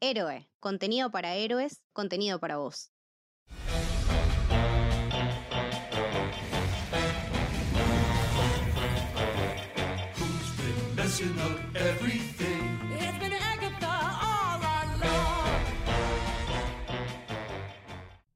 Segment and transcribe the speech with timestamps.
[0.00, 2.92] Héroe, contenido para héroes, contenido para vos.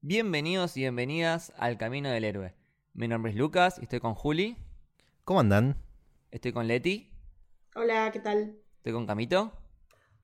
[0.01, 2.55] Bienvenidos y bienvenidas al Camino del Héroe.
[2.93, 4.57] Mi nombre es Lucas y estoy con Juli,
[5.23, 5.77] ¿Cómo andan?
[6.31, 7.09] estoy con Leti,
[7.75, 8.57] Hola, ¿qué tal?
[8.77, 9.51] estoy con Camito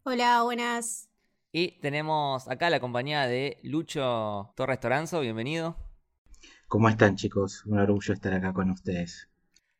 [0.03, 1.08] Hola, buenas.
[1.51, 5.75] Y tenemos acá la compañía de Lucho Torres Toranzo, bienvenido.
[6.67, 7.65] ¿Cómo están chicos?
[7.65, 9.27] Un orgullo estar acá con ustedes.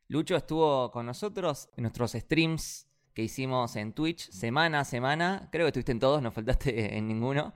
[0.08, 5.50] Lucho estuvo con nosotros en nuestros streams que hicimos en Twitch semana a semana.
[5.52, 7.54] Creo que estuviste en todos, no faltaste en ninguno.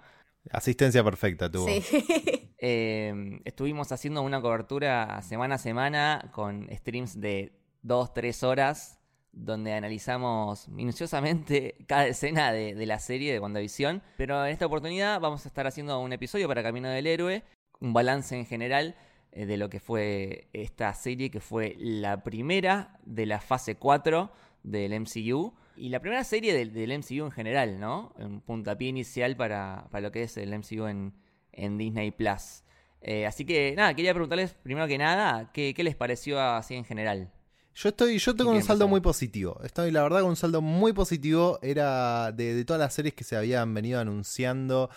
[0.52, 1.68] Asistencia perfecta tuvo.
[2.66, 9.03] Eh, estuvimos haciendo una cobertura semana a semana con streams de 2-3 horas
[9.34, 14.02] donde analizamos minuciosamente cada escena de, la serie de WandaVision.
[14.16, 17.44] Pero en esta oportunidad vamos a estar haciendo un episodio para Camino del Héroe,
[17.80, 18.96] un balance en general
[19.32, 24.32] eh, de lo que fue esta serie, que fue la primera de la fase 4
[24.62, 25.54] del MCU.
[25.76, 28.14] Y la primera serie del, del MCU en general, ¿no?
[28.18, 31.14] Un puntapié inicial para, para lo que es el MCU en,
[31.52, 32.64] en Disney Plus.
[33.02, 36.86] Eh, así que nada, quería preguntarles primero que nada, ¿qué, qué les pareció así en
[36.86, 37.32] general?
[37.76, 39.60] Yo estoy, yo tengo ¿Y un saldo muy positivo.
[39.64, 41.60] Estoy, la verdad, con un saldo muy positivo.
[41.62, 44.90] Era de, de todas las series que se habían venido anunciando,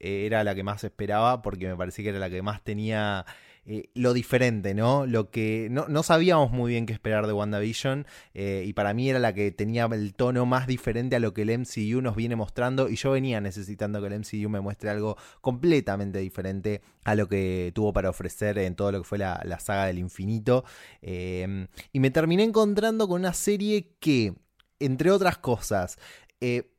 [0.00, 3.24] eh, era la que más esperaba porque me parecía que era la que más tenía
[3.66, 5.06] eh, lo diferente, ¿no?
[5.06, 9.18] Lo que no, sabíamos muy bien qué esperar de WandaVision eh, y para mí era
[9.18, 12.90] la que tenía el tono más diferente a lo que el MCU nos viene mostrando
[12.90, 17.72] y yo venía necesitando que el MCU me muestre algo completamente diferente a lo que
[17.74, 20.64] tuvo para ofrecer en todo lo que fue la, la saga del infinito.
[21.00, 24.34] Eh, y me terminé encontrando con una serie que,
[24.78, 25.98] entre otras cosas,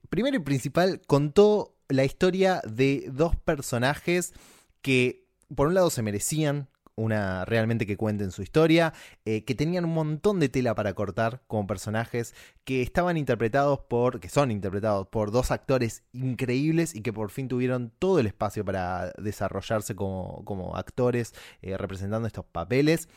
[0.09, 4.33] primero y principal, contó la historia de dos personajes
[4.83, 5.25] que,
[5.56, 8.93] por un lado, se merecían una realmente que cuenten su historia,
[9.25, 12.33] eh, que tenían un montón de tela para cortar como personajes,
[12.63, 17.47] que estaban interpretados por, que son interpretados por dos actores increíbles y que por fin
[17.47, 23.09] tuvieron todo el espacio para desarrollarse como, como actores eh, representando estos papeles.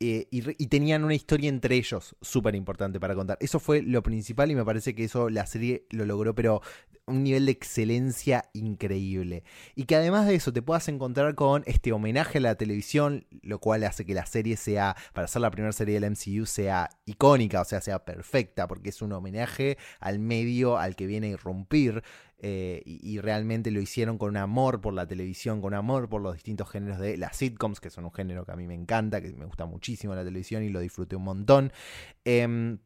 [0.00, 3.36] Eh, y, y tenían una historia entre ellos súper importante para contar.
[3.40, 6.62] Eso fue lo principal y me parece que eso la serie lo logró, pero
[7.08, 9.42] un nivel de excelencia increíble.
[9.74, 13.58] Y que además de eso te puedas encontrar con este homenaje a la televisión, lo
[13.58, 17.60] cual hace que la serie sea, para ser la primera serie del MCU, sea icónica,
[17.60, 22.02] o sea, sea perfecta, porque es un homenaje al medio al que viene a irrumpir.
[22.40, 26.34] Eh, y, realmente lo hicieron con un amor por la televisión, con amor por los
[26.34, 29.32] distintos géneros de las sitcoms, que son un género que a mí me encanta, que
[29.32, 31.72] me gusta muchísimo la televisión y lo disfruté un montón.
[32.24, 32.78] Em,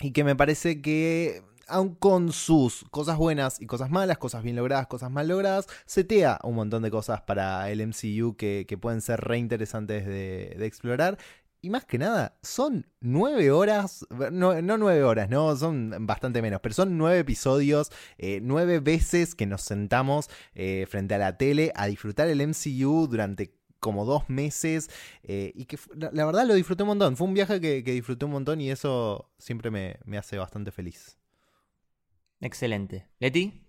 [0.00, 4.56] y que me parece que, aun con sus cosas buenas y cosas malas, cosas bien
[4.56, 9.20] logradas, cosas mal logradas, setea un montón de cosas para el MCU que, pueden ser
[9.20, 11.18] re interesantes de explorar.
[11.64, 16.60] Y más que nada, son nueve horas, no, no nueve horas, no, son bastante menos,
[16.60, 21.72] pero son nueve episodios, eh, nueve veces que nos sentamos eh, frente a la tele
[21.74, 24.90] a disfrutar el MCU durante como dos meses
[25.22, 25.78] eh, y que
[26.12, 27.16] la verdad lo disfruté un montón.
[27.16, 30.70] Fue un viaje que, que disfruté un montón y eso siempre me, me hace bastante
[30.70, 31.16] feliz.
[32.42, 33.08] Excelente.
[33.20, 33.66] ¿Leti?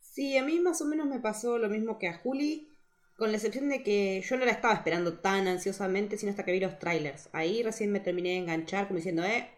[0.00, 2.70] Sí, a mí más o menos me pasó lo mismo que a Juli,
[3.16, 6.52] con la excepción de que yo no la estaba esperando tan ansiosamente, sino hasta que
[6.52, 7.28] vi los trailers.
[7.32, 9.48] Ahí recién me terminé de enganchar como diciendo, eh,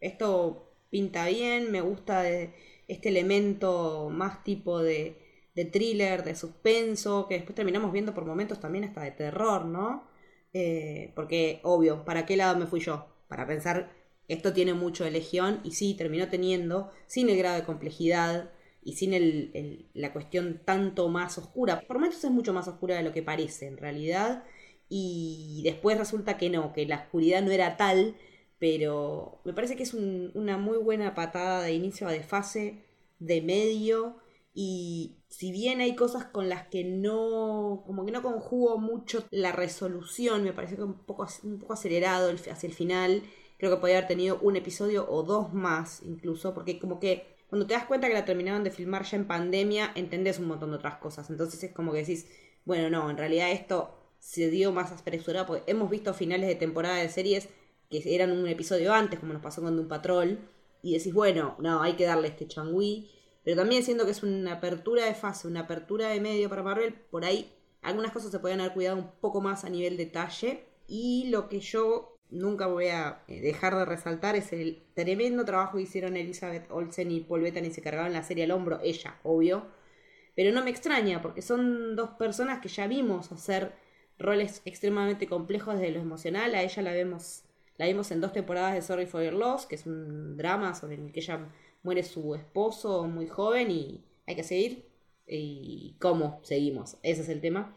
[0.00, 2.52] esto pinta bien, me gusta de-
[2.88, 5.16] este elemento más tipo de,
[5.54, 10.08] de thriller, de suspenso, que después terminamos viendo por momentos también hasta de terror, ¿no?
[10.52, 13.06] Eh, porque, obvio, ¿para qué lado me fui yo?
[13.28, 13.90] Para pensar,
[14.28, 18.50] esto tiene mucho de Legión, y sí, terminó teniendo, sin el grado de complejidad
[18.86, 21.80] y sin el, la cuestión tanto más oscura.
[21.82, 24.44] Por momentos es mucho más oscura de lo que parece, en realidad,
[24.88, 28.16] y después resulta que no, que la oscuridad no era tal,
[28.58, 32.84] pero me parece que es un- una muy buena patada de inicio a de fase,
[33.18, 34.16] de medio,
[34.54, 39.52] y si bien hay cosas con las que no, como que no conjugo mucho la
[39.52, 43.22] resolución, me parece que un poco, un poco acelerado el- hacia el final,
[43.58, 47.66] creo que podría haber tenido un episodio o dos más incluso, porque como que cuando
[47.66, 50.76] te das cuenta que la terminaron de filmar ya en pandemia, entendés un montón de
[50.76, 52.26] otras cosas, entonces es como que decís,
[52.64, 56.96] bueno, no, en realidad esto se dio más apresurado, porque hemos visto finales de temporada
[56.96, 57.48] de series
[57.88, 60.38] que eran un episodio antes, como nos pasó con Doom Patrol,
[60.82, 63.10] y decís, bueno, no, hay que darle este changüí,
[63.44, 66.94] pero también siendo que es una apertura de fase, una apertura de medio para Marvel,
[66.94, 67.52] por ahí
[67.82, 71.60] algunas cosas se podían haber cuidado un poco más a nivel detalle, y lo que
[71.60, 76.70] yo nunca voy a eh, dejar de resaltar es el tremendo trabajo que hicieron Elizabeth
[76.70, 79.66] Olsen y Paul Bettany, se cargaron la serie al hombro, ella, obvio,
[80.34, 83.72] Pero no me extraña, porque son dos personas que ya vimos hacer
[84.18, 86.54] roles extremadamente complejos desde lo emocional.
[86.54, 87.44] A ella la vemos,
[87.78, 90.96] la vimos en dos temporadas de Sorry for Your Loss, que es un drama sobre
[90.96, 91.48] el que ella
[91.82, 94.86] muere su esposo muy joven y hay que seguir.
[95.26, 96.98] ¿Y cómo seguimos?
[97.02, 97.74] Ese es el tema.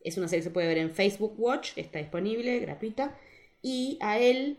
[0.00, 3.16] Es una serie que se puede ver en Facebook Watch, está disponible, gratuita.
[3.62, 4.58] Y a él,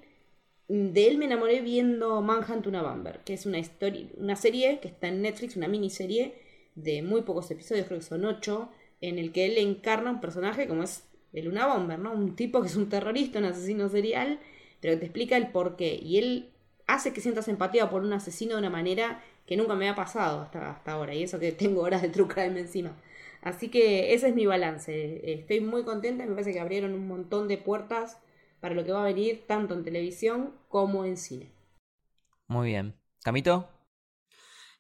[0.68, 4.88] de él me enamoré viendo Manhunt una Bamber, que es una historia, una serie que
[4.88, 6.36] está en Netflix, una miniserie
[6.76, 8.70] de muy pocos episodios, creo que son ocho,
[9.02, 12.12] en el que él encarna un personaje como es el Una Bomber, ¿no?
[12.12, 14.40] Un tipo que es un terrorista, un asesino serial,
[14.82, 16.00] pero que te explica el por qué.
[16.02, 16.50] Y él
[16.88, 20.42] hace que sientas empatía por un asesino de una manera que nunca me ha pasado
[20.42, 21.14] hasta, hasta ahora.
[21.14, 22.96] Y eso que tengo horas de true crime encima.
[23.42, 25.22] Así que ese es mi balance.
[25.34, 28.18] Estoy muy contenta, me parece que abrieron un montón de puertas
[28.60, 31.52] para lo que va a venir tanto en televisión como en cine.
[32.48, 32.96] Muy bien.
[33.24, 33.70] ¿Camito?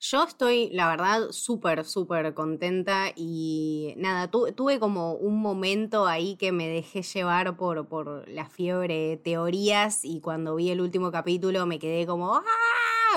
[0.02, 6.38] Yo estoy, la verdad, súper, súper contenta y nada, tu- tuve como un momento ahí
[6.38, 11.12] que me dejé llevar por, por la fiebre de teorías y cuando vi el último
[11.12, 12.44] capítulo me quedé como, ¡ah!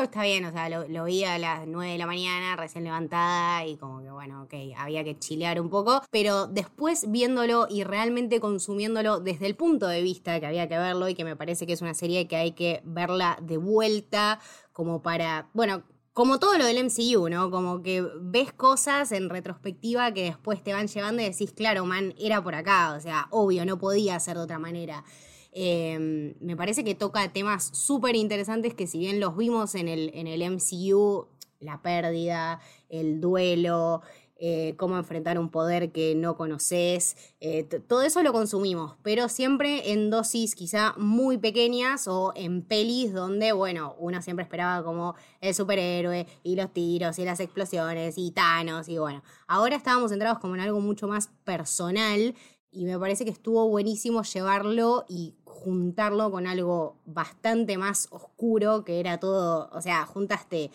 [0.00, 3.64] Está bien, o sea, lo, lo vi a las 9 de la mañana, recién levantada
[3.66, 8.40] y como que, bueno, ok, había que chilear un poco, pero después viéndolo y realmente
[8.40, 11.74] consumiéndolo desde el punto de vista que había que verlo y que me parece que
[11.74, 14.40] es una serie que hay que verla de vuelta
[14.72, 17.50] como para, bueno, como todo lo del MCU, ¿no?
[17.50, 22.14] Como que ves cosas en retrospectiva que después te van llevando y decís, claro, man,
[22.18, 25.04] era por acá, o sea, obvio, no podía ser de otra manera.
[25.52, 30.10] Eh, me parece que toca temas súper interesantes que si bien los vimos en el,
[30.14, 31.28] en el MCU,
[31.60, 34.02] la pérdida, el duelo,
[34.44, 39.92] eh, cómo enfrentar un poder que no conoces, eh, todo eso lo consumimos, pero siempre
[39.92, 45.54] en dosis quizá muy pequeñas o en pelis donde, bueno, uno siempre esperaba como el
[45.54, 50.56] superhéroe y los tiros y las explosiones y Thanos y bueno, ahora estábamos centrados como
[50.56, 52.34] en algo mucho más personal
[52.72, 59.00] y me parece que estuvo buenísimo llevarlo y juntarlo con algo bastante más oscuro, que
[59.00, 60.70] era todo, o sea, juntaste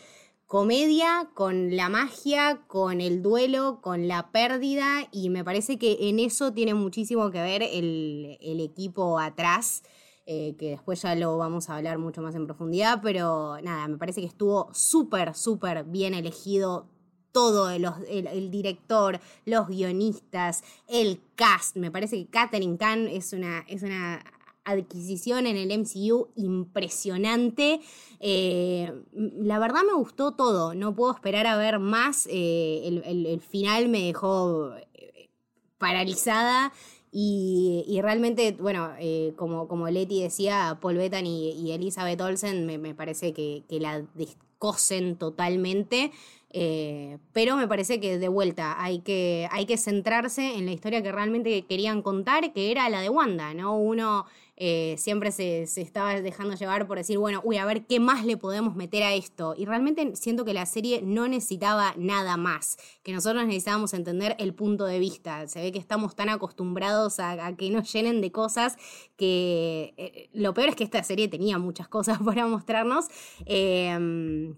[0.45, 6.19] comedia con la magia, con el duelo, con la pérdida y me parece que en
[6.19, 9.83] eso tiene muchísimo que ver el, el equipo atrás.
[10.29, 13.97] eh, que después ya lo vamos a hablar mucho más en profundidad, pero nada, me
[13.97, 16.89] parece que estuvo súper, súper bien elegido
[17.31, 21.77] todo, el, director, los guionistas, el cast.
[21.77, 24.24] Me parece que Katherine Kahn es una, es una
[24.68, 27.80] adquisición en el MCU impresionante.
[28.19, 32.28] Eh, la verdad me gustó todo, no puedo esperar a ver más.
[32.30, 35.30] eh, el, final me dejó eh,
[35.78, 36.74] paralizada.
[37.19, 38.92] Y, realmente, bueno,
[39.38, 46.12] como, como Leti decía, Paul Bettany y, Elizabeth Olsen me, parece que, la descosen totalmente.
[46.52, 51.12] Pero me parece que de vuelta hay que, hay que centrarse en la historia que
[51.12, 53.80] realmente querían contar, que era la de Wanda, ¿no?
[53.80, 54.28] Uno
[54.59, 58.25] eh, siempre se, se estaba dejando llevar por decir, bueno, uy, a ver qué más
[58.25, 59.54] le podemos meter a esto.
[59.56, 64.56] Y realmente siento que la serie no necesitaba nada más, que nosotros necesitábamos entender el
[64.56, 65.48] punto de vista.
[65.48, 68.77] Se ve que estamos tan acostumbrados a, que nos llenen de cosas
[69.15, 73.06] que eh, lo peor es que esta serie tenía muchas cosas para mostrarnos.
[73.45, 74.56] Eh,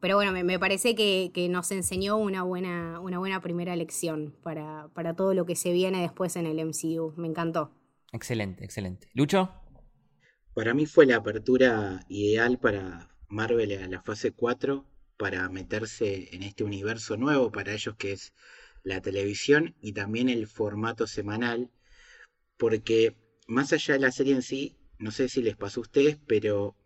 [0.00, 4.34] pero bueno, me, me parece que, que nos enseñó una buena, una buena primera lección
[4.42, 7.12] para, para todo lo que se viene después en el MCU.
[7.16, 7.70] Me encantó.
[8.12, 9.08] Excelente, excelente.
[9.14, 9.52] ¿Lucho?
[10.54, 14.84] Para mí fue la apertura ideal para Marvel a la fase 4
[15.16, 18.32] para meterse en este universo nuevo para ellos que es
[18.82, 21.70] la televisión y también el formato semanal,
[22.56, 26.18] porque más allá de la serie en sí, no sé si les pasó a ustedes,
[26.26, 26.76] pero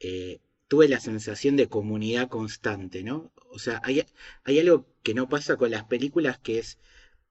[0.00, 3.32] eh, tuve la sensación de comunidad constante, ¿no?
[3.50, 4.04] O sea, hay,
[4.44, 6.78] hay algo que no pasa con las películas que es,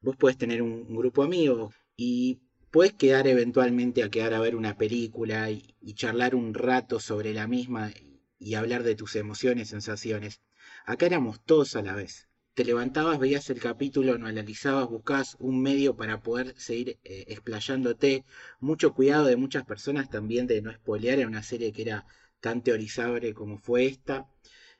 [0.02, 2.42] vos podés tener un, un grupo de amigos y
[2.74, 7.46] puedes quedar eventualmente a quedar a ver una película y, charlar un rato sobre la
[7.48, 7.92] misma
[8.40, 10.42] y, hablar de tus emociones, sensaciones.
[10.88, 12.30] Acá éramos todos a la vez.
[12.56, 18.26] Te levantabas, veías el capítulo, lo analizabas, buscabas un medio para poder seguir eh, explayándote.
[18.60, 22.08] Mucho cuidado de muchas personas también de no spoilear en una serie que era
[22.40, 24.28] tan teorizable como fue esta.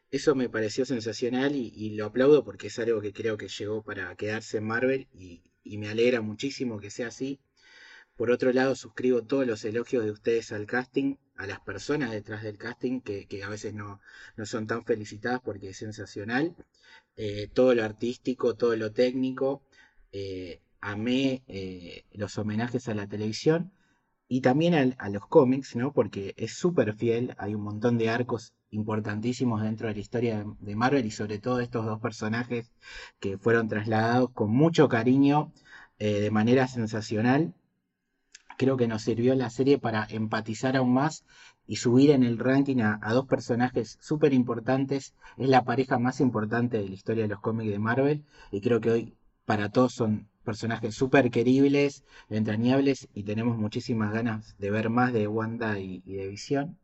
[0.10, 4.16] Eso me pareció sensacional y, lo aplaudo porque es algo que creo que llegó para
[4.16, 7.40] quedarse en Marvel y me alegra muchísimo que sea así.
[8.16, 12.44] Por otro lado, suscribo todos los elogios de ustedes al casting, a las personas detrás
[12.44, 14.00] del casting, que, a veces no,
[14.38, 16.56] no son tan felicitadas porque es sensacional.
[17.16, 19.64] Eh, todo lo artístico, todo lo técnico.
[20.12, 23.72] Eh, amé eh, los homenajes a la televisión
[24.28, 25.94] y también al- a los cómics, ¿no?
[25.94, 30.76] Porque es súper fiel, hay un montón de arcos importantísimos dentro de la historia de-
[30.76, 32.72] Marvel y sobre todo estos dos personajes
[33.20, 35.54] que fueron trasladados con mucho cariño,
[36.00, 37.54] de manera sensacional.
[38.58, 41.26] Creo que nos sirvió la serie para empatizar aún más
[41.68, 45.14] y subir en el ranking a, dos personajes súper importantes.
[45.38, 48.82] Es la pareja más importante de la historia de los cómics de Marvel y creo
[48.82, 54.90] que hoy para todos son personajes súper queribles, entrañables y tenemos muchísimas ganas de ver
[54.90, 56.78] más de Wanda y, y de Visión.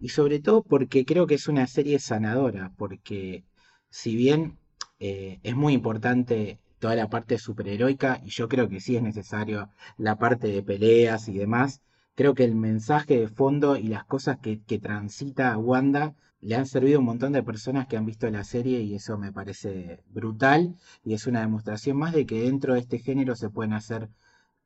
[0.00, 3.44] Y sobre todo porque creo que es una serie sanadora, porque
[3.90, 4.58] si bien
[4.98, 9.70] eh, es muy importante toda la parte superheroica, y yo creo que sí es necesario
[9.98, 11.82] la parte de peleas y demás,
[12.16, 16.66] creo que el mensaje de fondo y las cosas que, que transita Wanda le han
[16.66, 20.02] servido a un montón de personas que han visto la serie y eso me parece
[20.08, 24.08] brutal y es una demostración más de que dentro de este género se pueden hacer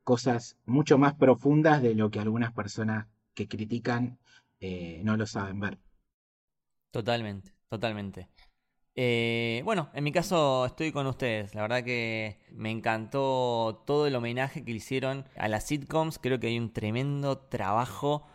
[0.05, 4.19] cosas mucho más profundas de lo que algunas personas que critican
[4.61, 5.79] eh, no lo saben ver.
[6.91, 8.29] Totalmente, totalmente.
[8.97, 11.55] Eh, bueno, en mi caso estoy con ustedes.
[11.55, 16.19] La verdad que me encantó todo el homenaje que hicieron a las sitcoms.
[16.19, 18.27] Creo que hay un tremendo trabajo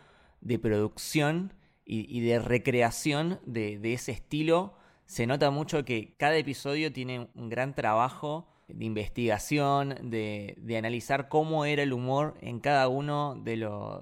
[0.41, 1.53] de producción
[1.85, 4.75] y, de recreación de ese estilo.
[5.05, 11.27] Se nota mucho que cada episodio tiene un gran trabajo de investigación, de, de analizar
[11.29, 13.57] cómo era el humor en cada uno de,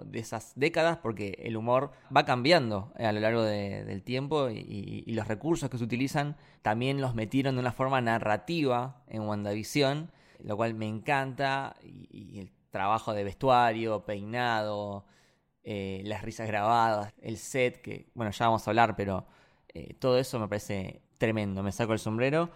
[0.05, 5.03] de esas décadas, porque el humor va cambiando a lo largo de- del tiempo y,
[5.07, 10.11] los recursos que se utilizan también los metieron de una forma narrativa en WandaVision,
[10.43, 15.05] lo cual me encanta, y, y el trabajo de vestuario, peinado,
[15.63, 19.25] eh, las risas grabadas, el set, que bueno, ya vamos a hablar, pero
[19.73, 22.49] eh, todo eso me parece tremendo, me saco el sombrero.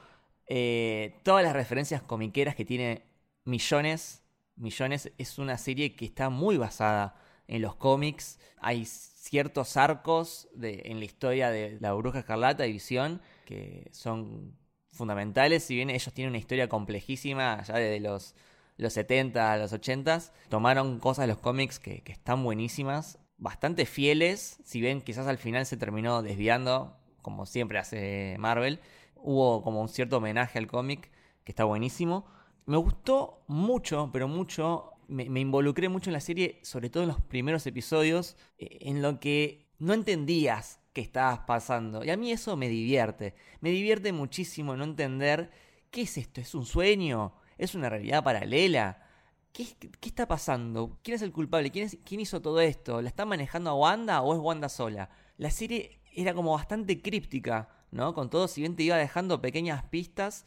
[0.54, 3.06] Eh, todas las referencias comiqueras que tiene
[3.46, 4.22] millones,
[4.58, 7.16] millones, es una serie que está muy basada
[7.48, 8.38] en los cómics.
[8.58, 14.54] Hay ciertos arcos de, en la historia de la Bruja Escarlata y Visión que son
[14.92, 15.64] fundamentales.
[15.64, 18.36] Si bien ellos tienen una historia complejísima, ya desde los,
[18.76, 23.86] los 70 a los 80, tomaron cosas de los cómics que, que están buenísimas, bastante
[23.86, 28.82] fieles, si bien quizás al final se terminó desviando, como siempre hace Marvel.
[29.24, 31.12] Hubo como un cierto homenaje al cómic
[31.44, 32.26] que está buenísimo.
[32.66, 34.94] Me gustó mucho, pero mucho.
[35.08, 39.20] Me, involucré mucho en la serie, sobre todo en los primeros episodios, eh, en lo
[39.20, 42.04] que no entendías que estabas pasando.
[42.04, 43.36] Y a mí eso me divierte.
[43.60, 45.52] Me divierte muchísimo no entender
[45.90, 46.42] qué es esto.
[46.42, 47.34] ¿Es un sueño?
[47.58, 49.04] ¿Es una realidad paralela?
[49.52, 49.68] ¿Qué,
[50.00, 50.98] qué está pasando?
[51.04, 51.72] ¿Quién es el culpable?
[51.72, 53.02] ¿Quién, ¿Quién hizo todo esto?
[53.02, 55.10] ¿La está manejando a Wanda o es Wanda sola?
[55.38, 58.14] La serie era como bastante críptica, ¿no?
[58.14, 60.46] Con todo, si bien te iba dejando pequeñas pistas,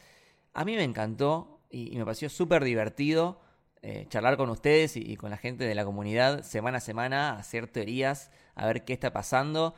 [0.55, 3.41] a mí me encantó y, me pareció súper divertido
[3.83, 7.69] eh, charlar con ustedes y, con la gente de la comunidad semana a semana, hacer
[7.69, 9.75] teorías, a ver qué está pasando.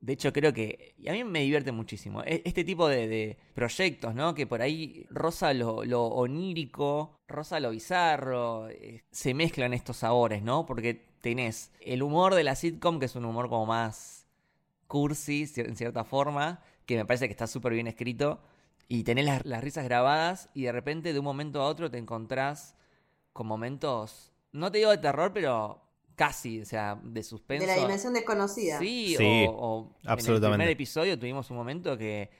[0.00, 0.94] De hecho, creo que.
[1.08, 2.22] A mí me divierte muchísimo.
[2.24, 4.34] E- Este tipo de, proyectos, ¿no?
[4.34, 8.68] Que por ahí rosa lo, lo onírico, rosa lo bizarro.
[8.70, 10.64] eh, se mezclan estos sabores, ¿no?
[10.66, 14.26] Porque tenés el humor de la sitcom, que es un humor como más
[14.86, 18.40] cursi, en cierta forma, que me parece que está súper bien escrito.
[18.88, 21.98] Y tenés las, las risas grabadas, y de repente, de un momento a otro, te
[21.98, 22.74] encontrás
[23.32, 24.32] con momentos.
[24.52, 25.80] No te digo de terror, pero
[26.16, 27.64] casi, o sea, de suspenso.
[27.64, 28.78] De la dimensión desconocida.
[28.80, 30.56] Sí, Sí, o, o en el absolutamente.
[30.58, 32.30] primer episodio tuvimos un momento que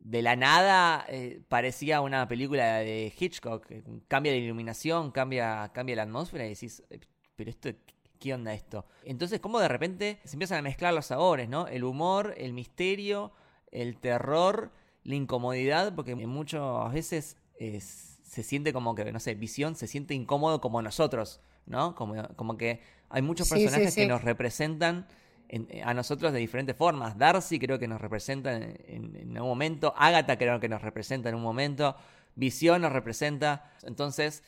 [0.00, 3.66] de la nada eh, parecía una película de Hitchcock.
[4.08, 6.98] Cambia la iluminación, cambia, cambia la atmósfera y decís, eh,
[7.36, 7.70] pero esto,
[8.18, 8.84] ¿qué onda esto?
[9.04, 11.68] Entonces, como de repente se empiezan a mezclar los sabores, ¿no?
[11.68, 13.32] El humor, el misterio,
[13.74, 14.72] el terror,
[15.04, 20.14] la incomodidad, porque muchas veces es- se siente como que, no sé, visión se siente
[20.14, 21.94] incómodo como nosotros, ¿no?
[21.94, 25.06] Como, como que hay muchos Sí, sí, personajes que nos representan
[25.48, 27.18] en- a nosotros de diferentes formas.
[27.18, 31.28] Darcy creo que nos representa en, en- en un momento, Agatha creo que nos representa
[31.28, 31.96] en un momento,
[32.36, 33.72] Visión nos representa.
[33.84, 34.42] Entonces,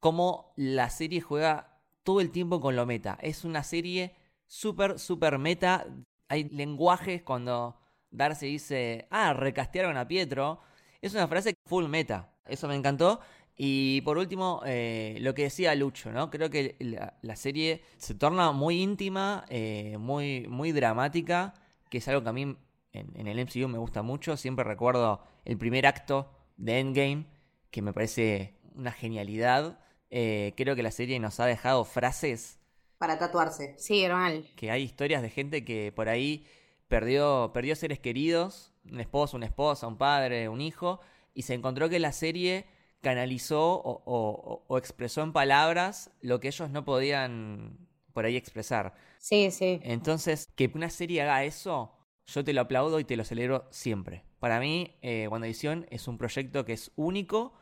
[0.00, 3.18] cómo la serie juega todo el tiempo con lo meta.
[3.20, 4.14] Es una serie
[4.46, 5.86] súper, súper meta.
[6.28, 7.76] Hay lenguajes cuando
[8.12, 10.60] Darcy dice, ah, recastearon a Pietro.
[11.00, 12.30] Es una frase full meta.
[12.46, 13.20] Eso me encantó.
[13.56, 16.30] Y por último, eh, lo que decía Lucho, ¿no?
[16.30, 21.54] Creo que la, la serie se torna muy íntima, eh, muy, muy dramática,
[21.90, 22.58] que es algo que a mí en,
[22.92, 24.36] en el MCU me gusta mucho.
[24.36, 27.26] Siempre recuerdo el primer acto de Endgame,
[27.70, 29.78] que me parece una genialidad.
[30.10, 32.58] Eh, creo que la serie nos ha dejado frases
[32.98, 33.74] Para tatuarse.
[33.78, 34.46] Sí, normal.
[34.56, 36.46] que hay historias de gente que por ahí
[36.92, 41.00] perdió, perdió seres queridos, un esposo, una esposa, un padre, un hijo,
[41.32, 42.66] y se encontró que la serie
[43.00, 47.78] canalizó o, o- o expresó en palabras lo que ellos no podían
[48.12, 48.92] por ahí expresar.
[49.18, 49.80] Sí, sí.
[49.82, 51.94] Entonces, que una serie haga eso
[52.26, 54.24] yo te lo aplaudo y te lo celebro siempre.
[54.38, 57.54] Para mí, eh, WandaVision es un proyecto que es único,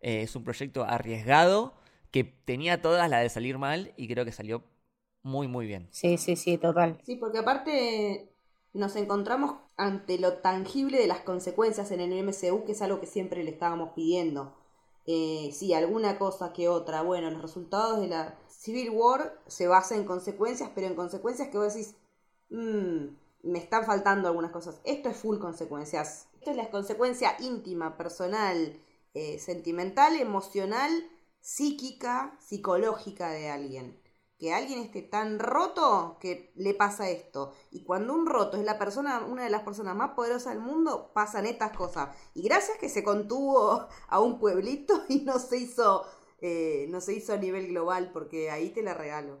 [0.00, 1.74] eh, es un proyecto arriesgado,
[2.12, 4.62] que tenía todas las de salir mal y creo que salió
[5.24, 5.88] muy, muy bien.
[5.90, 7.00] Sí, sí, sí, total.
[7.04, 8.35] Sí, porque aparte
[8.76, 13.06] nos encontramos ante lo tangible de las consecuencias en el MCU, que es algo que
[13.06, 14.54] siempre le estábamos pidiendo.
[15.06, 17.02] Eh, sí, alguna cosa que otra.
[17.02, 21.58] Bueno, los resultados de la Civil War se basan en consecuencias, pero en consecuencias que
[21.58, 21.94] vos decís,
[22.50, 23.06] "Mm,
[23.42, 24.80] me están faltando algunas cosas.
[24.84, 26.28] Esto es full consecuencias.
[26.34, 28.80] Esto es la consecuencia íntima, personal,
[29.14, 30.90] eh, sentimental, emocional,
[31.40, 34.00] psíquica, psicológica de alguien.
[34.38, 37.52] Que alguien esté tan roto que le pasa esto.
[37.70, 41.10] Y cuando un roto es la persona, una de las personas más poderosas del mundo,
[41.14, 42.10] pasan estas cosas.
[42.34, 46.04] Y gracias que se contuvo a un pueblito y no se hizo,
[46.40, 49.38] eh, no se hizo a nivel global, porque ahí te la regalo.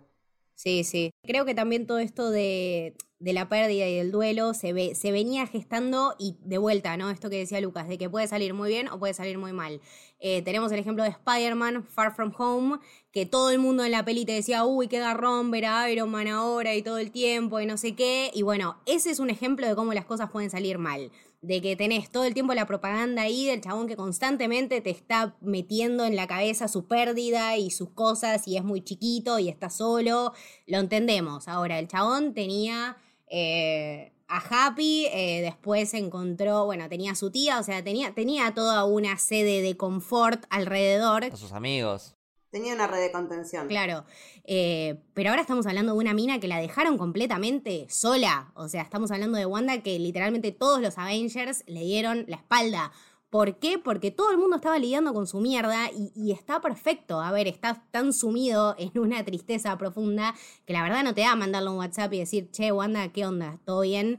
[0.56, 1.12] Sí, sí.
[1.22, 5.12] Creo que también todo esto de, de la pérdida y del duelo se, ve, se
[5.12, 7.10] venía gestando y de vuelta, ¿no?
[7.10, 9.82] Esto que decía Lucas, de que puede salir muy bien o puede salir muy mal.
[10.18, 12.78] Eh, tenemos el ejemplo de Spider-Man, Far From Home,
[13.12, 16.10] que todo el mundo en la peli te decía, uy, qué garrón ver a Iron
[16.10, 18.30] Man ahora y todo el tiempo y no sé qué.
[18.34, 21.12] Y bueno, ese es un ejemplo de cómo las cosas pueden salir mal.
[21.42, 25.36] De que tenés todo el tiempo la propaganda ahí del chabón que constantemente te está
[25.40, 29.70] metiendo en la cabeza su pérdida y sus cosas y es muy chiquito y está
[29.70, 30.32] solo.
[30.66, 31.48] Lo entendemos.
[31.48, 32.96] Ahora, el chabón tenía
[33.28, 38.52] eh, a Happy, eh, después encontró, bueno, tenía a su tía, o sea, tenía, tenía
[38.54, 41.24] toda una sede de confort alrededor.
[41.24, 42.16] A sus amigos.
[42.56, 43.68] Tenía una red de contención.
[43.68, 44.06] Claro,
[44.44, 48.50] eh, pero ahora estamos hablando de una mina que la dejaron completamente sola.
[48.54, 52.92] O sea, estamos hablando de Wanda que literalmente todos los Avengers le dieron la espalda.
[53.28, 53.78] ¿Por qué?
[53.78, 57.20] Porque todo el mundo estaba lidiando con su mierda y, está perfecto.
[57.20, 60.34] A ver, estás tan sumido en una tristeza profunda
[60.64, 63.58] que la verdad no te da mandarle un WhatsApp y decir, che, Wanda, ¿qué onda?
[63.66, 64.18] ¿Todo bien?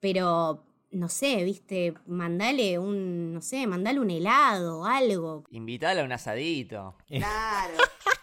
[0.00, 0.64] Pero,
[0.94, 5.44] no sé, viste, mandale un, no sé, mandale un helado, algo.
[5.50, 6.94] Invítala a un asadito.
[7.08, 7.74] Claro.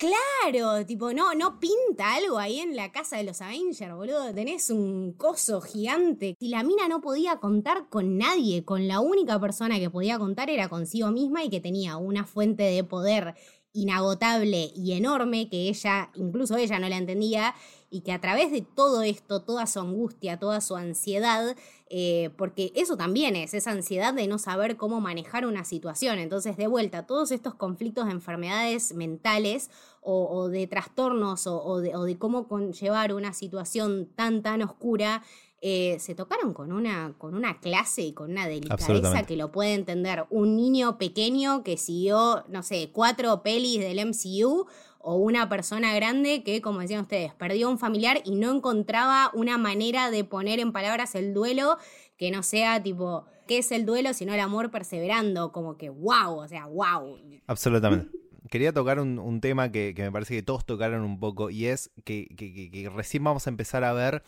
[0.02, 4.34] Claro, tipo, no, no pinta algo ahí en la casa de los Avengers, boludo.
[4.34, 6.36] Tenés un coso gigante.
[6.40, 10.50] Y la mina no podía contar con nadie, con la única persona que podía contar
[10.50, 13.36] era consigo misma y que tenía una fuente de poder
[13.74, 17.54] inagotable y enorme que ella, incluso ella no la entendía,
[17.90, 21.56] y que a través de todo esto, toda su angustia, toda su ansiedad,
[21.94, 26.20] eh, porque eso también es, esa ansiedad de no saber cómo manejar una situación.
[26.20, 29.70] Entonces, de vuelta, todos estos conflictos de enfermedades mentales
[30.02, 34.62] o, o de trastornos o, o de, o de cómo conllevar una situación tan, tan
[34.62, 35.22] oscura.
[35.64, 39.76] eh, se tocaron con una, con una clase y con una delicadeza que lo puede
[39.76, 44.66] entender un niño pequeño que siguió, no sé, cuatro pelis del MCU
[45.04, 49.58] o una persona grande que, como decían ustedes, perdió un familiar y no encontraba una
[49.58, 51.78] manera de poner en palabras el duelo
[52.18, 55.52] que no sea tipo, ¿qué es el duelo sino el amor perseverando?
[55.52, 57.18] Como que, wow, o sea, wow.
[57.48, 58.10] Absolutamente.
[58.50, 62.28] Quería tocar un, tema que, me parece que todos tocaron un poco y es que,
[62.36, 64.24] que- que- que recién vamos a empezar a ver.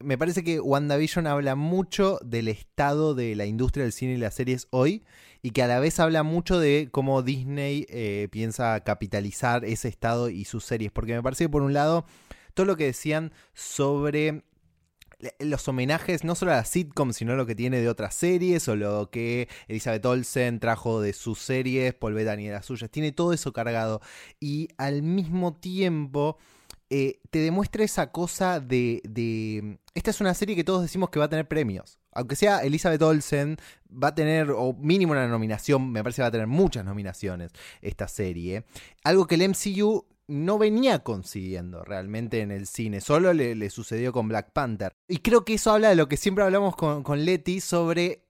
[0.00, 4.34] Me parece que WandaVision habla mucho del estado de la industria del cine y las
[4.34, 5.02] series hoy
[5.42, 10.28] y que a la vez habla mucho de cómo Disney eh, piensa capitalizar ese estado
[10.28, 10.90] y sus series.
[10.92, 12.04] Porque me parece que por un lado,
[12.54, 14.42] todo lo que decían sobre
[15.40, 18.76] los homenajes no solo a la sitcom, sino lo que tiene de otras series o
[18.76, 23.32] lo que Elizabeth Olsen trajo de sus series, Paul Bettany de las suyas, tiene todo
[23.32, 24.00] eso cargado
[24.38, 26.38] y al mismo tiempo
[26.90, 29.78] eh, te demuestra esa cosa de.
[29.94, 31.98] Esta es una serie que todos decimos que va a tener premios.
[32.12, 33.58] Aunque sea Elizabeth Olsen,
[33.90, 37.52] va a tener, o mínimo una nominación, me parece que va a tener muchas nominaciones
[37.82, 38.64] esta serie.
[39.04, 44.12] Algo que el MCU no venía consiguiendo realmente en el cine, solo le, le sucedió
[44.12, 44.92] con Black Panther.
[45.08, 48.24] Y creo que eso habla de lo que siempre hablamos con, con Leti sobre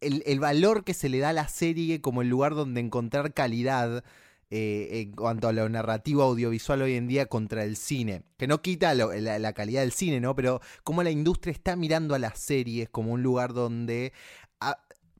[0.00, 3.34] el, el valor que se le da a la serie como el lugar donde encontrar
[3.34, 4.02] calidad
[4.50, 8.22] eh, en cuanto a lo narrativo audiovisual hoy en día contra el cine.
[8.36, 10.34] Que no quita la, calidad del cine, ¿no?
[10.34, 14.12] Pero cómo la industria está mirando a las series como un lugar donde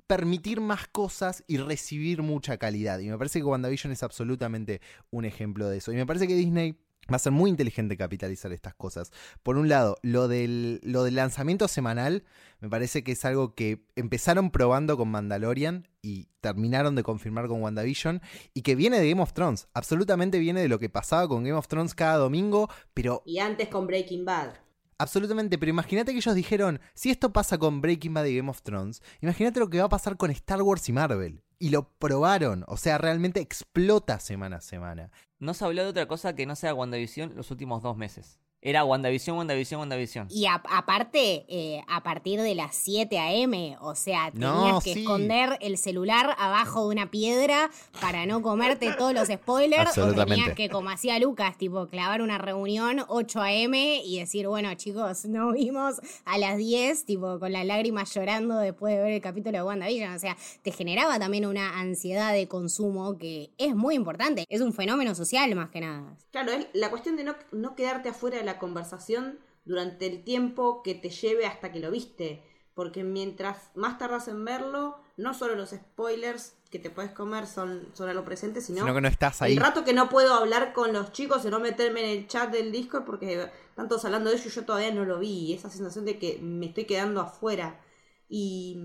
[0.07, 2.99] permitir más cosas y recibir mucha calidad.
[2.99, 5.93] Y me parece que WandaVision es absolutamente un ejemplo de eso.
[5.93, 6.77] Y me parece que Disney
[7.11, 9.13] va a ser muy inteligente capitalizar estas cosas.
[9.43, 12.25] Por un lado, lo del, lo del lanzamiento semanal
[12.61, 17.63] me parece que es algo que empezaron probando con Mandalorian y terminaron de confirmar con
[17.63, 18.21] WandaVision
[18.53, 19.69] y que viene de Game of Thrones.
[19.75, 23.69] Absolutamente viene de lo que pasaba con Game of Thrones cada domingo, pero Y antes
[23.69, 24.55] con Breaking Bad.
[25.01, 28.63] Absolutamente, pero imagínate que ellos dijeron, si esto pasa con Breaking Bad y Game of
[28.63, 31.41] Thrones, imagínate lo que va a pasar con Star Wars y Marvel.
[31.59, 35.11] Y lo probaron, o sea, realmente explota semana a semana.
[35.41, 38.39] No se habló de otra cosa que no sea WandaVision los últimos dos meses.
[38.61, 40.27] Era WandaVision, WandaVision, WandaVision.
[40.31, 44.95] Y a- aparte, eh, a partir de las 7 a.m., o sea, tenías No, que
[44.95, 45.01] sí.
[45.01, 49.97] esconder el celular abajo de una piedra para no comerte todos los spoilers.
[49.97, 54.03] O tenías que, como hacía Lucas, tipo, clavar una reunión 8 a.m.
[54.05, 58.97] y decir, bueno, chicos, nos vimos a las 10, tipo, con las lágrimas llorando después
[58.97, 60.15] de ver el capítulo de WandaVision.
[60.15, 64.45] O sea, te generaba también una ansiedad de consumo que es muy importante.
[64.49, 66.17] Es un fenómeno social, más que nada.
[66.33, 70.83] Claro, es la cuestión de no, no quedarte afuera de la conversación durante el tiempo
[70.83, 72.43] que te lleve hasta que lo viste.
[72.75, 77.89] Porque mientras más tardas en verlo, no solo los spoilers que te puedes comer son,
[77.93, 79.55] son a lo presente, sino, Sino que no estás ahí.
[79.55, 82.51] el rato que no puedo hablar con los chicos y no meterme en el chat
[82.53, 85.53] del Discord porque están todos hablando de ello yo todavía no lo vi.
[85.55, 87.81] Esa sensación de que me estoy quedando afuera.
[88.29, 88.77] Y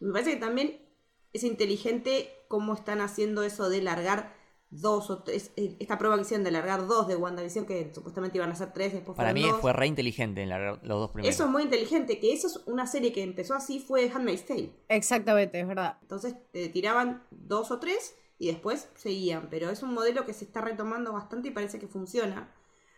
[0.00, 0.80] me parece que también
[1.32, 4.32] es inteligente cómo están haciendo eso de largar
[4.80, 8.38] dos o tres, eh, esta prueba que hicieron de largar dos de WandaVision, que supuestamente
[8.38, 9.60] iban a ser tres, después Para mí dos.
[9.60, 11.32] fue re inteligente en la- los dos primeros.
[11.34, 14.72] Eso es muy inteligente, que eso es una serie que empezó así, fue Handmaid's Tale.
[14.88, 15.98] Exactamente, es verdad.
[16.02, 20.44] Entonces te tiraban dos o tres y después seguían, pero es un modelo que se
[20.44, 22.52] está retomando bastante y parece que funciona.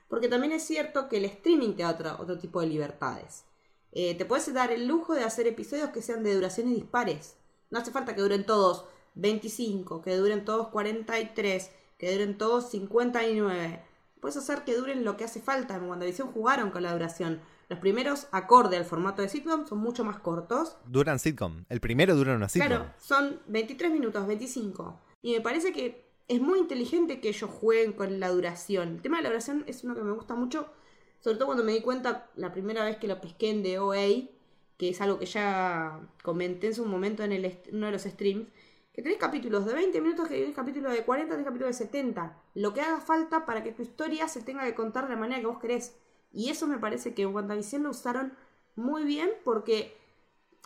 [0.09, 3.45] Porque también es cierto que el streaming te da otro, otro tipo de libertades.
[3.93, 7.37] Eh, te puedes dar el lujo de hacer episodios que sean de duraciones dispares.
[7.71, 13.83] No hace falta que duren todos 25, que duren todos 43, que duren todos 59.
[14.21, 15.77] Puedes hacer que duren lo que hace falta.
[15.77, 17.41] En WandaVision jugaron con la duración.
[17.69, 20.77] Los primeros, acorde al formato de sitcom, son mucho más cortos.
[20.87, 21.65] Duran sitcom.
[21.69, 22.69] El primero dura una sitcom.
[22.69, 25.01] Claro, son 23 minutos, 25.
[25.23, 28.97] Y me parece que es muy inteligente que ellos jueguen con la duración.
[28.97, 30.69] El tema de la duración es uno que me gusta mucho,
[31.21, 34.29] sobre todo cuando me di cuenta la primera vez que lo pesqué en The OA,
[34.77, 38.49] que es algo que ya comenté en su momento en el uno de los streams,
[38.97, 42.43] que tenés capítulos de 20 minutos, que tenés capítulos de 40, tenés capítulos de 70.
[42.55, 45.39] Lo que haga falta para que tu historia se tenga que contar de la manera
[45.39, 45.95] que vos querés.
[46.33, 48.33] Y eso me parece que en WandaVision lo usaron
[48.75, 49.95] muy bien porque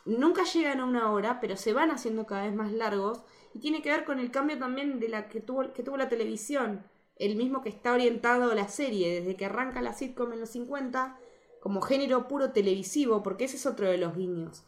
[0.04, 3.20] nunca llegan a una hora, pero se van haciendo cada vez más largos.
[3.52, 6.08] Y tiene que ver con el cambio también de la que tuvo, que tuvo la
[6.08, 6.84] televisión.
[7.16, 10.50] El mismo que está orientado a la serie, desde que arranca la sitcom en los
[10.50, 11.18] 50,
[11.58, 14.62] como género puro televisivo, porque ese es otro de los guiños.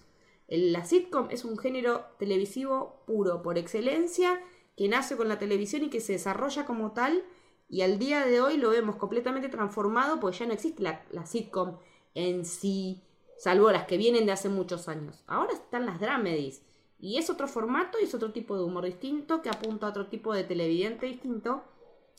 [0.54, 4.38] La sitcom es un género televisivo puro, por excelencia,
[4.76, 7.24] que nace con la televisión y que se desarrolla como tal.
[7.70, 11.78] Y al día de hoy lo vemos completamente transformado, porque ya no existe la, sitcom
[12.14, 13.02] en sí,
[13.38, 15.24] salvo las que vienen de hace muchos años.
[15.26, 16.60] Ahora están las dramedies.
[17.00, 20.08] Y es otro formato y es otro tipo de humor distinto que apunta a otro
[20.08, 21.64] tipo de televidente distinto.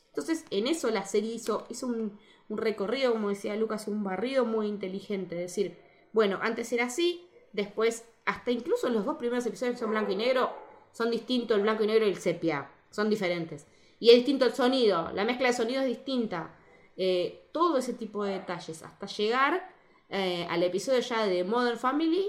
[0.07, 2.17] Entonces, en eso la serie hizo, un
[2.49, 5.35] recorrido, como decía Lucas, un barrido muy inteligente.
[5.35, 5.77] Es decir,
[6.13, 10.51] bueno, antes era así, después, hasta incluso los dos primeros episodios son blanco y negro,
[10.91, 12.69] son distintos el blanco y negro y el sepia.
[12.89, 13.65] Son diferentes.
[13.99, 16.55] Y es distinto el sonido, la mezcla de sonido es distinta.
[16.95, 19.69] Eh, todo ese tipo de detalles, hasta llegar
[20.09, 22.27] eh, al episodio ya de Modern Family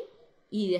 [0.51, 0.79] y,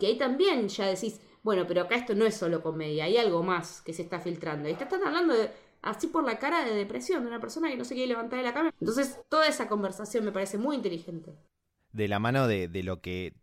[0.00, 3.42] que ahí también ya decís, bueno, pero acá esto no es solo comedia, hay algo
[3.42, 4.68] más que se está filtrando.
[4.68, 5.34] Y te están hablando
[5.82, 8.44] así por la cara de depresión de una persona que no se quiere levantar de
[8.44, 8.74] la cama.
[8.80, 11.36] Entonces, toda esa conversación me parece muy inteligente.
[11.92, 13.34] de la mano de lo que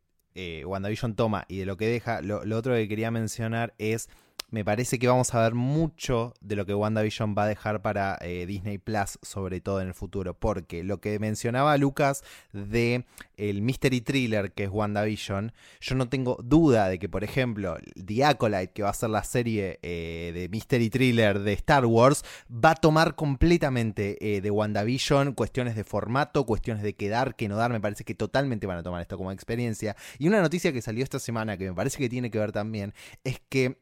[0.42, 4.10] eh, WandaVision toma y de lo que deja, lo, lo otro que quería mencionar es,
[4.52, 8.18] me parece que vamos a ver mucho de lo que WandaVision va a dejar para
[8.22, 13.06] eh, Disney Plus, sobre todo en el futuro, porque lo que mencionaba Lucas de
[13.38, 18.26] el mystery thriller que es WandaVision, yo no tengo duda de que, por ejemplo, The
[18.26, 22.72] Acolyte, que va a ser la serie eh, de mystery thriller de Star Wars, va
[22.72, 27.72] a tomar completamente eh, de WandaVision cuestiones de formato, cuestiones de quedar, que no dar,
[27.72, 29.96] me parece que totalmente van a tomar esto como experiencia.
[30.18, 32.94] Y una noticia que salió esta semana que me parece que tiene que ver también
[33.24, 33.78] es que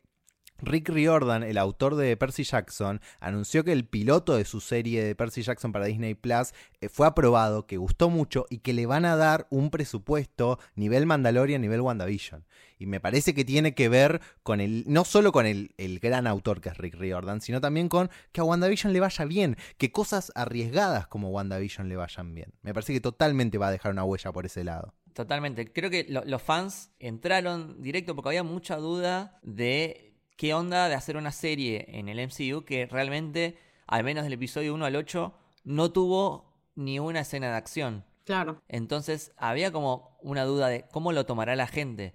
[0.59, 5.15] Rick Riordan, el autor de Percy Jackson, anunció que el piloto de su serie de
[5.15, 9.05] Percy Jackson para Disney Plus eh, fue aprobado, que gustó mucho y que le van
[9.05, 12.45] a dar un presupuesto nivel Mandalorian, nivel WandaVision.
[12.79, 16.27] Y me parece que tiene que ver con el, no solo con el, el gran
[16.27, 19.91] autor que es Rick Riordan, sino también con que a WandaVision le vaya bien, que
[19.91, 22.53] cosas arriesgadas como WandaVision le vayan bien.
[22.61, 24.93] Me parece que totalmente va a dejar una huella por ese lado.
[25.13, 25.73] Totalmente.
[25.73, 30.06] Creo que lo- los fans entraron directo porque había mucha duda de
[30.37, 34.73] qué onda de hacer una serie en el MCU que realmente, al menos del episodio
[34.73, 35.33] 1 al 8,
[35.65, 38.05] no tuvo ni una escena de acción.
[38.23, 38.61] Claro.
[38.67, 42.13] Entonces había como una duda de cómo lo tomará la gente.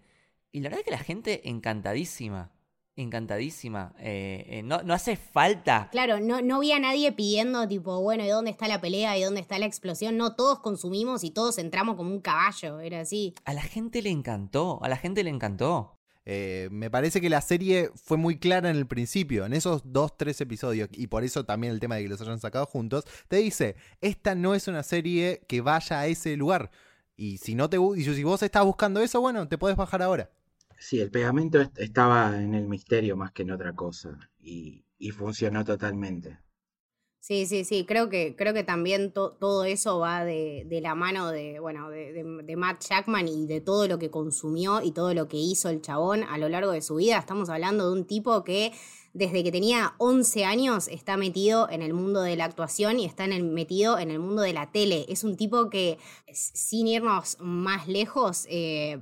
[0.52, 2.52] Y la verdad es que la gente encantadísima.
[2.94, 3.94] Encantadísima.
[3.98, 5.88] Eh, eh, no, no hace falta.
[5.90, 9.16] Claro, no, no vi a nadie pidiendo, tipo, bueno, ¿y dónde está la pelea?
[9.16, 10.18] ¿Y dónde está la explosión?
[10.18, 13.34] No, todos consumimos y todos entramos como un caballo, era así.
[13.46, 14.78] A la gente le encantó.
[14.82, 15.98] A la gente le encantó.
[16.24, 20.16] Eh, me parece que la serie fue muy clara en el principio, en esos dos,
[20.16, 23.36] tres episodios, y por eso también el tema de que los hayan sacado juntos, te
[23.38, 26.70] dice, esta no es una serie que vaya a ese lugar.
[27.16, 30.30] Y si no te y si vos estás buscando eso, bueno, te puedes bajar ahora.
[30.78, 34.30] Sí, el pegamento est- estaba en el misterio más que en otra cosa
[34.98, 36.38] y funcionó totalmente.
[37.24, 40.96] Sí, sí, sí, creo que, creo que también to- todo eso va de, de la
[40.96, 45.14] mano de, bueno, de, de- Matt Jackman y de todo lo que consumió y todo
[45.14, 47.18] lo que hizo el chabón a lo largo de su vida.
[47.18, 48.72] Estamos hablando de un tipo que
[49.12, 53.28] desde que tenía 11 años está metido en el mundo de la actuación y está
[53.28, 55.06] metido en el mundo de la tele.
[55.08, 55.98] Es un tipo que,
[56.32, 58.98] sin irnos más lejos, eh,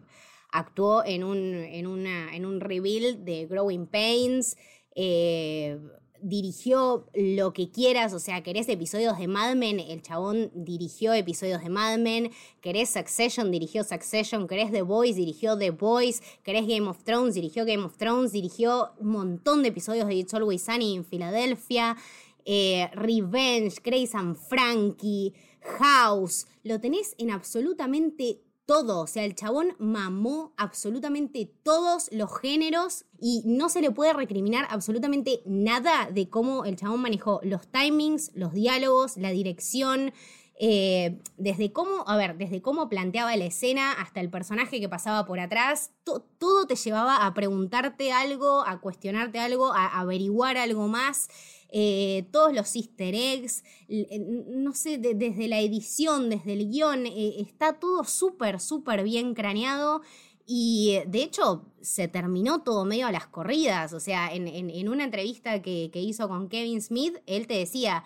[0.53, 4.59] actuó en un, en, una, en un reveal de Growing Pains.
[4.95, 5.79] eh,
[6.23, 11.63] dirigió lo que quieras, o sea, querés episodios de Mad Men, el chabón dirigió episodios
[11.63, 12.31] de Mad Men,
[12.61, 17.65] querés Succession, dirigió Succession, querés The Boys, dirigió The Boys, querés Game of Thrones, dirigió
[17.65, 21.97] Game of Thrones, dirigió un montón de episodios de It's Always Sunny en Filadelfia,
[22.45, 25.35] eh, Revenge, Grace and Frankie,
[25.79, 33.05] House, lo tenés en absolutamente todo, o sea, el chabón mamó absolutamente todos los géneros
[33.21, 38.31] y no se le puede recriminar absolutamente nada de cómo el chabón manejó los timings,
[38.37, 40.13] los diálogos, la dirección,
[40.61, 45.27] eh, desde cómo, a ver, desde cómo planteaba la escena hasta el personaje que pasaba
[45.27, 50.87] por atrás, to- todo te llevaba a preguntarte algo, a cuestionarte algo, a averiguar algo
[50.87, 51.27] más.
[51.73, 57.07] Eh, todos los easter eggs, eh, no sé, de- desde la edición, desde el guion,
[57.07, 60.03] eh, está todo súper, súper bien craneado.
[60.47, 63.93] Y de hecho se terminó todo medio a las corridas.
[63.93, 68.03] O sea, en, una entrevista que, hizo con Kevin Smith, él te decía,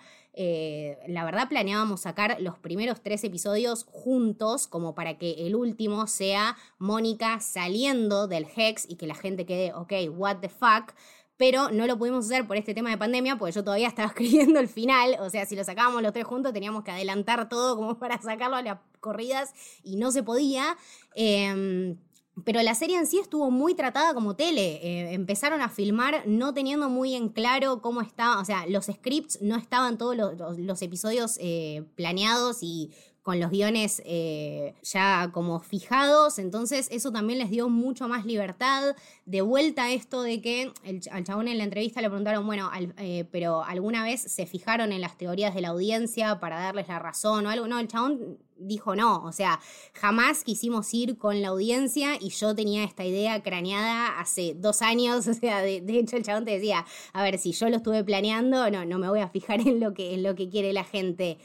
[1.07, 6.55] la verdad planeábamos sacar los primeros tres episodios juntos, como para que el último sea
[6.77, 10.93] Mónica saliendo del Hex y que la gente quede, ok, what the fuck.
[11.37, 14.59] Pero no lo pudimos hacer por este tema de pandemia, porque yo todavía estaba escribiendo
[14.59, 15.17] el final.
[15.19, 18.55] O sea, si lo sacábamos los tres juntos, teníamos que adelantar todo como para sacarlo
[18.55, 20.77] a las corridas y no se podía.
[21.15, 21.97] Em,
[22.43, 24.79] pero la serie en sí estuvo muy tratada como tele.
[24.83, 29.41] Eh, empezaron a filmar no teniendo muy en claro cómo estaba, o sea, los scripts
[29.41, 32.91] no estaban todos los, episodios eh, planeados y
[33.25, 38.95] con los guiones eh, ya como fijados, entonces eso también les dio mucho más libertad.
[39.25, 42.93] De vuelta esto de que el, al chabón en la entrevista le preguntaron, bueno, al-
[42.99, 46.99] eh, pero ¿alguna vez se fijaron en las teorías de la audiencia para darles la
[46.99, 47.67] razón o algo?
[47.67, 49.59] No, el chabón dijo no, o sea,
[49.93, 55.27] jamás quisimos ir con la audiencia y yo tenía esta idea craneada hace dos años,
[55.27, 58.03] o sea, de, de hecho el chabón te decía, a ver, si yo lo estuve
[58.03, 60.83] planeando, no, no me voy a fijar en lo que, en lo que quiere la
[60.83, 61.39] gente.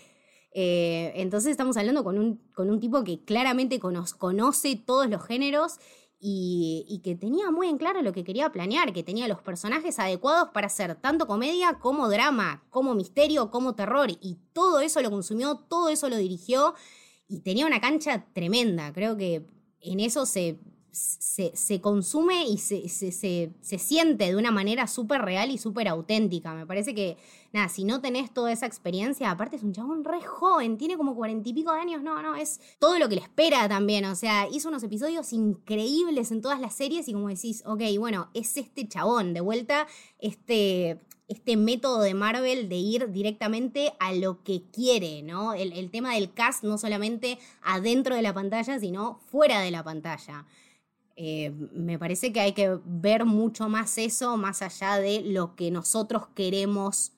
[0.53, 5.25] Eh, entonces estamos hablando con un, con un tipo que claramente cono- conoce todos los
[5.25, 5.79] géneros
[6.19, 9.99] y, y que tenía muy en claro lo que quería planear, que tenía los personajes
[9.99, 14.11] adecuados para hacer tanto comedia como drama, como misterio, como terror.
[14.21, 16.75] Y todo eso lo consumió, todo eso lo dirigió
[17.29, 18.93] y tenía una cancha tremenda.
[18.93, 19.47] Creo que
[19.81, 20.59] en eso se,
[20.93, 25.89] se, consume y se, se, se- se siente de una manera súper real y súper
[25.89, 26.55] auténtica.
[26.55, 27.17] Me parece que,
[27.53, 31.15] nada, si no tenés toda esa experiencia, aparte es un chabón re joven, tiene como
[31.15, 34.05] cuarenta y pico de años, no, no, es todo lo que le espera también.
[34.05, 38.29] O sea, hizo unos episodios increíbles en todas las series y como decís, ok, bueno,
[38.35, 39.87] es este chabón, de vuelta,
[40.19, 45.55] este este método de Marvel de ir directamente a lo que quiere, ¿no?
[45.55, 49.85] El, el tema del cast no solamente adentro de la pantalla, sino fuera de la
[49.85, 50.45] pantalla.
[51.23, 55.71] Eh, me parece que hay que ver mucho más eso, más allá de lo que
[55.71, 57.13] nosotros queremos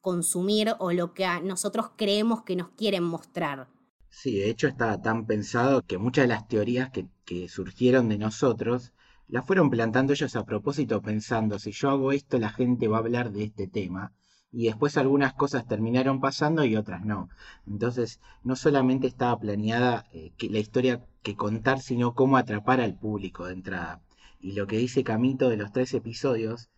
[0.00, 3.68] consumir o lo que nosotros creemos que nos quieren mostrar.
[4.10, 8.18] Sí, de hecho está tan pensado que muchas de las teorías que, que surgieron de
[8.18, 8.92] nosotros
[9.28, 13.00] las fueron plantando ellos a propósito pensando, si yo hago esto la gente va a
[13.00, 14.12] hablar de este tema.
[14.50, 17.28] Y después algunas cosas terminaron pasando y otras no.
[17.68, 22.96] Entonces, no solamente estaba planeada eh, que la historia que contar, sino cómo atrapar al
[22.96, 24.02] público de entrada.
[24.40, 26.70] Y lo que dice Camito de los tres episodios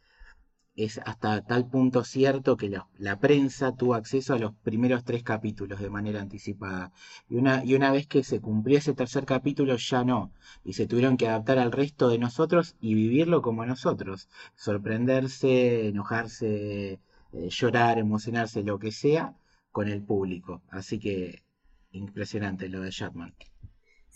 [0.77, 5.81] es hasta tal punto cierto que la, prensa tuvo acceso a los primeros tres capítulos
[5.81, 6.93] de manera anticipada.
[7.29, 10.33] Y una, y una vez que se cumplió ese tercer capítulo ya no.
[10.65, 14.29] Y se tuvieron que adaptar al resto de nosotros y vivirlo como nosotros.
[14.55, 17.01] Sorprenderse, enojarse,
[17.33, 19.35] eh, llorar, emocionarse, lo que sea,
[19.73, 20.63] con el público.
[20.71, 21.43] Así que
[21.91, 23.35] impresionante lo de Jackman.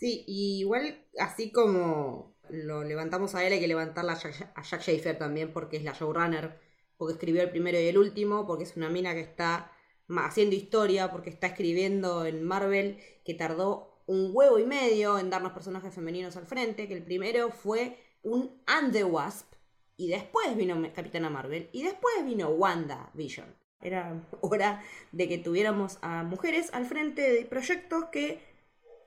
[0.01, 4.63] Sí, y igual así como lo levantamos a él, hay que levantarla a Jack, a
[4.63, 6.59] Jack Schaefer también porque es la showrunner,
[6.97, 9.71] porque escribió el primero y el último, porque es una mina que está
[10.09, 15.53] haciendo historia, porque está escribiendo en Marvel, que tardó un huevo y medio en darnos
[15.53, 19.53] personajes femeninos al frente, que el primero fue un And the Wasp,
[19.99, 23.55] y después vino Capitana Marvel, y después vino Wanda Vision.
[23.83, 24.83] Era hora
[25.13, 28.50] de que tuviéramos a mujeres al frente de proyectos que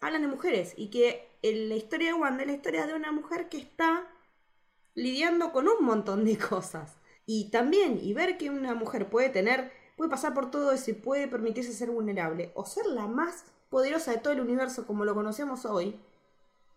[0.03, 3.11] hablan de mujeres y que en la historia de Wanda es la historia de una
[3.11, 4.07] mujer que está
[4.95, 6.97] lidiando con un montón de cosas.
[7.25, 10.93] Y también, y ver que una mujer puede tener, puede pasar por todo eso y
[10.93, 15.15] puede permitirse ser vulnerable o ser la más poderosa de todo el universo como lo
[15.15, 15.97] conocemos hoy,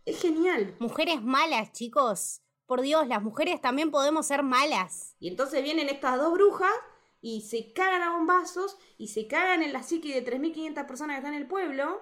[0.05, 0.77] es genial.
[0.79, 2.43] Mujeres malas, chicos.
[2.67, 5.15] Por Dios, las mujeres también podemos ser malas.
[5.19, 6.73] Y entonces vienen estas dos brujas
[7.21, 11.19] y se cagan a bombazos y se cagan en la psique de 3.500 personas que
[11.19, 12.01] están en el pueblo.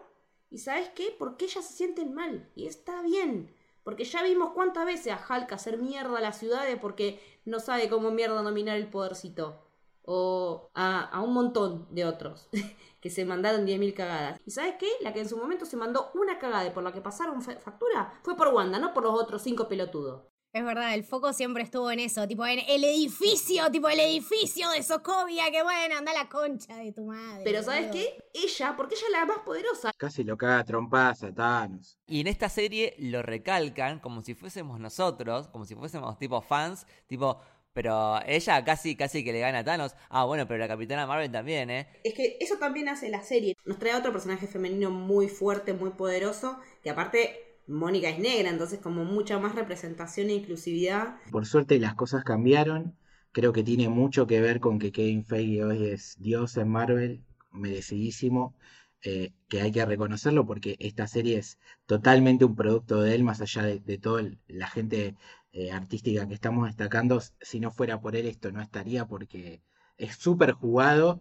[0.55, 1.15] ¿Y sabes qué?
[1.19, 2.49] Porque ellas se sienten mal.
[2.55, 3.53] Y está bien.
[3.83, 7.89] Porque ya vimos cuántas veces a Hulk hacer mierda a las ciudades porque no sabe
[7.89, 9.61] cómo mierda dominar el podercito.
[10.05, 12.49] O a, un montón de otros
[13.01, 14.41] que se mandaron 10.000 cagadas.
[14.47, 14.87] ¿Y sabes qué?
[15.01, 17.57] La que en su momento se mandó una cagada y por la que pasaron fa-
[17.59, 20.23] factura fue por Wanda, no por los otros cinco pelotudos.
[20.55, 24.71] Es verdad, el foco siempre estuvo en eso, tipo en el edificio, tipo el edificio
[24.71, 27.43] de Sokovia, que bueno, anda la concha de tu madre.
[27.43, 27.95] Pero ¿sabes boludo.
[28.05, 28.25] qué?
[28.33, 29.91] Ella, porque ella es la más poderosa.
[29.97, 31.99] Casi lo caga a trompadas a Thanos.
[32.07, 36.87] Y en esta serie lo recalcan como si fuésemos nosotros, como si fuésemos tipo fans,
[37.09, 37.41] tipo,
[37.73, 39.97] pero ella casi casi que le gana a Thanos.
[40.09, 41.89] Ah, bueno, pero la Capitana Marvel también, ¿eh?
[42.05, 43.57] Es que eso también hace la serie.
[43.65, 48.81] Nos trae otro personaje femenino muy fuerte, muy poderoso, que aparte Mónica es negra, entonces
[48.81, 51.17] como mucha más representación e inclusividad.
[51.31, 52.97] Por suerte las cosas cambiaron.
[53.33, 57.25] Creo que tiene mucho que ver con que Kevin Feige hoy es Dios en Marvel,
[57.51, 58.55] merecidísimo,
[59.03, 63.41] eh, que hay que reconocerlo porque esta serie es totalmente un producto de él, más
[63.41, 65.17] allá de, toda la gente
[65.53, 67.21] eh, artística que estamos destacando.
[67.41, 69.63] Si no fuera por él esto no estaría porque
[69.99, 71.21] es súper jugado.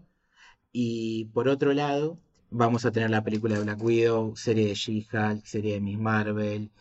[0.72, 2.20] Y por otro lado,
[2.54, 6.72] vamos a tener la película de Black Widow, serie de She-Hulk, serie de Miss Marvel.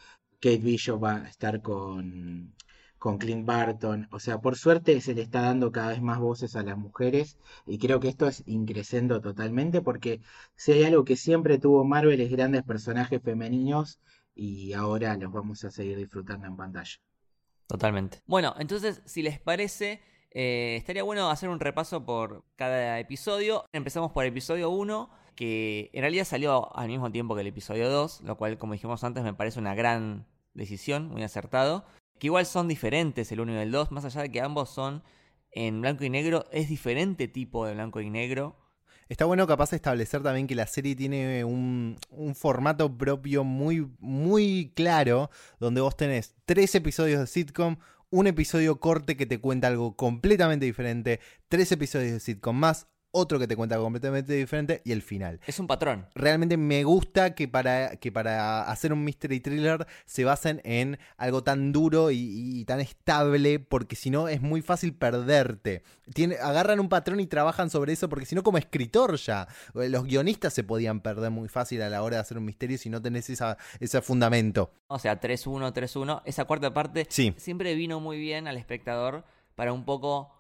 [0.40, 2.54] Kate Bishop va a estar con,
[2.98, 4.06] con Clint Barton.
[4.12, 7.38] O sea, por suerte se le está dando cada vez más voces a las mujeres.
[7.66, 10.20] Y creo que esto es increciendo totalmente porque
[10.56, 13.98] si hay algo que siempre tuvo Marvel es grandes personajes femeninos
[14.35, 16.98] y ahora los vamos a seguir disfrutando en pantalla.
[17.66, 18.20] Totalmente.
[18.26, 23.64] Bueno, entonces, si les parece, eh, estaría bueno hacer un repaso por cada episodio.
[23.72, 28.22] Empezamos por episodio 1, que en realidad salió al mismo tiempo que el episodio 2,
[28.22, 31.84] lo cual, como dijimos antes, me parece una gran decisión, muy acertado.
[32.18, 35.02] Que igual son diferentes el 1 y el 2, más allá de que ambos son
[35.50, 38.56] en blanco y negro, es diferente tipo de blanco y negro.
[39.08, 43.90] Está bueno capaz de establecer también que la serie tiene un, un formato propio muy,
[43.98, 47.76] muy claro, donde vos tenés tres episodios de sitcom,
[48.10, 53.38] un episodio corte que te cuenta algo completamente diferente, tres episodios de sitcom más, otro
[53.38, 55.40] que te cuenta completamente diferente y el final.
[55.46, 56.07] Es un patrón.
[56.14, 61.42] Realmente me gusta que para, que para hacer un mystery thriller se basen en algo
[61.44, 62.18] tan duro y,
[62.61, 65.83] y tan estable, porque si no es muy fácil perderte.
[66.14, 69.88] Tiene, agarran un patrón y trabajan sobre eso, porque si no, como escritor ya, eh,
[69.88, 72.90] los guionistas se podían perder muy fácil a la hora de hacer un misterio si
[72.90, 74.72] no tenés esa, ese fundamento.
[74.88, 76.22] O sea, 3-1, 3-1.
[76.25, 77.35] Esa cuarta parte Sí.
[77.37, 80.33] siempre vino muy bien al espectador para un poco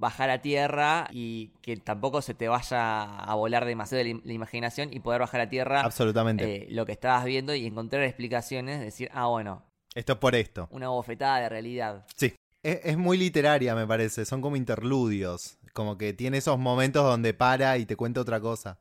[0.00, 4.32] bajar a tierra y que tampoco se te vaya a volar demasiado la, im- la
[4.32, 6.64] imaginación y poder bajar a tierra Absolutamente.
[6.64, 9.62] eh, lo que estabas viendo y encontrar explicaciones, decir, ah, bueno,
[9.94, 10.68] Esto es por esto.
[10.72, 12.06] una bofetada de realidad.
[12.16, 12.34] Sí.
[12.62, 14.24] Es, es muy literaria, me parece.
[14.24, 15.56] Son como interludios.
[15.72, 18.78] Como que tiene esos momentos donde para y te cuenta otra cosa.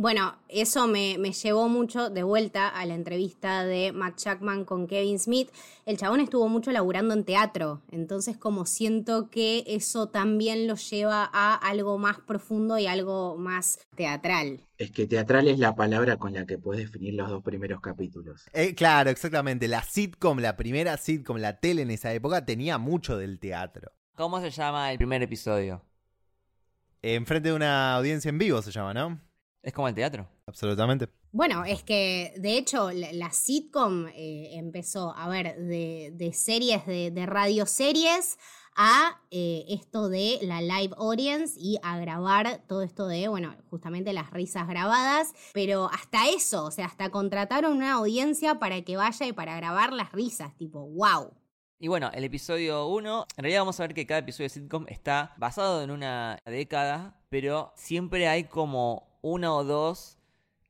[0.00, 4.86] Bueno, eso me, me llevó mucho de vuelta a la entrevista de Matt Jackman con
[4.86, 5.50] Kevin Smith.
[5.86, 11.28] El chabón estuvo mucho laburando en teatro, entonces como siento que eso también lo lleva
[11.32, 14.60] a algo más profundo y algo más teatral.
[14.76, 18.46] Es que teatral es la palabra con la que puedes definir los dos primeros capítulos.
[18.52, 19.66] Eh, claro, exactamente.
[19.66, 23.90] La sitcom, la primera sitcom, la tele en esa época tenía mucho del teatro.
[24.14, 25.82] ¿Cómo se llama el primer episodio?
[27.02, 29.27] Enfrente de una audiencia en vivo se llama, ¿no?
[29.62, 30.28] Es como el teatro.
[30.46, 31.08] Absolutamente.
[31.32, 36.86] Bueno, es que de hecho la, la sitcom eh, empezó, a ver, de, de series,
[36.86, 38.38] de, de radioseries
[38.80, 44.12] a eh, esto de la live audience y a grabar todo esto de, bueno, justamente
[44.12, 49.26] las risas grabadas, pero hasta eso, o sea, hasta contrataron una audiencia para que vaya
[49.26, 51.34] y para grabar las risas, tipo, wow.
[51.80, 54.86] Y bueno, el episodio 1, en realidad vamos a ver que cada episodio de sitcom
[54.88, 60.18] está basado en una década, pero siempre hay como una o dos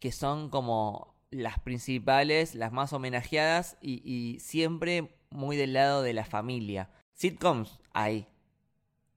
[0.00, 6.24] que son como las principales, las más homenajeadas y, siempre muy del lado de la
[6.24, 6.90] familia.
[7.12, 8.26] Sitcoms hay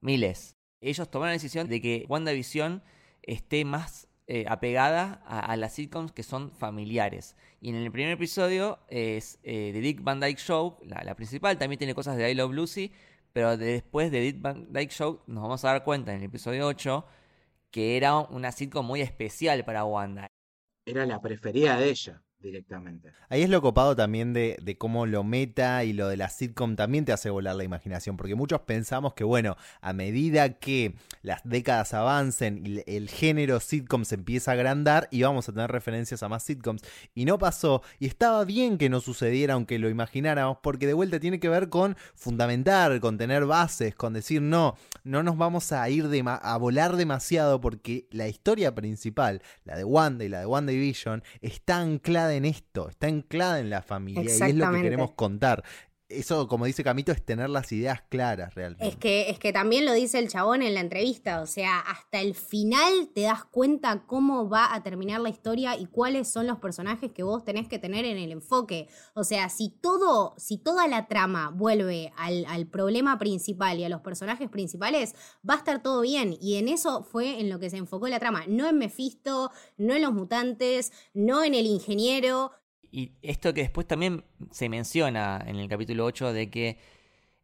[0.02, 0.58] miles.
[0.82, 2.84] Ellos tomaron la decisión de que WandaVision
[3.22, 7.36] esté más eh, apegada a, las sitcoms que son familiares.
[7.60, 11.58] Y en el primer episodio es eh, The Dick Van Dyke Show, la, la principal,
[11.58, 12.92] también tiene cosas de I Love Lucy,
[13.34, 16.24] pero de- después de Dick Van Dyke Show nos vamos a dar cuenta en el
[16.26, 17.06] episodio 8
[17.72, 20.28] que era una sitcom muy especial para Wanda.
[20.86, 23.12] Era la preferida de ella, directamente.
[23.30, 26.76] Ahí es lo copado también de, de cómo lo meta y lo de la sitcom
[26.76, 31.42] también te hace volar la imaginación, porque muchos pensamos que, bueno, a medida que las
[31.44, 36.24] décadas avancen y el- género sitcom se empieza a agrandar y vamos a tener referencias
[36.24, 36.82] a más sitcoms,
[37.14, 41.20] y no pasó, y estaba bien que no sucediera aunque lo imagináramos, porque de vuelta
[41.20, 45.89] tiene que ver con fundamentar, con tener bases, con decir, no, no nos vamos a
[45.89, 50.46] ir dema- a volar demasiado porque la historia principal, la de Wanda y la de
[50.46, 55.12] WandaVision, está anclada en esto, está anclada en la familia y es lo que queremos
[55.12, 55.64] contar.
[56.12, 58.88] Eso, como dice Camito, es tener las ideas claras realmente.
[58.88, 62.22] Es que, es que también lo dice el chabón en la entrevista, o sea, hasta
[62.22, 66.59] el final te das cuenta cómo va a terminar la historia y cuáles son los
[66.59, 68.88] personajes que vos tenés que tener en el enfoque.
[69.14, 73.89] O sea, si todo, si toda la trama vuelve al, al problema principal y a
[73.89, 75.16] los personajes principales,
[75.47, 76.38] va a estar todo bien.
[76.39, 78.43] Y en eso fue en lo que se enfocó la trama.
[78.47, 82.51] No en Mephisto, no en los mutantes, no en el ingeniero.
[82.92, 86.78] Y esto que después también se menciona en el capítulo 8 de que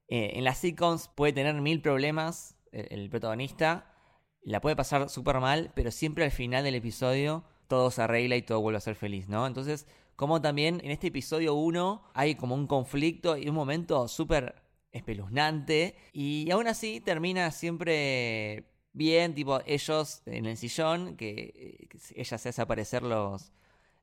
[0.09, 3.93] eh, en las sitcoms puede tener mil problemas el, protagonista,
[4.41, 8.41] la puede pasar súper mal, pero siempre al final del episodio todo se arregla y
[8.41, 9.47] todo vuelve a ser feliz, ¿no?
[9.47, 14.55] Entonces, como también en este episodio 1 hay como un conflicto y un momento súper
[14.91, 22.37] espeluznante y aún así termina siempre bien, tipo ellos en el sillón, que, eh, ella
[22.37, 23.51] se hace aparecer los,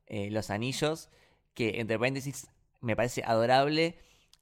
[0.06, 1.10] eh, los anillos,
[1.54, 2.46] que entre paréntesis
[2.80, 3.96] me parece adorable.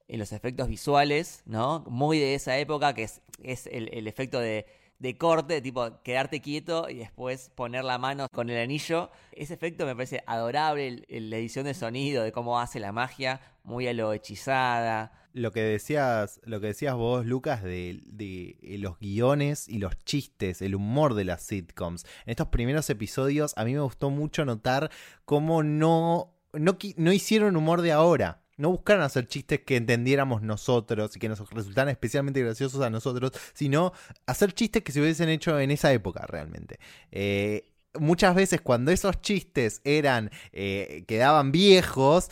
[0.09, 1.85] eh, los efectos visuales, ¿no?
[1.89, 3.21] Muy de esa época, que es,
[3.67, 4.67] el, efecto de,
[4.99, 9.11] de corte, tipo quedarte quieto y después poner la mano con el anillo.
[9.33, 13.87] Ese efecto me parece adorable, la edición de sonido, de cómo hace la magia, muy
[13.89, 15.13] a lo hechizada.
[15.35, 20.61] Lo que decías, lo que decías vos, Lucas, de, de los guiones y los chistes,
[20.61, 22.05] el humor de las sitcoms.
[22.27, 24.91] En estos primeros episodios, a mí me gustó mucho notar
[25.25, 28.43] cómo no, no, no hicieron humor de ahora.
[28.59, 33.33] No buscaron hacer chistes que entendiéramos nosotros y que nos resultaran especialmente graciosos a nosotros,
[33.55, 33.93] sino
[34.27, 36.79] hacer chistes que se hubiesen hecho en esa época realmente.
[37.11, 42.31] Eh, muchas veces cuando esos chistes eran, eh, quedaban viejos,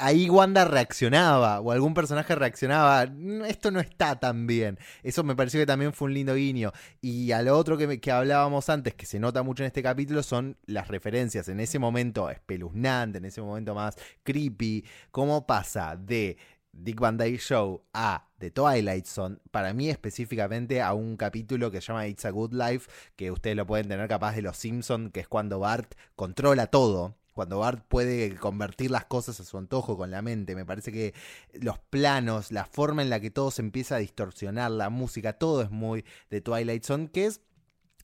[0.00, 4.78] ahí Wanda reaccionaba o algún personaje reaccionaba, "Mm, esto no está tan bien.
[5.02, 6.72] Eso me pareció que también fue un lindo guiño.
[7.00, 9.82] Y a lo otro que, me- que hablábamos antes, que se nota mucho en este
[9.82, 11.48] capítulo, son las referencias.
[11.48, 16.36] En ese momento espeluznante, en ese momento más creepy, cómo pasa de
[16.72, 21.80] Dick Van Dyke Show a The Twilight Zone, para mí específicamente a un capítulo que
[21.80, 25.10] se llama It's a Good Life, que ustedes lo pueden tener capaz de Los Simpson,
[25.10, 27.16] que es cuando Bart controla todo.
[27.32, 30.54] Cuando Bart puede convertir las cosas a su antojo con la mente.
[30.54, 31.14] Me parece que
[31.52, 35.62] los planos, la forma en la que todo se empieza a distorsionar, la música, todo
[35.62, 37.40] es muy de Twilight Zone, que es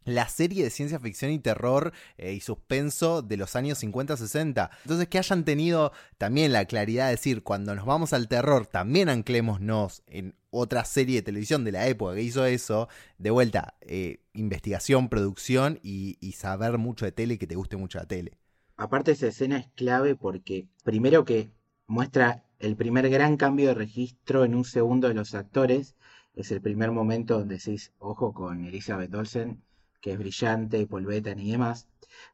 [0.07, 4.71] la serie de ciencia ficción y terror eh, y suspenso de los años 50-60.
[4.83, 9.09] Entonces que hayan tenido también la claridad de decir, cuando nos vamos al terror, también
[9.09, 14.21] anclémonos en otra serie de televisión de la época que hizo eso, de vuelta, eh,
[14.33, 18.39] investigación, producción y, y saber mucho de tele y que te guste mucho la tele.
[18.79, 21.51] Aparte esa escena es clave porque primero que
[21.87, 25.97] muestra el primer gran cambio de registro en un segundo de los actores,
[26.35, 29.63] es el primer momento donde decís, ojo con Elizabeth Olsen,
[30.03, 31.89] que es brillante, Paul Bettany y demás,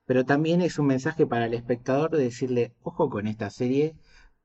[0.05, 3.95] pero también es un mensaje para el espectador de decirle, ojo con esta serie,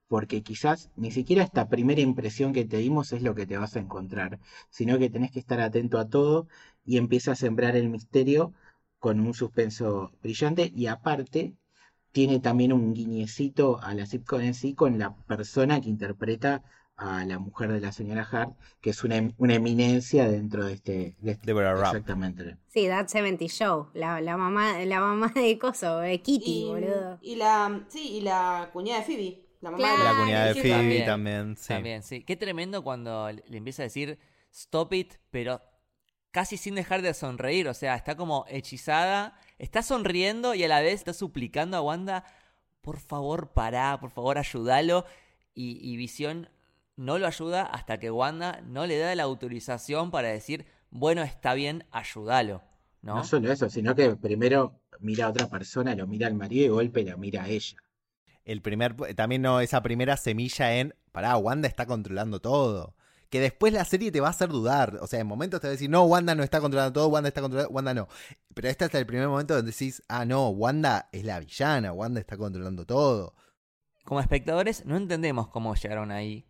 [0.07, 3.75] porque quizás ni siquiera esta primera impresión que te dimos es lo que te vas
[3.75, 4.39] a encontrar,
[4.69, 6.47] sino que tenés que estar atento a todo
[6.85, 8.53] y empieza a sembrar el misterio
[8.99, 11.55] con un suspenso brillante y aparte
[12.17, 16.63] tiene también un guiñecito a la sitcom en sí con la persona que interpreta
[16.95, 20.73] a la mujer de la señora Hart, que es una, em- una eminencia dentro de
[20.73, 21.15] este...
[21.19, 21.51] de este-.
[21.51, 22.57] Exactamente.
[22.69, 27.19] Sí, That 70 Show, la, la mamá, la mamá de Coso, de Kitty, Y, boludo.
[27.21, 29.43] y la, sí, y la cuñada de Phoebe.
[29.61, 29.97] La mamá Claro.
[29.99, 31.05] de La cuñada de Phoebe también.
[31.05, 31.67] también, sí.
[31.67, 32.23] También, sí.
[32.23, 34.17] Qué tremendo cuando le empieza a decir
[34.51, 35.61] stop it, pero
[36.31, 37.67] casi sin dejar de sonreír.
[37.67, 42.23] O sea, está como hechizada, está sonriendo y a la vez está suplicando a Wanda,
[42.81, 45.05] por favor, pará, por favor, ayúdalo.
[45.53, 46.49] Y, y Visión
[46.95, 51.53] no lo ayuda hasta que Wanda no le da la autorización para decir, bueno, está
[51.53, 52.63] bien, ayúdalo.
[53.01, 53.15] ¿no?
[53.15, 53.23] ¿No?
[53.23, 56.73] solo eso, sino que primero mira a otra persona, lo mira al marido y de
[56.73, 57.77] golpe la mira a ella.
[58.45, 62.95] El primer, también no, esa primera semilla en, pará, Wanda está controlando todo.
[63.29, 64.99] Que después la serie te va a hacer dudar.
[65.01, 67.27] O sea, en momentos te va a decir, no, Wanda no está controlando todo, Wanda
[67.27, 68.07] está controlando, Wanda no.
[68.53, 72.19] Pero este hasta el primer momento donde decís, ah, no, Wanda es la villana, Wanda
[72.19, 73.35] está controlando todo.
[74.05, 76.47] Como espectadores no entendemos cómo llegaron ahí.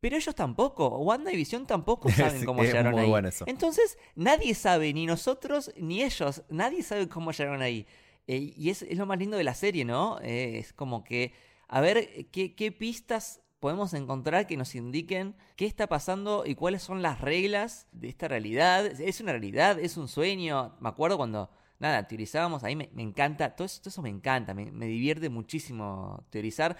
[0.00, 3.08] Pero ellos tampoco, Wanda y Visión tampoco saben cómo es llegaron muy ahí.
[3.08, 3.44] bueno eso.
[3.46, 7.86] Entonces, nadie sabe, ni nosotros ni ellos, nadie sabe cómo llegaron ahí.
[8.26, 10.18] Eh, y es, es lo más lindo de la serie, ¿no?
[10.22, 11.34] Eh, es como que,
[11.68, 16.82] a ver, ¿qué, qué pistas podemos encontrar que nos indiquen qué está pasando y cuáles
[16.82, 18.86] son las reglas de esta realidad?
[18.86, 19.78] ¿Es una realidad?
[19.78, 20.76] ¿Es un sueño?
[20.80, 24.54] Me acuerdo cuando, nada, teorizábamos, ahí me, me encanta, todo eso, todo eso me encanta,
[24.54, 26.76] me, me divierte muchísimo teorizar,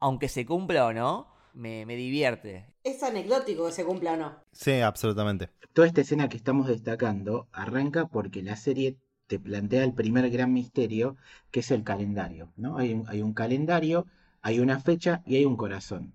[0.00, 2.66] aunque se cumpla o no, me, me divierte.
[2.82, 4.36] Es anecdótico que se cumpla o no.
[4.52, 5.50] Sí, absolutamente.
[5.72, 10.52] Toda esta escena que estamos destacando arranca porque la serie te plantea el primer gran
[10.52, 11.16] misterio,
[11.50, 12.76] que es el calendario, ¿no?
[12.76, 14.06] Hay un, hay un calendario,
[14.42, 16.12] hay una fecha y hay un corazón.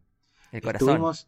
[0.52, 0.88] El corazón.
[0.90, 1.28] Estuvimos,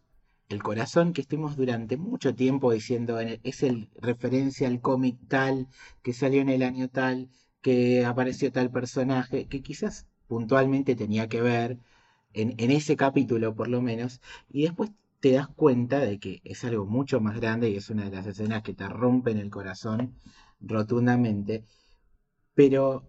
[0.50, 5.18] el corazón que estuvimos durante mucho tiempo diciendo en el- es el referencia al cómic
[5.28, 5.68] tal,
[6.04, 7.30] que salió en el año tal,
[7.62, 11.78] que apareció tal personaje, que quizás puntualmente tenía que ver
[12.34, 16.64] en, en ese capítulo por lo menos, y después te das cuenta de que es
[16.64, 20.16] algo mucho más grande y es una de las escenas que te rompen el corazón
[20.60, 21.64] rotundamente,
[22.56, 23.04] pero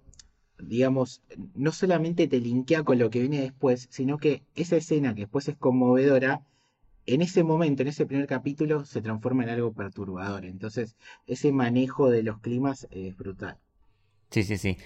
[0.59, 1.23] digamos,
[1.55, 5.49] no solamente te linkea con lo que viene después, sino que esa escena que después
[5.49, 6.43] es conmovedora,
[7.07, 10.45] en ese momento, en ese primer capítulo, se transforma en algo perturbador.
[10.45, 10.97] Entonces,
[11.27, 13.59] ese manejo de los climas es brutal.
[14.31, 14.77] Sí, sí, sí.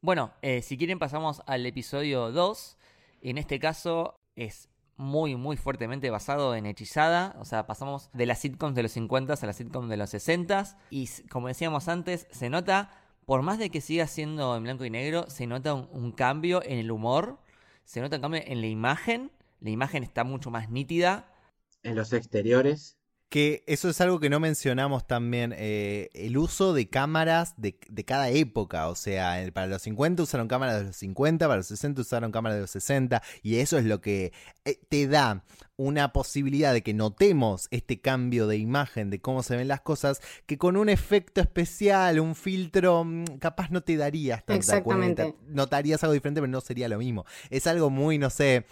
[0.00, 2.76] Bueno, eh, si quieren pasamos al episodio 2.
[3.22, 7.34] En este caso es muy, muy fuertemente basado en Hechizada.
[7.38, 10.76] O sea, pasamos de las sitcoms de los 50 a las sitcoms de los 60.
[10.90, 12.90] Y como decíamos antes, se nota,
[13.26, 16.78] por más de que siga siendo en blanco y negro, se nota un, cambio en
[16.78, 17.38] el humor.
[17.84, 19.30] Se nota un cambio en la imagen.
[19.60, 21.32] La imagen está mucho más nítida.
[21.82, 22.98] En los exteriores,
[23.34, 28.04] Que eso es algo que no mencionamos también, eh, el uso de cámaras de, de
[28.04, 31.66] cada época, o sea, el- para los 50 usaron cámaras de los 50, para los
[31.66, 34.32] 60 usaron cámaras de los 60, y eso es lo que
[34.64, 35.42] eh, te da
[35.76, 40.20] una posibilidad de que notemos este cambio de imagen, de cómo se ven las cosas,
[40.46, 45.22] que con un efecto especial, un filtro, mm, capaz no te darías tanta Exactamente.
[45.24, 47.24] cuenta, notarías algo diferente, pero no sería lo mismo.
[47.50, 48.64] Es algo muy, no sé...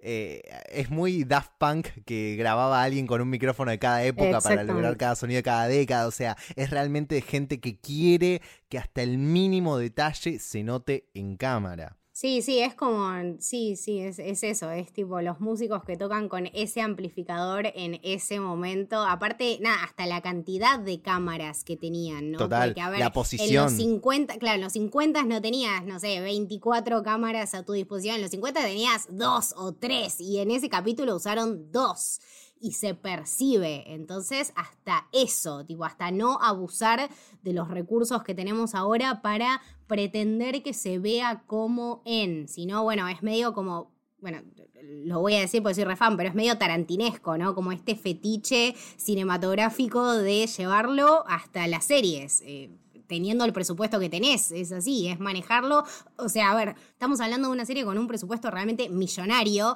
[0.00, 4.40] eh, es muy Daft Punk que grababa a alguien con un micrófono de cada época
[4.40, 6.06] para lograr cada sonido de cada década.
[6.06, 11.36] O sea, es realmente gente que quiere que hasta el mínimo detalle se note en
[11.36, 11.97] cámara.
[12.20, 16.28] Sí, sí, es como, sí, sí, es, es eso, es tipo los músicos que tocan
[16.28, 19.04] con ese amplificador en ese momento.
[19.04, 22.38] Aparte, nada, hasta la cantidad de cámaras que tenían, ¿no?
[22.38, 23.64] Total, Porque, a ver, la En posición.
[23.66, 28.16] los 50, claro, en los 50 no tenías, no sé, 24 cámaras a tu disposición.
[28.16, 32.18] En los 50 tenías dos o tres y en ese capítulo usaron dos.
[32.60, 33.84] Y se percibe.
[33.94, 37.08] Entonces, hasta eso, tipo, hasta no abusar
[37.42, 42.48] de los recursos que tenemos ahora para pretender que se vea como en.
[42.48, 43.92] Sino, bueno, es medio como.
[44.20, 44.42] Bueno,
[44.82, 47.54] lo voy a decir porque soy refan, pero es medio tarantinesco, ¿no?
[47.54, 52.42] Como este fetiche cinematográfico de llevarlo hasta las series.
[52.44, 52.70] eh,
[53.08, 55.82] teniendo el presupuesto que tenés, es así, es manejarlo.
[56.16, 59.74] O sea, a ver, estamos hablando de una serie con un presupuesto realmente millonario.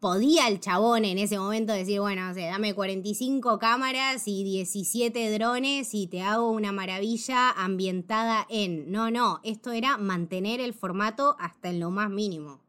[0.00, 5.36] Podía el chabón en ese momento decir, bueno, o sea, dame 45 cámaras y 17
[5.36, 8.92] drones y te hago una maravilla ambientada en.
[8.92, 12.60] No, no, esto era mantener el formato hasta en lo más mínimo.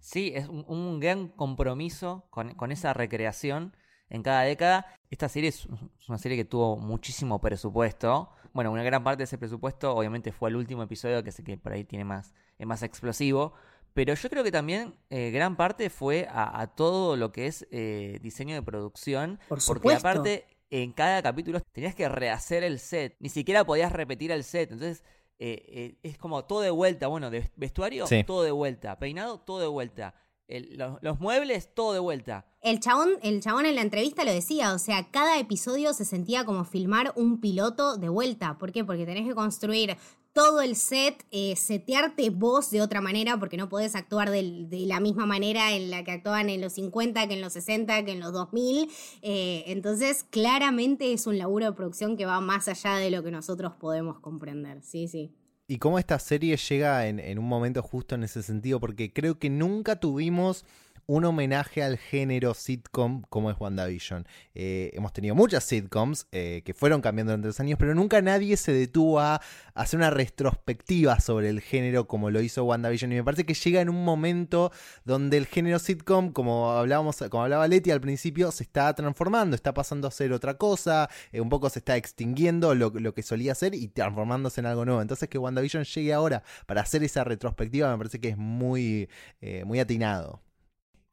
[0.00, 3.76] Sí, es un, gran compromiso con, con esa recreación
[4.08, 4.86] en cada década.
[5.10, 5.68] Esta serie es,
[6.00, 8.30] es una serie que tuvo muchísimo presupuesto.
[8.54, 11.58] Bueno, una gran parte de ese presupuesto obviamente fue el último episodio, que sé que
[11.58, 13.52] por ahí tiene más, es más explosivo.
[13.94, 17.66] Pero yo creo que también eh, gran parte fue a, a todo lo que es
[17.70, 19.40] eh, diseño de producción.
[19.48, 23.16] Por Porque aparte, en cada capítulo tenías que rehacer el set.
[23.20, 24.70] Ni siquiera podías repetir el set.
[24.70, 25.02] Entonces,
[25.40, 27.06] eh, eh, es como todo de vuelta.
[27.08, 28.22] Bueno, de vestuario, Sí.
[28.24, 28.98] todo de vuelta.
[28.98, 30.14] Peinado, todo de vuelta.
[30.46, 32.46] El- los, los muebles, todo de vuelta.
[32.62, 36.44] El chabón, el chabón en la entrevista lo decía, o sea, cada episodio se sentía
[36.44, 38.58] como filmar un piloto de vuelta.
[38.58, 38.84] ¿Por qué?
[38.84, 39.96] Porque tenés que construir
[40.32, 45.00] todo el set, eh, setearte vos de otra manera, porque no podés actuar de, la
[45.00, 48.20] misma manera en la que actuaban en los 50, que en los 60, que en
[48.20, 48.88] los 2000.
[49.22, 53.30] Eh, entonces, claramente es un laburo de producción que va más allá de lo que
[53.30, 54.82] nosotros podemos comprender.
[54.82, 55.34] Sí, sí.
[55.66, 59.50] Y cómo esta serie llega en un momento justo en ese sentido, porque creo que
[59.50, 60.64] nunca tuvimos
[61.08, 64.26] un homenaje al género sitcom como es WandaVision.
[64.54, 68.58] Eh, hemos tenido muchas sitcoms eh, que fueron cambiando durante los años, pero nunca nadie
[68.58, 69.40] se detuvo a
[69.74, 73.10] hacer una retrospectiva sobre el género como lo hizo WandaVision.
[73.12, 74.70] Y me parece que llega en un momento
[75.06, 79.72] donde el género sitcom, como hablábamos, como hablaba Leti al principio, se está transformando, está
[79.72, 83.54] pasando a ser otra cosa, eh, un poco se está extinguiendo lo, lo que solía
[83.54, 85.00] ser y transformándose en algo nuevo.
[85.00, 89.08] Entonces que WandaVision llegue ahora para hacer esa retrospectiva me parece que es muy,
[89.40, 90.42] eh, muy atinado.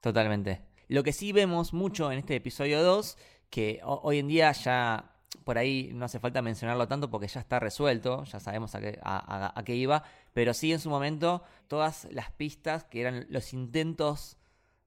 [0.06, 0.62] Totalmente.
[0.88, 3.18] Lo que sí vemos mucho en este episodio 2,
[3.50, 7.40] que ho- hoy en día ya por ahí no hace falta mencionarlo tanto porque ya
[7.40, 12.08] está resuelto, ya sabemos a qué, a- qué iba, pero sí en su momento todas
[12.12, 14.38] las pistas que eran los intentos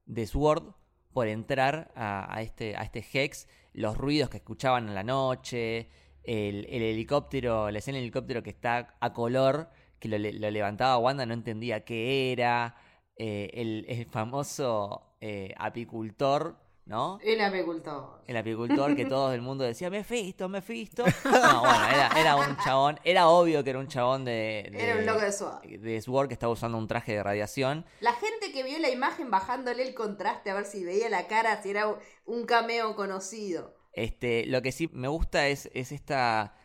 [0.05, 0.71] de Sword
[1.11, 5.89] por entrar a, este, a este Hex, los ruidos que escuchaban en la noche,
[6.23, 10.97] el, el helicóptero, la escena del helicóptero que está a color, que lo, lo levantaba
[10.97, 12.77] Wanda, no entendía qué era,
[13.17, 16.55] eh, el, el famoso eh, apicultor,
[16.85, 17.19] ¿no?
[17.23, 18.21] El apicultor.
[18.25, 21.03] El apicultor que todo el mundo decía, Mephisto, Mephisto.
[21.25, 24.69] No, bueno, era, era un chabón, era obvio que era un chabón de...
[24.71, 25.63] de Era un loco de SWAT.
[25.63, 27.85] de Sword que estaba usando un traje de radiación.
[28.01, 31.61] La gente que vio la imagen bajándole el contraste a ver si veía la cara,
[31.61, 31.95] si era
[32.25, 33.75] un cameo conocido.
[33.93, 36.55] Este, lo que sí me gusta es, es esta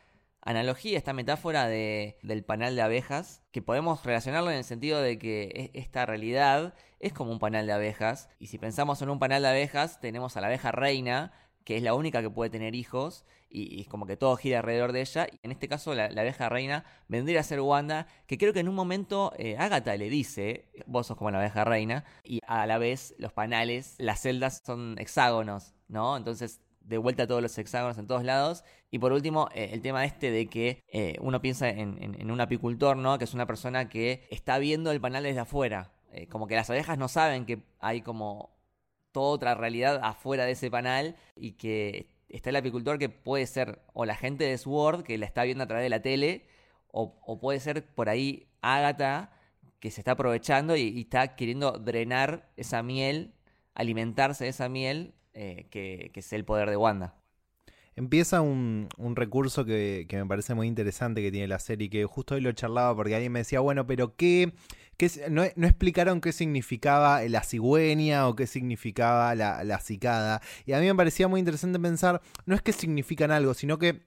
[0.45, 5.18] analogía, esta metáfora de, del panal de abejas, que podemos relacionarlo en el sentido de
[5.18, 9.42] que esta realidad es como un panal de abejas, y si pensamos en un panal
[9.42, 11.32] de abejas, tenemos a la abeja reina,
[11.64, 14.92] que es la única que puede tener hijos, y, y como que todo gira alrededor
[14.92, 18.53] de ella, en este caso la, la abeja reina vendría a ser Wanda, que creo
[18.53, 22.40] que en un momento eh, Agatha le dice, vos sos como la abeja reina, y
[22.47, 26.16] a la vez los panales, las celdas son hexágonos, ¿no?
[26.16, 28.64] Entonces de vuelta todos los hexágonos en todos lados.
[28.91, 32.97] Y por último, eh, el tema este de que eh, uno piensa en, un apicultor,
[32.97, 33.18] ¿no?
[33.18, 35.93] Que es una persona que está viendo el panal desde afuera.
[36.12, 38.57] Eh, como que las abejas no saben que hay como
[39.12, 43.82] toda otra realidad afuera de ese panal y que está el apicultor que puede ser
[43.93, 46.47] o la gente de Sword que la está viendo a través de la tele
[46.89, 49.32] o, puede ser por ahí Agatha
[49.80, 53.35] que se está aprovechando y, y está queriendo drenar esa miel,
[53.74, 57.14] alimentarse de esa miel eh, que, que es el poder de Wanda.
[57.97, 62.41] Empieza un, recurso que, me parece muy interesante que tiene la serie, que justo hoy
[62.41, 64.53] lo charlaba porque alguien me decía, bueno, pero ¿qué?
[65.30, 70.43] no, explicaron qué significaba la cigüeña o qué significaba la, la cicada.
[70.66, 74.03] Y a mí me parecía muy interesante pensar, no es que significan algo, sino que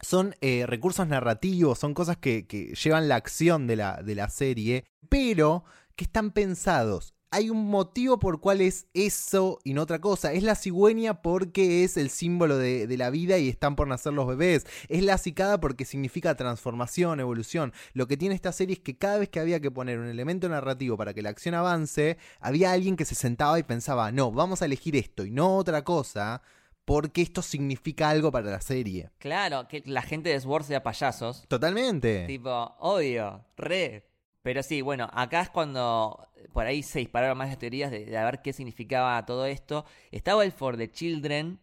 [0.00, 4.28] son eh, recursos narrativos, son cosas que, que llevan la acción de la, de la
[4.28, 5.64] serie, pero
[5.96, 7.13] que están pensados.
[7.34, 10.32] Hay un motivo por cual es eso y no otra cosa.
[10.32, 14.12] Es la cigüeña porque es el símbolo de, de la vida y están por nacer
[14.12, 14.68] los bebés.
[14.88, 17.72] Es la cicada porque significa transformación, evolución.
[17.92, 20.48] Lo que tiene esta serie es que cada vez que había que poner un elemento
[20.48, 24.62] narrativo para que la acción avance, había alguien que se sentaba y pensaba, no, vamos
[24.62, 26.40] a elegir esto y no otra cosa,
[26.84, 29.10] porque esto significa algo para la serie.
[29.18, 31.46] Claro, que la gente de Sword sea payasos.
[31.48, 32.26] Totalmente.
[32.28, 34.13] Tipo, obvio, re.
[34.44, 38.16] Pero sí, bueno, acá es cuando por ahí se dispararon más las teorías de, de
[38.16, 39.84] a ver qué significaba todo esto.
[40.12, 41.58] Estaba el For the Children,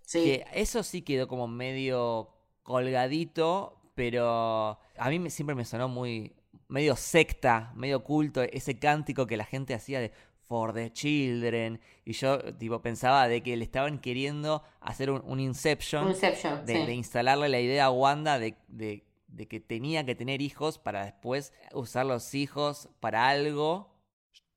[0.00, 0.24] Sí.
[0.24, 2.30] que eso sí quedó como medio
[2.62, 6.32] colgadito, pero a mí me- siempre me sonó muy
[6.68, 10.12] medio secta, medio culto, ese cántico que la gente hacía de
[10.46, 11.78] For the Children.
[12.06, 16.72] Y yo tipo pensaba de que le estaban queriendo hacer un, un Inception Inception, de,
[16.80, 16.86] sí.
[16.86, 21.04] de instalarle la idea a Wanda de, de- de que tenía que tener hijos para
[21.04, 23.94] después usar los hijos para algo.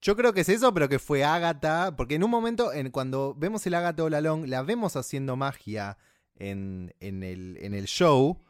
[0.01, 3.35] Yo creo que es eso, pero que fue Agatha, porque en un momento, en, cuando
[3.37, 5.97] vemos el Agatha All Along, la vemos haciendo magia
[6.35, 8.41] en, en el, en el show,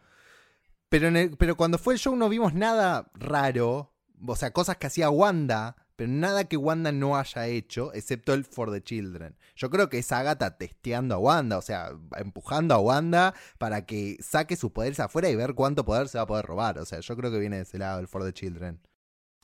[0.88, 3.94] pero, pero cuando fue el show no vimos nada raro,
[4.26, 8.44] o sea, cosas que hacía Wanda, pero nada que Wanda no haya hecho, excepto el
[8.44, 9.36] For the Children.
[9.56, 14.18] Yo creo que es Agatha testeando a Wanda, o sea, empujando a Wanda para que
[14.20, 16.80] saque sus poderes afuera y ver cuánto poder se va a poder robar.
[16.80, 18.82] O sea, yo creo que viene de ese lado el For the Children.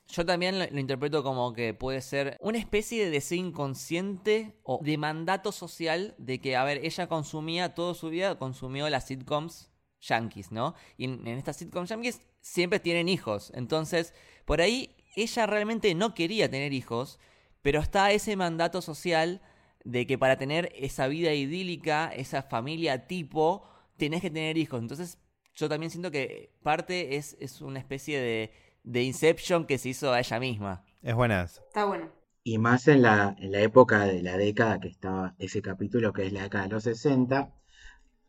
[0.10, 4.98] Yo también lo, interpreto como que puede ser una especie de deseo inconsciente o de
[4.98, 9.70] mandato social de que, a ver, ella consumía toda su vida, consumió las sitcoms
[10.00, 10.76] yankees, ¿no?
[10.96, 13.52] Y en, en estas sitcoms yankees siempre tienen hijos.
[13.54, 14.14] Entonces,
[14.46, 17.20] por ahí ella realmente no quería tener hijos,
[17.62, 19.42] pero está ese mandato social
[19.84, 23.64] de que para tener esa vida idílica, esa familia tipo,
[23.98, 24.82] tenés que tener hijos.
[24.82, 25.18] Entonces,
[25.56, 28.52] yo también siento que parte es, es una especie de,
[28.84, 30.86] de Inception que se hizo a ella misma.
[31.02, 31.62] Es buena esa.
[31.62, 32.12] Está bueno.
[32.44, 36.28] Y más en la, en la época de la década que estaba ese capítulo, que
[36.28, 37.54] es la década de los 60,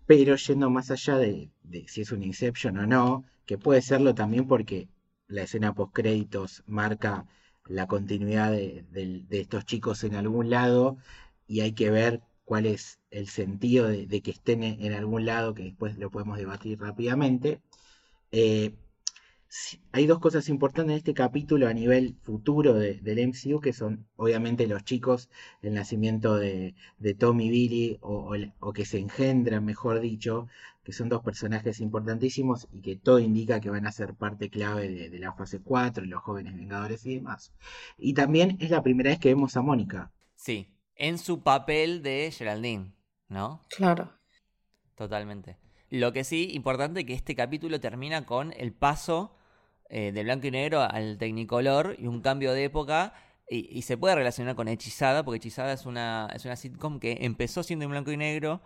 [0.06, 4.14] pero yendo más allá de, de si es un Inception o no, que puede serlo
[4.14, 4.88] también porque
[5.28, 7.26] la escena post créditos marca
[7.66, 10.98] la continuidad de, estos chicos en algún lado
[11.46, 15.64] y hay que ver cuál es el sentido de, que estén en, algún lado, que
[15.64, 17.60] después lo podemos debatir rápidamente.
[18.32, 18.74] Eh,
[19.92, 24.06] hay dos cosas importantes en este capítulo a nivel futuro de- del MCU, que son
[24.16, 25.28] obviamente los chicos,
[25.62, 30.48] el nacimiento de, de Tom y Billy, o, o que se engendran, mejor dicho,
[30.88, 34.88] que son dos personajes importantísimos y que todo indica que van a ser parte clave
[34.88, 37.52] de, de la fase 4, los jóvenes vengadores y demás.
[37.98, 40.10] Y también es la primera vez que vemos a Mónica.
[40.34, 42.94] Sí, en su papel de Geraldine,
[43.28, 43.66] ¿no?
[43.68, 44.14] Claro.
[44.94, 45.58] Totalmente.
[45.90, 49.36] Lo que sí, importante que este capítulo termina con el paso
[49.90, 53.12] eh, de blanco y negro al Technicolor y un cambio de época.
[53.46, 57.18] Y, y se puede relacionar con Hechizada, porque Hechizada es una, es una sitcom que
[57.20, 58.62] empezó siendo en blanco y negro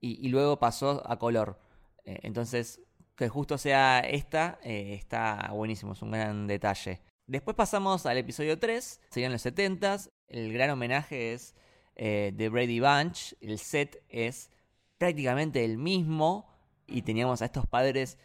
[0.00, 1.58] y, luego pasó a color.
[2.04, 2.80] Eh, entonces,
[3.16, 7.00] que justo sea esta, eh, está buenísimo, es un gran detalle.
[7.26, 10.10] Después pasamos al episodio 3, serían los 70s.
[10.28, 11.54] El gran homenaje es
[11.96, 13.34] eh, de Brady Bunch.
[13.40, 14.50] El set es
[14.98, 16.48] prácticamente el mismo
[16.86, 18.18] y teníamos a estos padres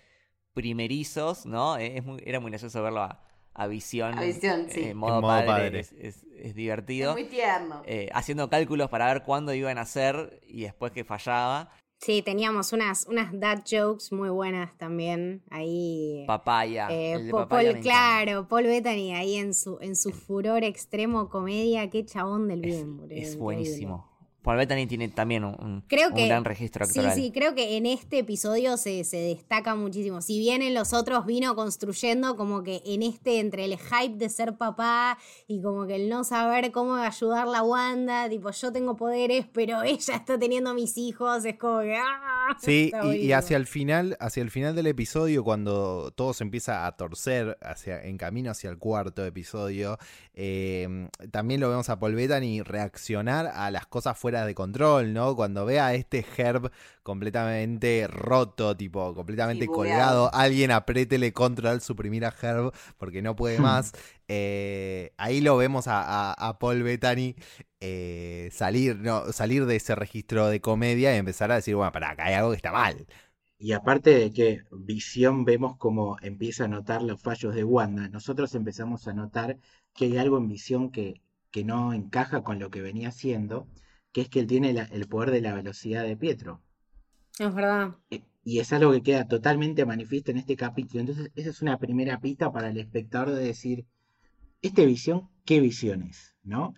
[0.54, 1.78] primerizos, ¿no?
[1.78, 4.18] Era muy gracioso verlo a, a Visión.
[4.18, 4.80] A Visión, sí.
[4.82, 5.80] eh, en modo, En modo padre, padre.
[5.80, 7.16] Es, es- es divertido.
[7.16, 7.82] tierno.
[7.86, 11.70] Eh, haciendo cálculos para ver cuándo iban a hacer y después que fallaba.
[12.00, 16.26] Sí, teníamos unas, unas dad jokes muy buenas también ahí.
[16.28, 16.90] Papaya.
[16.92, 21.30] Eh, el de papaya Paul, claro, Paul Bettany ahí en su, en su furor extremo
[21.30, 23.38] comedia, qué chabón del Es, bien, es increíble.
[23.38, 24.13] buenísimo.
[24.44, 27.16] Paul Bettany tiene también un, un- Creo un que gran registro Sí, actoral.
[27.18, 30.22] sí, creo que en este episodio se, se destaca muchísimo.
[30.22, 34.30] Si bien en los otros vino construyendo como que en este, entre el hype de
[34.30, 35.18] ser papá
[35.48, 39.82] y como que el no saber cómo ayudar la Wanda, tipo, yo tengo poderes, pero
[39.84, 41.96] ella está teniendo mis hijos, es como que...
[41.96, 42.58] ¡ah!
[42.60, 46.92] Sí, y, hacia el final, hacia el final del episodio, cuando todo se empieza a
[46.98, 49.98] torcer hacia, en camino hacia el cuarto episodio,
[50.34, 55.36] eh, también lo vemos a Paul Bettany reaccionar a las cosas fuera de control, ¿no?
[55.36, 56.72] Cuando ve a este Herb
[57.04, 63.62] completamente roto, tipo, completamente Sí, colgado, alguien apriétele control, suprimir a Herb porque no puede
[63.62, 63.94] más.
[64.28, 67.36] Eh, ahí lo vemos a, a- a Paul Bettany
[67.80, 72.12] eh, salir, no, salir de ese registro de comedia y empezar a decir, bueno, para
[72.12, 73.06] acá hay algo que está mal.
[73.58, 78.54] Y aparte de que Visión vemos cómo empieza a notar los fallos de Wanda, nosotros
[78.56, 79.58] empezamos a notar
[79.94, 81.22] que hay algo en Visión que,
[81.52, 83.68] que no encaja con lo que venía haciendo,
[84.14, 86.62] que es que él tiene la- el poder de la velocidad de Pietro.
[87.40, 87.96] Es verdad.
[88.10, 91.02] E- Y es algo que queda totalmente manifiesto en este capítulo.
[91.02, 93.86] Entonces, esa es una primera pista para el espectador de decir,
[94.62, 96.36] ¿este visión qué visión es?
[96.44, 96.74] ¿No?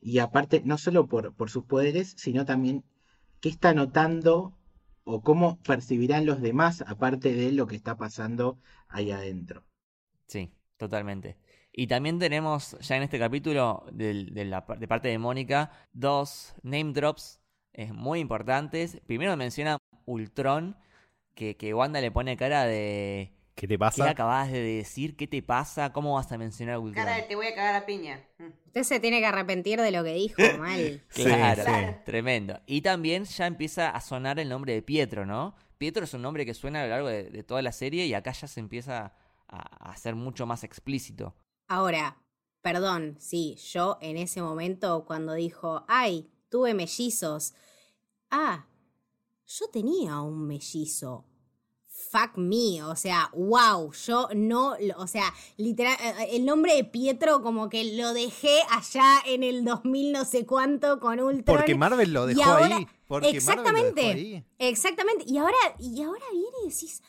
[0.00, 2.84] Y aparte, no solo por, por sus poderes, sino también
[3.40, 4.56] qué está notando
[5.04, 8.58] o cómo percibirán los demás, aparte de lo que está pasando
[8.88, 9.64] ahí adentro.
[10.26, 11.36] Sí, totalmente.
[11.76, 16.54] Y también tenemos ya en este capítulo de, la, par- de parte de Mónica dos
[16.62, 17.40] name drops
[17.72, 19.00] eh, muy importantes.
[19.06, 20.76] Primero menciona Ultron,
[21.34, 23.32] que, que Wanda le pone cara de...
[23.56, 24.10] ¿Qué te ¿Qué pasa?
[24.10, 25.16] acabas de decir?
[25.16, 25.92] ¿Qué te pasa?
[25.92, 27.06] ¿Cómo vas a mencionar Ultron?
[27.28, 28.20] te voy a cagar a piña.
[28.38, 28.46] Mm.
[28.66, 31.02] Usted se tiene que arrepentir de lo que dijo, mal.
[31.08, 31.96] Sí, Claro, sí.
[32.04, 32.60] tremendo.
[32.66, 35.56] Y también ya empieza a sonar el nombre de Pietro, ¿no?
[35.78, 38.14] Pietro es un nombre que suena a lo largo de, de toda la serie y
[38.14, 39.12] acá ya se empieza
[39.48, 41.34] a, a ser mucho más explícito.
[41.68, 42.18] Ahora,
[42.62, 47.54] perdón, sí, yo en ese momento cuando dijo, ay, tuve mellizos.
[48.30, 48.66] Ah,
[49.46, 51.24] yo tenía un mellizo.
[51.86, 57.42] Fuck me, o sea, wow, yo no, o sea, literal, eh, el nombre de Pietro
[57.42, 61.56] como que lo dejé allá en el 2000 no sé cuánto con Ultron.
[61.56, 62.86] Porque Marvel lo dejó ahí.
[63.22, 64.44] Exactamente, Marvel lo dejó ahí.
[64.58, 67.02] exactamente, y ahora, y ahora viene y decís,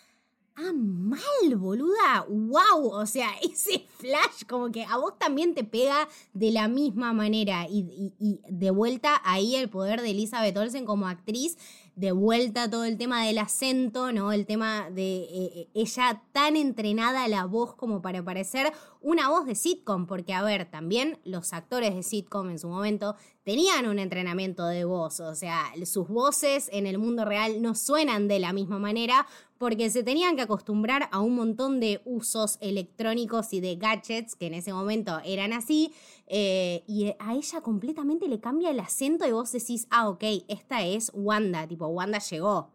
[0.57, 6.07] ah, mal, boluda, wow, o sea, ese flash como que a vos también te pega
[6.33, 7.67] de la misma manera.
[7.69, 8.13] Y,
[8.49, 11.57] de vuelta ahí el poder de Elizabeth Olsen como actriz,
[11.95, 14.33] de vuelta todo el tema del acento, ¿no?
[14.33, 19.45] El tema de eh, eh, ella tan entrenada la voz como para parecer una voz
[19.45, 23.99] de sitcom, porque a ver, también los actores de sitcom en su momento tenían un
[23.99, 28.51] entrenamiento de voz, o sea, sus voces en el mundo real no suenan de la
[28.51, 29.27] misma manera
[29.57, 34.47] porque se tenían que acostumbrar a un montón de usos electrónicos y de gadgets que
[34.47, 35.93] en ese momento eran así,
[36.27, 40.85] eh, y a ella completamente le cambia el acento y vos decís, ah, ok, esta
[40.85, 42.71] es Wanda, tipo, Wanda llegó.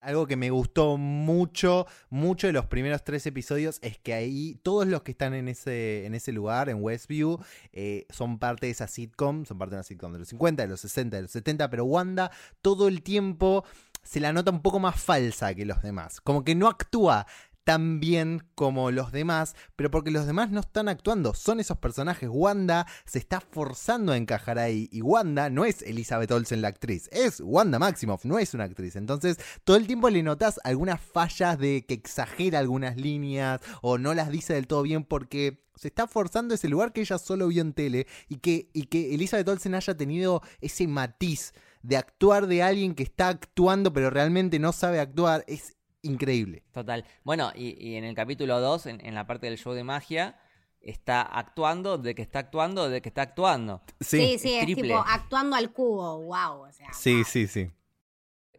[0.00, 4.86] Algo que me gustó mucho, mucho de los primeros tres episodios es que ahí todos
[4.86, 7.38] los que están en ese, en ese lugar, en Westview,
[7.72, 10.68] eh, son parte de esa sitcom, son parte de una sitcom de los 50, de
[10.68, 12.30] los 60, de los 70, pero Wanda
[12.62, 13.66] todo el tiempo
[14.02, 17.26] se la nota un poco más falsa que los demás, como que no actúa
[17.64, 22.28] tan bien como los demás, pero porque los demás no están actuando, son esos personajes.
[22.32, 27.08] Wanda se está forzando a encajar ahí y Wanda no es Elizabeth Olsen la actriz,
[27.12, 28.96] es Wanda Maximoff, no es una actriz.
[28.96, 34.14] Entonces, todo el tiempo le notas algunas fallas de que exagera algunas líneas o no
[34.14, 37.62] las dice del todo bien porque se está forzando ese lugar que ella solo vio
[37.62, 42.62] en tele y que, y que Elizabeth Olsen haya tenido ese matiz de actuar de
[42.62, 46.64] alguien que está actuando pero realmente no sabe actuar es increíble.
[46.72, 47.04] Total.
[47.24, 50.38] Bueno, y, y en el capítulo 2, en, en la parte del show de magia,
[50.80, 53.82] está actuando de que está actuando de que está actuando.
[54.00, 56.62] Sí, sí, es, tipo actuando al cubo, wow.
[56.68, 57.24] O sea, Sí, wow.
[57.24, 57.70] sí, sí.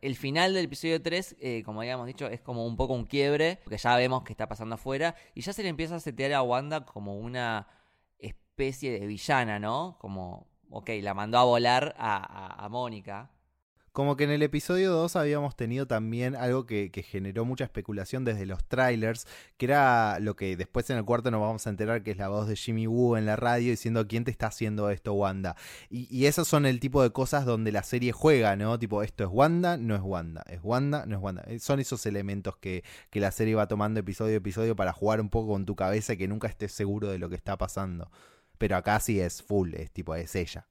[0.01, 3.59] El final del episodio 3, eh, como habíamos dicho, es como un poco un quiebre,
[3.63, 6.41] porque ya vemos que está pasando afuera, y ya se le empieza a setear a
[6.41, 7.67] Wanda como una
[8.17, 9.97] especie de villana, ¿no?
[9.99, 13.29] Como, ok, la mandó a volar a, Mónica.
[13.91, 18.23] Como que en el episodio 2 habíamos tenido también algo que, que generó mucha especulación
[18.23, 22.01] desde los trailers, que era lo que después en el cuarto nos vamos a enterar
[22.01, 24.89] que es la voz de Jimmy Woo en la radio diciendo quién te está haciendo
[24.89, 25.57] esto, Wanda.
[25.89, 28.79] Y, y esos son el tipo de cosas donde la serie juega, ¿no?
[28.79, 31.43] Tipo, esto es Wanda, no es Wanda, es Wanda, no es Wanda.
[31.47, 35.19] Eh, Son esos elementos que, que la serie va tomando episodio a episodio para jugar
[35.19, 38.09] un poco con tu cabeza y que nunca estés seguro de lo que está pasando.
[38.61, 40.67] Pero acá sí es full, es tipo, es ella.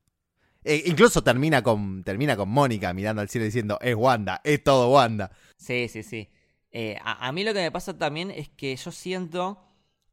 [0.62, 4.92] Eh, incluso termina con, termina con Mónica mirando al cielo diciendo, es Wanda, es todo
[4.92, 5.32] Wanda.
[5.56, 6.30] Sí, sí, sí.
[6.70, 9.58] Eh, a, a mí lo que me pasa también es que yo siento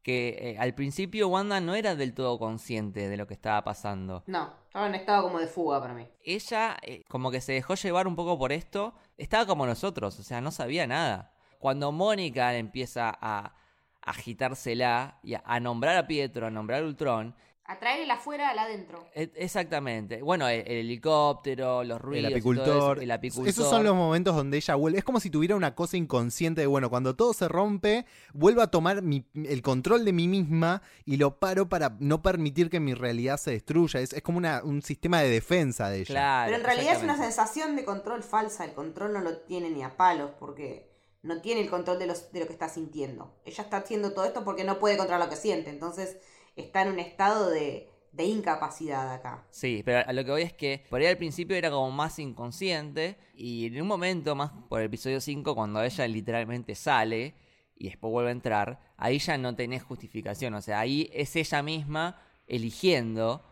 [0.02, 4.24] que eh, al principio Wanda no era del todo consciente de lo que estaba pasando.
[4.26, 6.08] No, estaba en estado como de fuga para mí.
[6.24, 10.22] ella eh, como que se dejó llevar un poco por esto, estaba como nosotros, o
[10.24, 11.32] sea, no sabía nada.
[11.60, 13.54] Cuando Mónica empieza a
[14.00, 17.34] agitársela y a, a nombrar a Pietro, a nombrar a Ultron,
[17.70, 19.04] A traer el afuera al adentro.
[19.14, 22.96] e- exactamente, bueno, el, el helicóptero, los ruidos, apicultor.
[22.96, 23.48] eso, el apicultor.
[23.48, 24.98] Esos son los momentos donde ella vuelve.
[24.98, 28.68] Es como si tuviera una cosa inconsciente de, bueno, cuando todo se rompe, vuelvo a
[28.70, 32.94] tomar mi- el control de mí misma y lo paro para no permitir que mi
[32.94, 34.00] realidad se destruya.
[34.00, 36.06] Es, es como una- un sistema de defensa de ella.
[36.14, 38.64] Claro, Pero en realidad es una sensación de control falsa.
[38.64, 40.88] El control no lo tiene ni a palos porque
[41.22, 43.34] no tiene el control de, los, de lo que está sintiendo.
[43.44, 45.68] Ella está haciendo todo esto porque no puede controlar lo que siente.
[45.68, 46.16] Entonces
[46.58, 49.46] está en un estado de, de incapacidad acá.
[49.50, 52.18] Sí, pero a lo que voy es que por ahí al principio era como más
[52.18, 57.34] inconsciente y en un momento más por el episodio 5 cuando ella literalmente sale
[57.76, 61.62] y después vuelve a entrar, ahí ya no tenés justificación, o sea, ahí es ella
[61.62, 63.44] misma eligiendo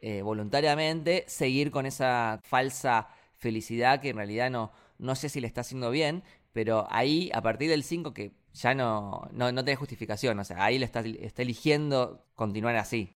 [0.00, 5.48] eh, voluntariamente seguir con esa falsa felicidad que en realidad no, no sé si le
[5.48, 6.22] está haciendo bien,
[6.52, 10.62] pero ahí a partir del 5 que ya no, no, no tenés justificación, o sea,
[10.64, 13.14] ahí le está, está eligiendo continuar así.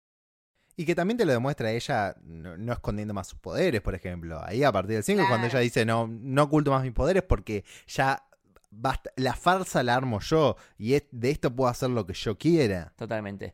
[0.76, 4.42] Y que también te lo demuestra ella no, no escondiendo más sus poderes, por ejemplo.
[4.46, 5.58] Ahí a partir del 5 cuando Claro.
[5.58, 8.24] ella dice, no, no oculto más mis poderes porque ya
[8.72, 12.38] basta, la farsa la armo yo y es- de esto puedo hacer lo que yo
[12.38, 12.94] quiera.
[12.96, 13.54] Totalmente.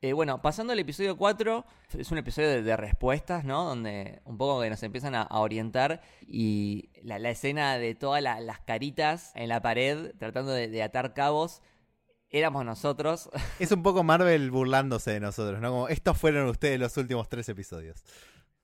[0.00, 1.64] Eh, bueno, pasando al episodio 4,
[1.98, 3.64] es un episodio de, de respuestas, ¿no?
[3.64, 8.22] Donde un poco que nos empiezan a, a orientar y la, la escena de todas
[8.22, 11.62] la- las caritas en la pared tratando de, de atar cabos,
[12.30, 13.28] éramos nosotros.
[13.58, 15.70] Es un poco Marvel burlándose de nosotros, ¿no?
[15.70, 18.04] Como estos fueron ustedes los últimos tres episodios.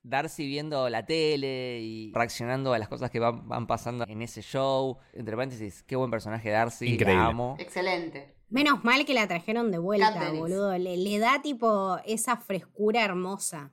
[0.07, 4.43] Darcy viendo la tele y reaccionando a las cosas que van, van pasando en ese
[4.43, 4.99] show.
[5.15, 7.23] Entre paréntesis, qué buen personaje Darcy, Increíble.
[7.23, 7.57] la amo.
[7.59, 8.34] Excelente.
[8.49, 10.77] Menos mal que la trajeron de vuelta, boludo.
[10.79, 13.73] Le, le da tipo esa frescura hermosa.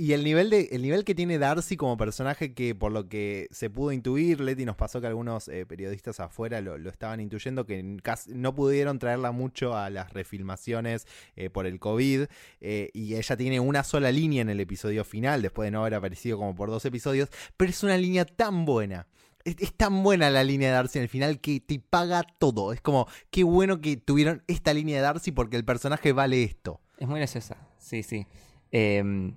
[0.00, 3.48] Y el nivel, de, el nivel que tiene Darcy como personaje que por lo que
[3.50, 7.66] se pudo intuir, Leti nos pasó que algunos eh, periodistas afuera lo, lo estaban intuyendo,
[7.66, 7.82] que
[8.28, 12.26] no pudieron traerla mucho a las refilmaciones eh, por el COVID,
[12.60, 15.94] eh, y ella tiene una sola línea en el episodio final, después de no haber
[15.94, 19.08] aparecido como por dos episodios, pero es una línea tan buena.
[19.56, 22.72] Es, tan buena la línea de Darcy en el final que te paga todo.
[22.72, 26.80] Es como, qué bueno que tuvieron esta línea de Darcy porque el personaje vale esto.
[26.98, 28.26] Es muy graciosa, sí, sí.
[28.72, 29.32] Eh,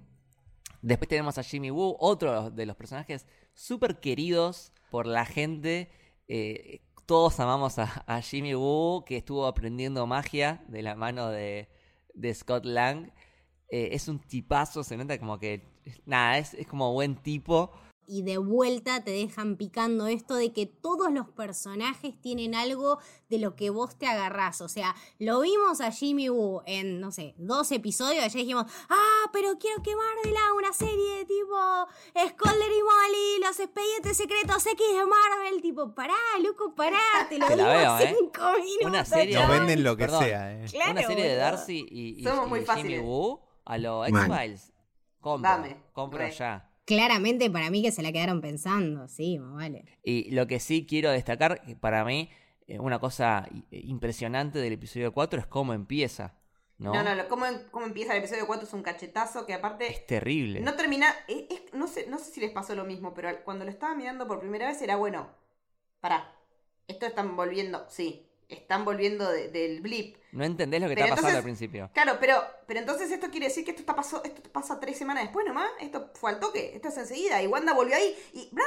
[0.81, 5.89] después tenemos a Jimmy Woo, otro de los personajes súper queridos por la gente.
[6.27, 11.69] Eh, todos amamos a, a Jimmy Woo, que estuvo aprendiendo magia de la mano de,
[12.13, 13.11] de Scott Lang.
[13.69, 15.63] Eh, es un tipazo, se nota como que,
[16.05, 17.71] nada, es, es como buen tipo.
[18.13, 22.99] Y de vuelta te dejan picando esto de que todos los personajes tienen algo
[23.29, 24.59] de lo que vos te agarrás.
[24.59, 28.25] O sea, lo vimos a Jimmy Woo en, no sé, dos episodios.
[28.25, 31.55] Ayer dijimos, ah, pero quiero que Marvel haga una serie tipo
[32.13, 35.61] Scolder y Molly, los expedientes secretos X de Marvel.
[35.61, 36.99] Tipo, pará, loco, pará,
[37.29, 38.15] te lo Te digo la veo, ¿eh?
[38.19, 38.87] cinco minutos.
[38.89, 40.23] Una serie Nos venden lo que perdón.
[40.25, 40.51] sea.
[40.53, 40.65] eh.
[40.69, 41.35] Claro, Una serie de.
[41.37, 42.91] Darcy y, y- Somos y muy de fáciles.
[42.91, 44.09] Jimmy Woo a los.
[44.09, 44.73] X-Files.
[45.21, 46.31] Compro, Dame, compro re.
[46.31, 46.67] ya.
[46.85, 49.85] Claramente para mí que se la quedaron pensando, sí, más vale.
[50.03, 52.29] Y lo que sí quiero destacar, que para mí,
[52.67, 56.35] eh, una cosa i- impresionante del episodio 4 es cómo empieza,
[56.79, 56.93] ¿no?
[56.93, 60.05] No, no, lo- cómo, cómo empieza el episodio 4 es un cachetazo que aparte Es
[60.07, 60.59] terrible.
[60.61, 61.07] no termina.
[61.27, 63.95] es- es- no, sé, no sé si les pasó lo mismo, pero cuando lo estaba
[63.95, 65.29] mirando por primera vez era bueno.
[65.99, 66.33] Pará,
[66.87, 70.17] esto están volviendo, sí, están volviendo de- del blip.
[70.31, 71.89] No entendés lo que Pero está pasando entonces- al principio.
[71.93, 75.23] Claro, pero, pero entonces esto quiere decir que esto está pasó, esto pasa tres semanas
[75.23, 75.69] después nomás.
[75.79, 77.41] Esto fue al toque, esto es enseguida.
[77.41, 78.65] Y Wanda volvió ahí y ¡bra!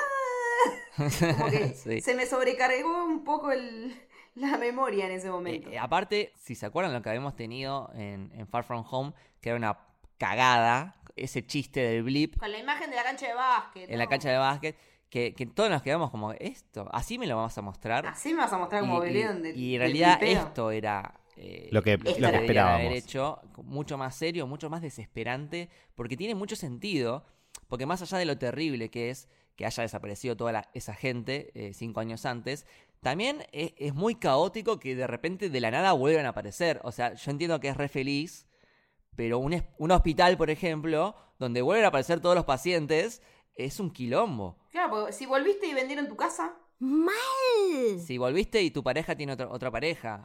[1.37, 2.01] como que Sí.
[2.01, 3.95] se me sobrecargó un poco el,
[4.35, 5.71] la memoria en ese momento.
[5.71, 9.13] Eh, eh, aparte, si se acuerdan lo que habíamos tenido en, en Far From Home,
[9.41, 9.79] que era una
[10.19, 13.91] cagada, ese chiste del blip Con la imagen de la cancha de básquet.
[13.91, 14.77] en la cancha de básquet,
[15.15, 18.05] que, que todos nos quedamos como, esto, así me lo vamos a mostrar.
[18.05, 21.83] Así me vas a mostrar como y, y- y en realidad esto era eh, Lo
[21.83, 22.81] que- lo que esperábamos.
[22.81, 27.25] haber hecho mucho más serio, mucho más desesperante, porque tiene mucho sentido,
[27.69, 31.53] porque más allá de lo terrible que es que haya desaparecido toda la- esa gente
[31.55, 32.67] eh, cinco años antes,
[33.01, 36.81] también es, es muy caótico que de repente de la nada vuelvan a aparecer.
[36.83, 38.49] O sea, yo entiendo que es re feliz,
[39.15, 43.23] pero un hospital, por ejemplo, donde vuelven a aparecer todos los pacientes,
[43.55, 44.59] es un quilombo.
[44.75, 48.01] Claro, porque si volviste y vendieron tu casa, ¡Mal!
[48.05, 50.25] Si volviste y tu pareja tiene otra, otra pareja.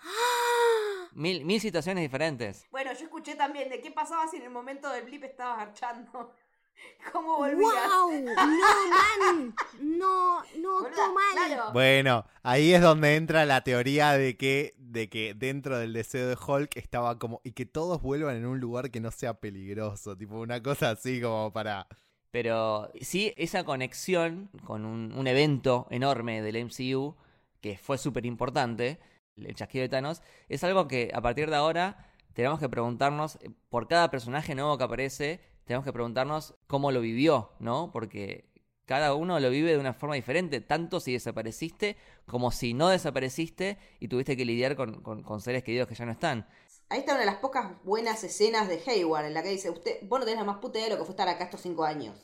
[1.14, 2.66] Mil, mil situaciones diferentes.
[2.72, 6.34] Bueno, yo escuché también de qué pasaba si en el momento del blip estabas archando.
[7.14, 7.60] ¿Cómo volvías?
[7.62, 8.12] ¡Wow!
[8.12, 9.56] ¡No, man!
[9.82, 11.47] No, no, Boluda, todo mal.
[11.47, 11.72] Claro.
[11.72, 16.36] Bueno, ahí es donde entra la teoría de que, de que dentro del deseo de
[16.36, 17.39] Hulk estaba como.
[17.43, 20.18] y que todos vuelvan en un lugar que no sea peligroso.
[20.18, 21.88] Tipo, una cosa así como para.
[22.32, 27.15] Pero sí, esa conexión con un, evento enorme del MCU,
[27.61, 28.99] que fue súper importante,
[29.36, 33.49] el chasquido de Thanos, es algo que a partir de ahora tenemos que preguntarnos, eh,
[33.69, 37.91] por cada personaje nuevo que aparece, tenemos que preguntarnos cómo lo vivió, ¿no?
[37.91, 38.45] Porque
[38.86, 43.77] cada uno lo vive de una forma diferente, tanto si desapareciste como si no desapareciste
[43.99, 46.47] y tuviste que lidiar con, con- con seres queridos que ya no están.
[46.90, 50.00] Ahí está una de las pocas buenas escenas de Hayward, en la que dice, usted,
[50.08, 51.84] vos no tenés la más puta idea de lo que fue estar acá estos cinco
[51.84, 52.18] años.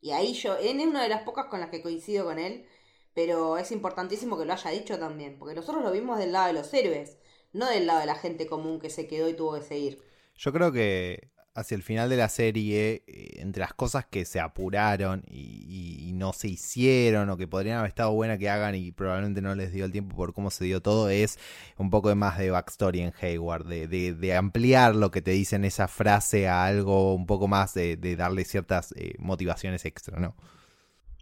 [0.00, 2.66] Y ahí yo, en una de las pocas con las que coincido con él,
[3.14, 6.54] pero es importantísimo que lo haya dicho también, porque nosotros lo vimos del lado de
[6.54, 7.18] los héroes,
[7.52, 10.02] no del lado de la gente común que se quedó y tuvo que seguir.
[10.34, 14.40] Yo creo que hacia el final de la serie, eh, entre las cosas que se
[14.40, 18.74] apuraron y, y- y no se hicieron o que podrían haber estado buena que hagan
[18.74, 21.38] y probablemente no les dio el tiempo por cómo se dio todo, es
[21.76, 25.32] un poco de más de backstory en Hayward, de, de- de ampliar lo que te
[25.32, 29.84] dice en esa frase a algo un poco más, de, de darle ciertas eh, motivaciones
[29.84, 30.34] extra, ¿no?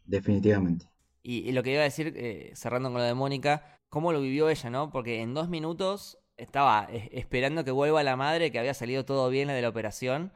[0.05, 0.91] Definitivamente.
[1.23, 4.21] Y, y lo que iba a decir, eh, cerrando con lo de Mónica, cómo lo
[4.21, 4.91] vivió ella, ¿no?
[4.91, 9.49] Porque en dos minutos estaba esperando que vuelva la madre, que había salido todo bien
[9.49, 10.33] la de la operación,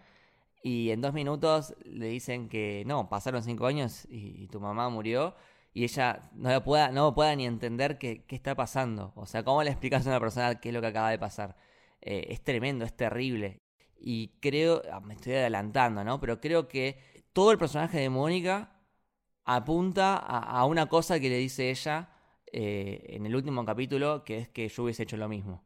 [0.62, 5.34] y en dos minutos le dicen que no, pasaron cinco años y, tu mamá murió,
[5.74, 9.12] y ella no pueda, no pueda ni entender qué, qué está pasando.
[9.16, 11.56] O sea, ¿cómo le explicas a una persona qué es lo que acaba de pasar?
[12.00, 13.58] Eh, es tremendo, es terrible.
[13.98, 16.20] Y creo, ah, me estoy adelantando, ¿no?
[16.20, 16.98] Pero creo que
[17.32, 18.72] todo el personaje de Mónica
[19.44, 22.10] apunta a, a una cosa que le dice ella
[22.56, 25.64] eh, en el último capítulo, que es que yo hubiese hecho lo mismo.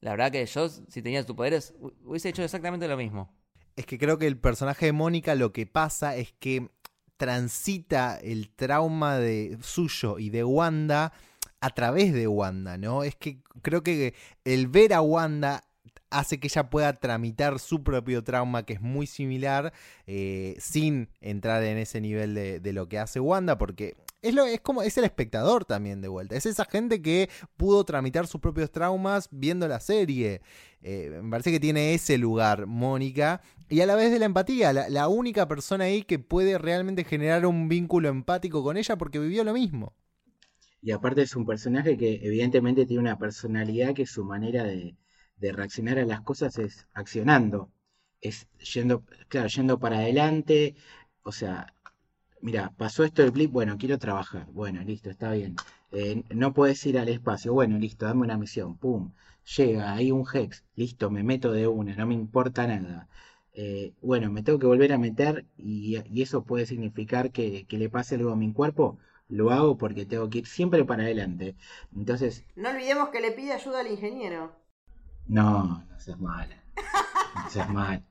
[0.00, 3.32] La verdad que yo, si tenía tus poderes, hu- hubiese hecho exactamente lo mismo.
[3.76, 6.68] Es que creo que el personaje de Mónica lo que pasa es que
[7.16, 11.12] transita el trauma de suyo y de Wanda
[11.60, 13.02] a través de Wanda, ¿no?
[13.02, 15.64] Es que creo que el ver a Wanda
[16.10, 19.72] hace que ella pueda tramitar su propio trauma, que es muy similar,
[20.06, 23.96] eh, sin entrar en ese nivel de, de lo que hace Wanda, porque
[24.28, 26.36] es, lo, es como es el espectador también de vuelta.
[26.36, 30.42] Es esa gente que pudo tramitar sus propios traumas viendo la serie.
[30.82, 34.72] Eh, me parece que tiene ese lugar, Mónica, y a la vez de la empatía,
[34.72, 39.18] la, la única persona ahí que puede realmente generar un vínculo empático con ella porque
[39.18, 39.94] vivió lo mismo.
[40.80, 44.96] Y aparte es un personaje que evidentemente tiene una personalidad que su manera de,
[45.36, 47.70] de reaccionar a las cosas es accionando.
[48.22, 50.76] Es yendo, claro, yendo para adelante.
[51.22, 51.74] O sea,
[52.46, 54.46] mira, pasó esto del blip, bueno, quiero trabajar.
[54.52, 55.62] Bueno, listo, está bien.
[55.92, 58.76] Eh, no puedes ir al espacio, bueno, listo, dame una misión.
[58.78, 59.12] Pum,
[59.56, 63.08] llega, hay un hex, listo, me meto de una, no me importa nada.
[63.54, 67.78] Eh, bueno, me tengo que volver a meter y, y eso puede significar que, que
[67.78, 68.98] le pase algo a mi cuerpo.
[69.28, 71.56] Lo hago porque tengo que ir siempre para adelante.
[71.94, 74.52] Entonces, No olvidemos que le pide ayuda al ingeniero.
[75.28, 76.56] no, no seas mala.
[77.44, 78.02] No seas mala.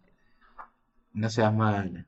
[1.13, 2.05] No seas mala.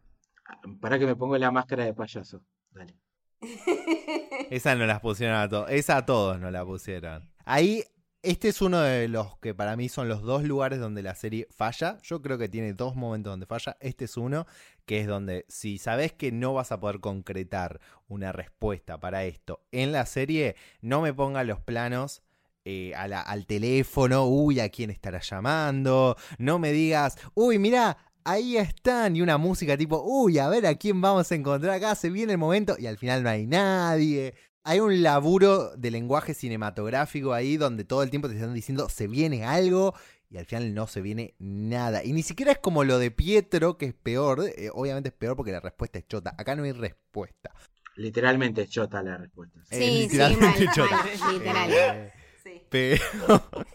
[0.82, 2.42] Para que me pongo la máscara de payaso.
[2.72, 2.96] Dale.
[4.50, 5.70] Esa no las pusieron a todos.
[5.70, 7.30] Esa a todos no la pusieron.
[7.46, 7.84] Ahí,
[8.22, 11.48] este es uno de los que para mí son los dos lugares donde la serie
[11.52, 11.98] falla.
[12.04, 13.78] Yo creo que tiene dos momentos donde falla.
[13.80, 14.46] Este es uno,
[14.86, 19.62] que es donde si sabes que no vas a poder concretar una respuesta para esto
[19.72, 22.24] en la serie, no me ponga los planos
[22.70, 26.18] eh, a la- al teléfono, uy, ¿a quién estará llamando?
[26.38, 27.98] No me digas, uy, mirá,
[28.28, 31.96] ahí están, y una música tipo, uy, a ver a quién vamos a encontrar acá,
[31.96, 34.34] se viene el momento, y al final no hay nadie.
[34.64, 39.08] Hay un laburo de lenguaje cinematográfico ahí donde todo el tiempo te están diciendo se
[39.08, 39.94] viene algo
[40.30, 42.04] y al final no se viene nada.
[42.04, 44.44] Y ni siquiera es como lo de Pietro, que es peor.
[44.58, 46.36] eh, obviamente es peor porque la respuesta es chota.
[46.38, 47.54] Acá no hay respuesta.
[47.96, 49.60] Literalmente es chota la respuesta.
[49.72, 51.06] Eh, Sí, sí, literalmente mal, chota.
[51.20, 51.72] mal, literal.
[51.72, 52.12] Eh,
[52.48, 52.62] Sí.
[52.70, 53.04] pero.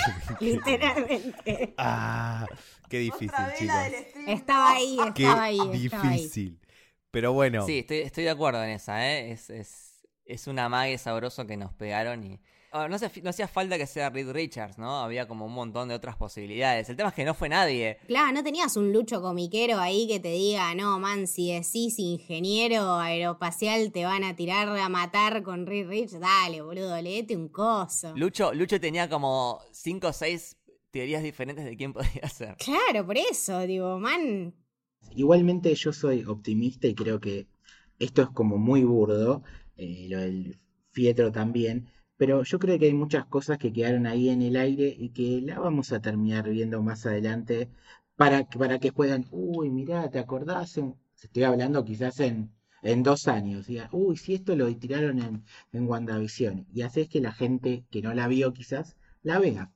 [0.40, 1.74] Literalmente.
[1.78, 2.46] ah,
[2.88, 3.74] qué difícil, chicos.
[4.26, 5.58] Estaba ahí, Qué estaba ahí.
[5.84, 6.18] estaba ahí.
[6.18, 6.60] difícil.
[7.10, 7.64] Pero bueno.
[7.66, 9.32] Sí, estoy, estoy de acuerdo en esa, ¿eh?
[9.32, 12.40] Es, es, es un amague sabroso que nos pegaron y...
[12.72, 15.00] No, hacía, no hacía falta que sea Reed Richards, ¿no?
[15.00, 16.88] Había como un montón de otras posibilidades.
[16.88, 17.98] El tema es que no fue nadie.
[18.06, 22.94] Claro, no tenías un lucho comiquero ahí que te diga, no, man, si decís ingeniero
[22.94, 26.10] aeroespacial te van a tirar a matar con Rick Rich.
[26.12, 28.12] Dale, boludo, leete un coso.
[28.16, 30.56] Lucho, Lucho tenía como cinco o seis
[30.90, 32.56] teorías diferentes de quién podía ser.
[32.56, 34.54] Claro, por eso, digo, man.
[35.16, 37.48] Igualmente yo soy optimista y creo que
[37.98, 39.42] esto es como muy burdo,
[39.76, 40.60] eh, lo del
[40.92, 41.88] Fietro también,
[42.20, 45.40] pero yo creo que hay muchas cosas que quedaron ahí en el aire y que
[45.42, 47.68] la vamos a terminar viendo más adelante
[48.16, 50.78] para, que- para que puedan, uy, mirá, ¿te acordás?
[51.22, 52.52] Estoy hablando quizás en,
[52.82, 57.20] en dos años, digan, uy, si esto lo tiraron en, en WandaVision, y haces que
[57.20, 59.72] la gente que no la vio quizás la vea.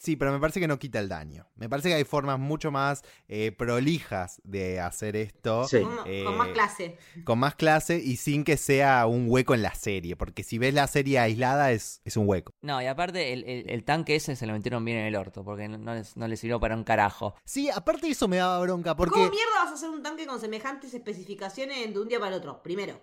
[0.00, 1.48] Sí, pero me parece que no quita el daño.
[1.56, 5.66] Me parece que hay formas mucho más eh, prolijas de hacer esto.
[5.66, 5.80] Sí.
[5.80, 6.96] Con, Eh, con más clase.
[7.24, 10.14] Con más clase y sin que sea un hueco en la serie.
[10.14, 12.52] Porque si ves la serie aislada es, es un hueco.
[12.62, 15.44] No, y aparte el, el- el tanque ese se lo metieron bien en el orto,
[15.44, 17.34] porque no, no les, no les sirvió para un carajo.
[17.44, 18.94] Sí, aparte eso me daba bronca.
[18.94, 19.14] Porque.
[19.14, 22.38] ¿Cómo mierda vas a hacer un tanque con semejantes especificaciones de un día para el
[22.38, 22.62] otro?
[22.62, 23.00] Primero.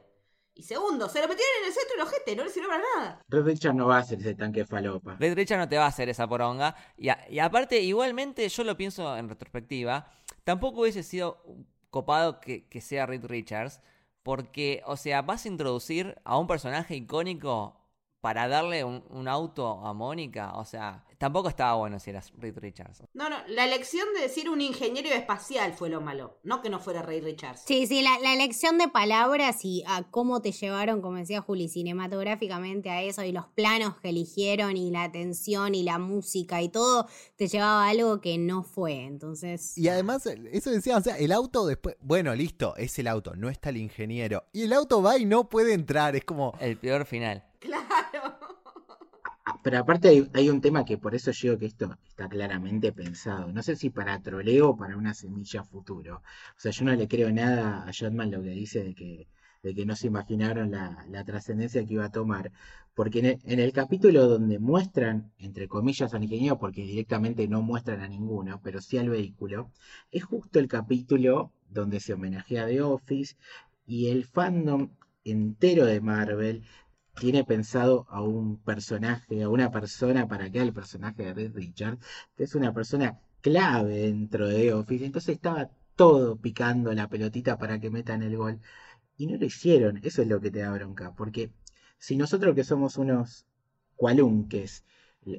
[0.57, 2.83] Y segundo, se lo metieron en el centro y el ojete, no le sirvió para
[2.97, 3.21] nada.
[3.27, 5.15] Red Richard no va a hacer ese tanque falopa.
[5.19, 6.75] Red Richard no te va a hacer esa poronga.
[6.97, 10.09] Y, a- y aparte, igualmente, yo lo pienso en retrospectiva,
[10.43, 11.43] tampoco hubiese sido
[11.89, 13.81] copado que, que sea Reed Richards,
[14.23, 17.79] porque, o sea, vas a introducir a un personaje icónico
[18.21, 20.53] para darle un, un auto a Mónica.
[20.55, 23.03] O sea, tampoco estaba bueno si eras Reed Richards.
[23.13, 26.79] No, no, la elección de decir un ingeniero espacial fue lo malo, no que no
[26.79, 27.61] fuera Ray Richards.
[27.65, 31.69] Sí, sí, la, la elección de palabras y a cómo te llevaron, como decía Juli,
[31.69, 36.69] cinematográficamente a eso y los planos que eligieron y la atención y la música y
[36.69, 39.03] todo, te llevaba a algo que no fue.
[39.05, 39.77] Entonces.
[39.77, 41.95] Y además, eso decía, o sea, el auto después.
[42.01, 44.45] Bueno, listo, es el auto, no está el ingeniero.
[44.53, 46.15] Y el auto va y no puede entrar.
[46.15, 46.53] Es como.
[46.59, 47.43] El peor final.
[47.65, 48.44] Claro.
[49.65, 53.51] Pero aparte hay, un tema que por eso yo digo que esto está claramente pensado.
[53.51, 56.17] No sé si para troleo o para una semilla futuro.
[56.17, 59.27] O sea, yo no le creo nada a Jotman lo que dice de que,
[59.63, 62.51] de que no se imaginaron la, la trascendencia que iba a tomar.
[62.93, 67.63] Porque en el, en el capítulo donde muestran, entre comillas, al ingeniero, porque directamente no
[67.63, 69.71] muestran a ninguno, pero sí al vehículo,
[70.11, 73.35] es justo el capítulo donde se homenajea a The Office
[73.87, 74.91] y el fandom
[75.23, 76.63] entero de Marvel
[77.19, 81.97] tiene pensado a un personaje, a una persona para que el personaje de Red Richard,
[82.35, 85.05] que es una persona clave dentro de Office.
[85.05, 88.59] Entonces estaba todo picando la pelotita para que metan el gol.
[89.17, 89.99] Y no lo hicieron.
[90.03, 91.13] Eso es lo que te da bronca.
[91.15, 91.51] Porque
[91.97, 93.45] si nosotros que somos unos
[93.95, 94.83] cualunques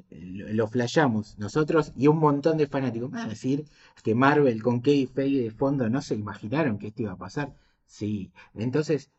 [0.09, 3.65] lo, flayamos nosotros y un montón de fanáticos, van a decir
[4.03, 7.55] que Marvel con Kevin Feige de fondo no se imaginaron que esto iba a pasar.
[7.85, 9.11] Sí, entonces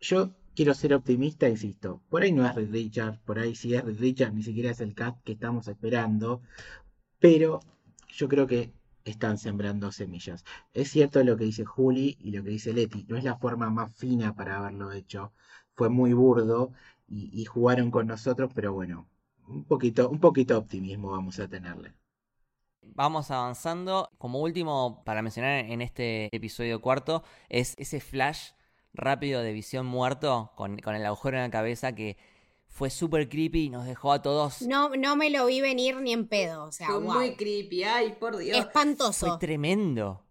[0.00, 2.02] yo quiero ser optimista, insisto.
[2.08, 4.80] Por ahí no es Reed Richards, por ahí si es Reed Richards ni siquiera es
[4.80, 6.42] el cast que estamos esperando.
[7.20, 7.60] Pero
[8.08, 8.72] yo creo que
[9.04, 10.44] están sembrando semillas.
[10.74, 13.06] Es cierto lo que dice Juli y lo que dice Leti.
[13.08, 15.32] No es la forma más fina para haberlo hecho.
[15.74, 16.72] Fue muy burdo
[17.06, 19.08] y, jugaron con nosotros, pero bueno,
[19.46, 21.94] un poquito, un poquito de optimismo vamos a tenerle.
[22.82, 24.10] Vamos avanzando.
[24.18, 28.57] Como último, para mencionar en este episodio cuarto, es ese flash
[28.94, 32.16] rápido de visión muerto con, con el agujero en la cabeza que
[32.66, 34.62] fue súper creepy y nos dejó a todos.
[34.62, 36.64] No, no me lo vi venir ni en pedo.
[36.64, 37.14] O sea, Fue wow.
[37.14, 38.56] muy creepy, ay, por Dios.
[38.58, 39.26] Espantoso.
[39.26, 40.24] Fue tremendo.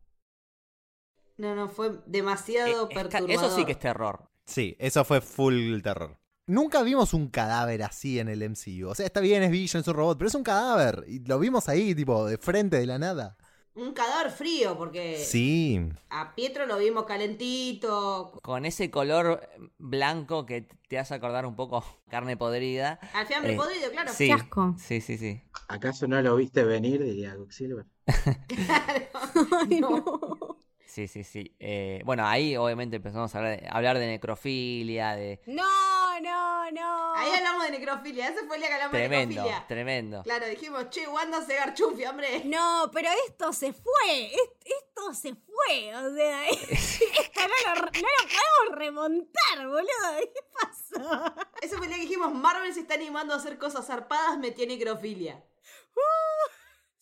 [1.38, 3.32] No, no, fue demasiado Eh, perturbador.
[3.32, 4.28] eso sí que es terror.
[4.46, 6.18] Sí, eso fue full terror.
[6.48, 8.88] Nunca vimos un cadáver así en el MCU.
[8.88, 11.04] O sea, está bien, es Vision, es un robot, pero es un cadáver.
[11.08, 13.38] Y lo vimos ahí, tipo, de frente, de la nada.
[13.78, 15.80] Un cadáver frío, porque Sí.
[16.10, 18.32] a Pietro lo vimos calentito.
[18.42, 19.48] Con ese color
[19.78, 23.00] blanco que te hace acordar un poco carne podrida.
[23.14, 24.12] Al fiambre Eh, podrido, claro.
[24.12, 24.74] Sí, Qué asco.
[24.80, 25.42] sí, sí, sí.
[25.68, 27.04] ¿Acaso no lo viste venir?
[27.04, 27.86] Diría Quicksilver.
[29.70, 30.57] Ay, no.
[30.98, 31.56] Sí, sí, sí.
[31.60, 35.40] Eh, bueno, ahí obviamente empezamos a hablar de, a hablar de necrofilia, de...
[35.46, 37.14] No, no, no.
[37.16, 38.30] Ahí hablamos de necrofilia.
[38.30, 39.68] Ese fue el día que hablamos de Tremendo, necrofilia.
[39.68, 40.24] tremendo.
[40.24, 42.42] Claro, dijimos, che, Wanda se garchufi, hombre.
[42.46, 44.26] No, pero esto se fue.
[44.26, 45.96] est- Esto se fue.
[45.98, 50.32] O sea, esto no lo, no lo podemos remontar, boludo.
[50.34, 51.36] ¿Qué pasó?
[51.62, 54.66] Ese fue el día que dijimos, Marvel se está animando a hacer cosas zarpadas, metió
[54.66, 55.44] necrofilia.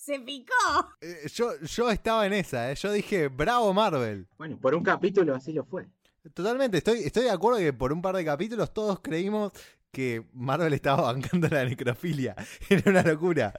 [0.05, 0.53] Se picó.
[1.01, 2.75] Eh, yo, yo estaba en esa, eh.
[2.75, 4.27] yo dije, bravo Marvel.
[4.37, 5.87] Bueno, por un capítulo así lo fue.
[6.31, 9.51] Totalmente, estoy, estoy de acuerdo que por un par de capítulos todos creímos
[9.91, 12.35] que Marvel estaba bancando la necrofilia.
[12.69, 13.51] Era una locura.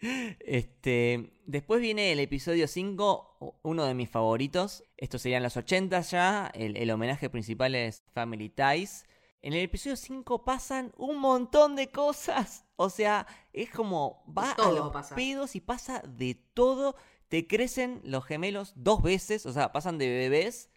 [0.00, 4.82] Este, después viene el episodio 5, uno de mis favoritos.
[4.96, 6.50] Estos serían los 80 ya.
[6.54, 9.04] El, el homenaje principal es Family Ties.
[9.42, 12.64] En el episodio 5 pasan un montón de cosas.
[12.76, 15.14] O sea, es como va a los pasa.
[15.14, 16.96] pedos y pasa de todo.
[17.28, 19.46] Te crecen los gemelos dos veces.
[19.46, 20.70] O sea, pasan de bebés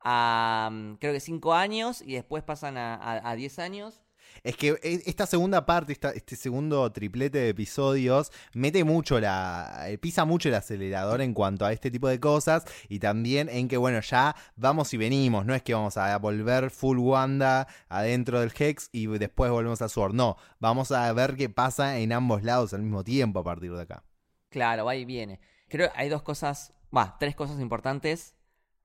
[0.00, 4.02] a mm, creo que 5 años y después pasan a 10 años.
[4.42, 9.86] Es que e- esta segunda parte, este segundo triplete de episodios, mete mucho la.
[9.88, 12.64] eh, pisa mucho el acelerador en cuanto a este tipo de cosas.
[12.88, 15.46] Y también en que, bueno, ya vamos y venimos.
[15.46, 19.88] No es que vamos a volver full Wanda adentro del Hex y después volvemos a
[19.88, 20.14] Sword.
[20.14, 23.82] No, vamos a ver qué pasa en ambos lados al mismo tiempo a partir de
[23.82, 24.04] acá.
[24.50, 25.40] Claro, va y viene.
[25.68, 28.34] Creo que hay dos cosas, va, tres cosas importantes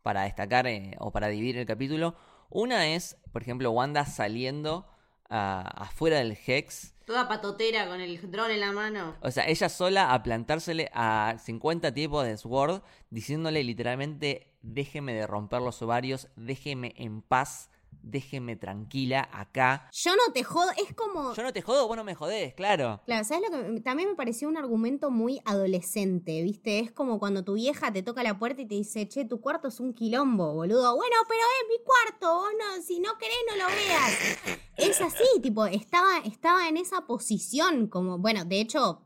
[0.02, 2.16] para destacar eh, o para dividir el capítulo.
[2.50, 4.86] Una es, por ejemplo, Wanda saliendo
[5.34, 6.94] afuera del Hex.
[7.06, 9.18] Toda patotera con el dron en la mano.
[9.22, 15.28] O sea, ella sola a plantársele a 50 tipos de Sword, diciéndole literalmente, déjeme de
[15.28, 17.70] romper los ovarios, déjeme en paz,
[18.02, 19.90] déjeme tranquila acá.
[19.92, 20.70] Yo no te jodo.
[20.72, 21.34] Es como.
[21.34, 23.02] Yo no te jodo, vos no me jodés, claro.
[23.06, 26.80] Claro, ¿sabes lo que también me pareció un argumento muy adolescente, ¿viste?
[26.80, 29.68] Es como cuando tu vieja te toca la puerta y te dice, che, tu cuarto
[29.68, 30.96] es un quilombo, boludo.
[30.96, 34.60] Bueno, pero es mi cuarto, vos no, si no querés no lo veas.
[34.78, 39.02] Es así, tipo, estaba, estaba en esa posición, como, bueno, de hecho,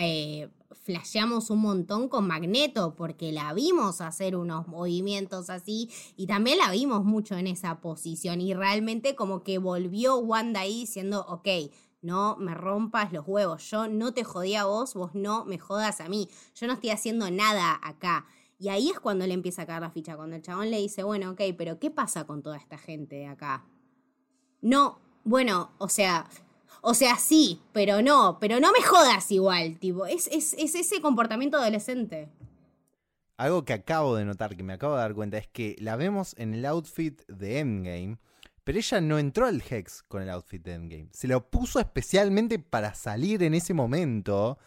[0.00, 0.50] eh,
[0.82, 6.70] flasheamos un montón con Magneto, porque la vimos hacer unos movimientos así, y también la
[6.70, 11.48] vimos mucho en esa posición, y realmente como que volvió Wanda ahí diciendo, ok,
[12.02, 16.00] no me rompas los huevos, yo no te jodí a vos, vos no me jodas
[16.00, 18.26] a mí, yo no estoy haciendo nada acá.
[18.58, 21.02] Y ahí es cuando le empieza a caer la ficha, cuando el chabón le dice,
[21.02, 23.66] bueno, ok, pero ¿qué pasa con toda esta gente de acá?
[24.62, 26.28] No, bueno, o sea,
[26.82, 31.00] o sea, sí, pero no, pero no me jodas igual, tipo, es, es, es ese
[31.00, 32.28] comportamiento adolescente.
[33.38, 36.34] Algo que acabo de notar, que me acabo de dar cuenta, es que la vemos
[36.38, 38.18] en el outfit de Endgame,
[38.64, 41.08] pero ella no entró al Hex con el outfit de Endgame.
[41.12, 44.58] Se lo puso especialmente para salir en ese momento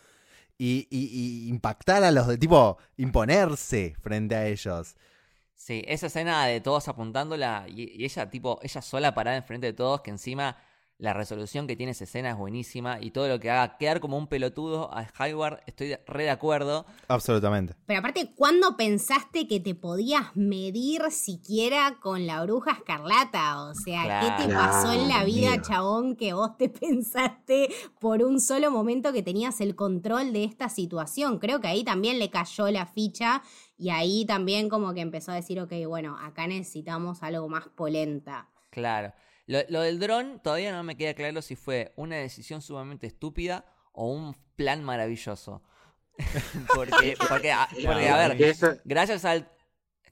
[0.57, 4.95] y, y- y impactar a los de tipo, imponerse frente a ellos.
[5.55, 9.73] Sí, esa escena de todos apuntándola y, y ella, tipo, ella sola parada enfrente de
[9.73, 10.55] todos, que encima
[10.99, 14.17] la resolución que tiene esa escena es buenísima y todo lo que haga quedar como
[14.17, 16.85] un pelotudo a Hayward, estoy de- re de acuerdo.
[17.07, 17.73] Absolutamente.
[17.85, 23.63] Pero aparte, ¿cuándo pensaste que te podías medir siquiera con la bruja escarlata?
[23.63, 26.67] O sea, ¿qué te pasó en la vida, chabón, que vos te
[27.13, 27.69] pensaste
[27.99, 31.39] por un solo momento que tenías el control de esta situación?
[31.39, 33.41] Creo que ahí también le cayó la ficha
[33.77, 38.49] y ahí también como que empezó a decir, ok, bueno, acá necesitamos algo más polenta.
[38.69, 39.13] Claro.
[39.49, 43.65] Lo, lo del dron todavía no me queda claro si fue una decisión sumamente estúpida
[43.93, 45.63] o un plan maravilloso.
[46.75, 48.55] porque, porque, a, porque, a ver,
[48.85, 49.49] gracias al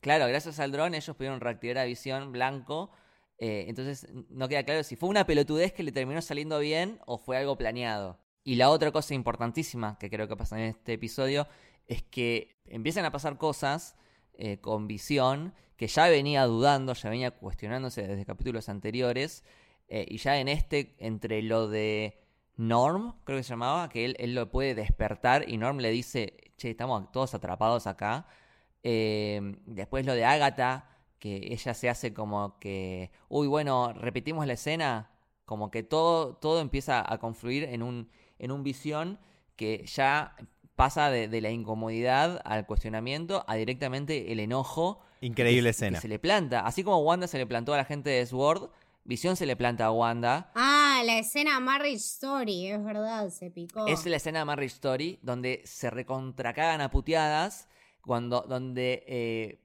[0.01, 2.91] claro gracias al dron ellos pudieron reactivar a visión blanco
[3.39, 7.17] eh, entonces no queda claro si fue una pelotudez que le terminó saliendo bien o
[7.17, 11.47] fue algo planeado y la otra cosa importantísima que creo que pasa en este episodio
[11.87, 13.95] es que empiezan a pasar cosas
[14.33, 19.43] eh, con visión que ya venía dudando ya venía cuestionándose desde capítulos anteriores
[19.87, 22.19] eh, y ya en este entre lo de
[22.57, 26.35] Norm, creo que se llamaba, que él, él lo puede despertar y Norm le dice,
[26.57, 28.27] che, estamos todos atrapados acá.
[28.83, 30.89] Eh, después lo de Agatha,
[31.19, 35.11] que ella se hace como que, uy, bueno, repetimos la escena,
[35.45, 38.09] como que todo, todo empieza a confluir en un,
[38.39, 39.19] en un visión
[39.55, 40.35] que ya
[40.75, 45.01] pasa de, de la incomodidad al cuestionamiento a directamente el enojo.
[45.21, 46.01] Increíble que se- que escena.
[46.01, 46.61] se le planta.
[46.61, 48.69] Así como Wanda se le plantó a la gente de Sword,
[49.03, 50.51] Visión se le planta a Wanda.
[50.53, 53.87] Ah, la escena Marriage Story, es verdad, se picó.
[53.87, 57.69] Es la escena de Marriage Story donde se recontracagan a puteadas.
[58.01, 59.59] Cuando, donde eh,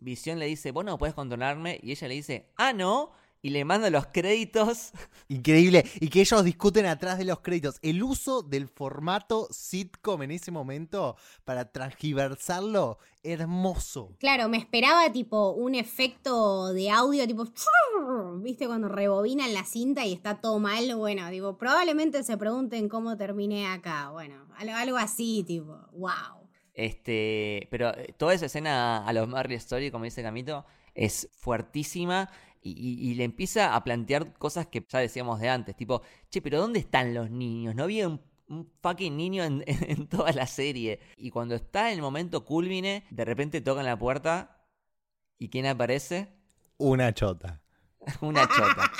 [0.00, 1.78] Visión le dice, vos no podés controlarme.
[1.82, 3.12] Y ella le dice, ah, no.
[3.46, 4.90] Y le manda los créditos.
[5.28, 5.84] Increíble.
[6.00, 7.78] Y que ellos discuten atrás de los créditos.
[7.80, 11.14] El uso del formato sitcom en ese momento
[11.44, 14.16] para transgiversarlo, hermoso.
[14.18, 17.46] Claro, me esperaba tipo un efecto de audio tipo...
[18.42, 20.92] ¿Viste cuando rebobinan la cinta y está todo mal?
[20.96, 24.10] Bueno, digo, probablemente se pregunten cómo terminé acá.
[24.10, 26.48] Bueno, algo, algo así, tipo, wow.
[26.74, 30.64] Este, pero eh, toda esa escena a los Marley Story, como dice Camito,
[30.96, 32.28] es fuertísima
[32.62, 36.40] y, y- y le empieza a plantear cosas que ya decíamos de antes, tipo, che,
[36.42, 37.74] pero ¿dónde están los niños?
[37.74, 41.00] No había un, un fucking niño en, en toda la serie.
[41.16, 44.64] Y cuando está en el momento culmine, de repente tocan la puerta
[45.38, 46.32] y ¿quién aparece?
[46.78, 47.62] Una chota.
[48.20, 48.90] Una chota.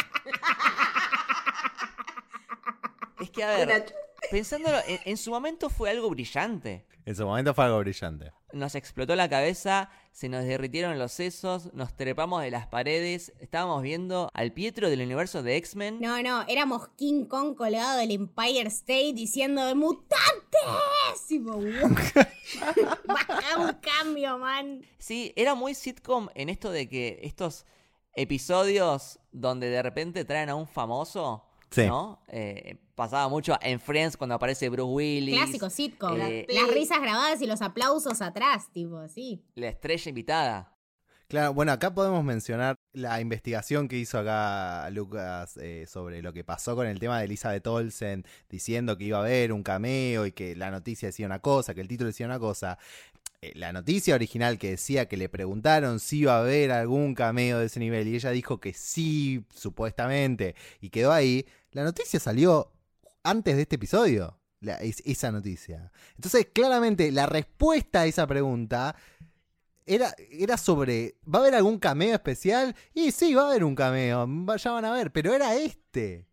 [3.20, 3.94] Es que, a ver,
[4.30, 6.86] pensándolo, en, en su momento fue algo brillante.
[7.04, 8.32] En su momento fue algo brillante.
[8.52, 13.82] Nos explotó la cabeza, se nos derritieron los sesos, nos trepamos de las paredes, estábamos
[13.82, 16.00] viendo al Pietro del universo de X-Men.
[16.00, 21.26] No, no, éramos King Kong colgado del Empire State diciendo ¡Mutantes!
[21.28, 21.60] Tipo, wow.
[23.06, 24.86] Baja un cambio, man.
[24.96, 27.66] Sí, era muy sitcom en esto de que estos
[28.14, 31.86] episodios donde de repente traen a un famoso, Sí.
[31.86, 32.22] ¿no?
[32.28, 35.36] Eh, pasaba mucho en Friends cuando aparece Bruce Willis.
[35.36, 36.20] Clásico sitcom.
[36.20, 39.44] eh, Las risas grabadas y los aplausos atrás, tipo, sí.
[39.54, 40.72] La estrella invitada.
[41.28, 46.44] Claro, bueno, acá podemos mencionar la investigación que hizo acá Lucas eh, sobre lo que
[46.44, 50.30] pasó con el tema de Elizabeth Olsen, diciendo que iba a haber un cameo y
[50.30, 52.78] que la noticia decía una cosa, que el título decía una cosa.
[53.42, 57.58] Eh, la noticia original que decía que le preguntaron si iba a haber algún cameo
[57.58, 62.72] de ese nivel y ella dijo que sí, supuestamente, y quedó ahí, la noticia salió
[63.22, 64.38] antes de este episodio,
[65.04, 65.92] esa noticia.
[66.14, 68.96] Entonces, claramente, la respuesta a esa pregunta
[69.84, 72.74] era, era sobre, ¿va a haber algún cameo especial?
[72.94, 74.26] Y sí, va a haber un cameo,
[74.56, 76.26] ya van a ver, pero era este.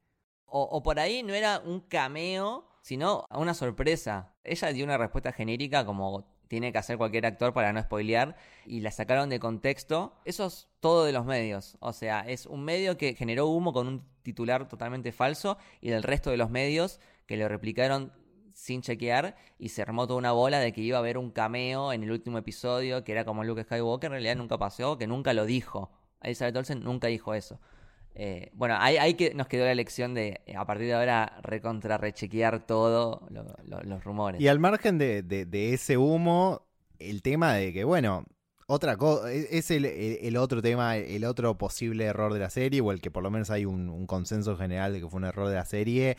[0.46, 4.36] O, o por ahí no era un cameo, sino una sorpresa.
[4.44, 8.82] Ella dio una respuesta genérica como tiene que hacer cualquier actor para no spoilear y
[8.82, 10.14] la sacaron de contexto.
[10.26, 11.78] Eso es todo de los medios.
[11.80, 16.04] O sea, es un medio que generó humo con un titular totalmente falso y del
[16.04, 18.14] resto de los medios que lo replicaron
[18.54, 21.92] sin chequear y se armó toda una bola de que iba a haber un cameo
[21.92, 24.08] en el último episodio que era como Luke Skywalker.
[24.08, 25.92] En realidad nunca pasó, que nunca lo dijo.
[26.22, 27.60] Elizabeth Olsen nunca dijo eso.
[28.16, 31.98] Eh, bueno, ahí, que nos quedó la lección de eh, a partir de ahora recontra
[31.98, 34.40] rechequear todo lo- lo- los rumores.
[34.40, 36.62] Y al margen de, ese humo,
[37.00, 38.26] el tema de que, bueno,
[38.68, 43.02] otra cosa, es el, otro tema, el otro posible error de la serie, o el
[43.02, 45.56] que por lo menos hay un, un consenso general de que fue un error de
[45.56, 46.18] la serie,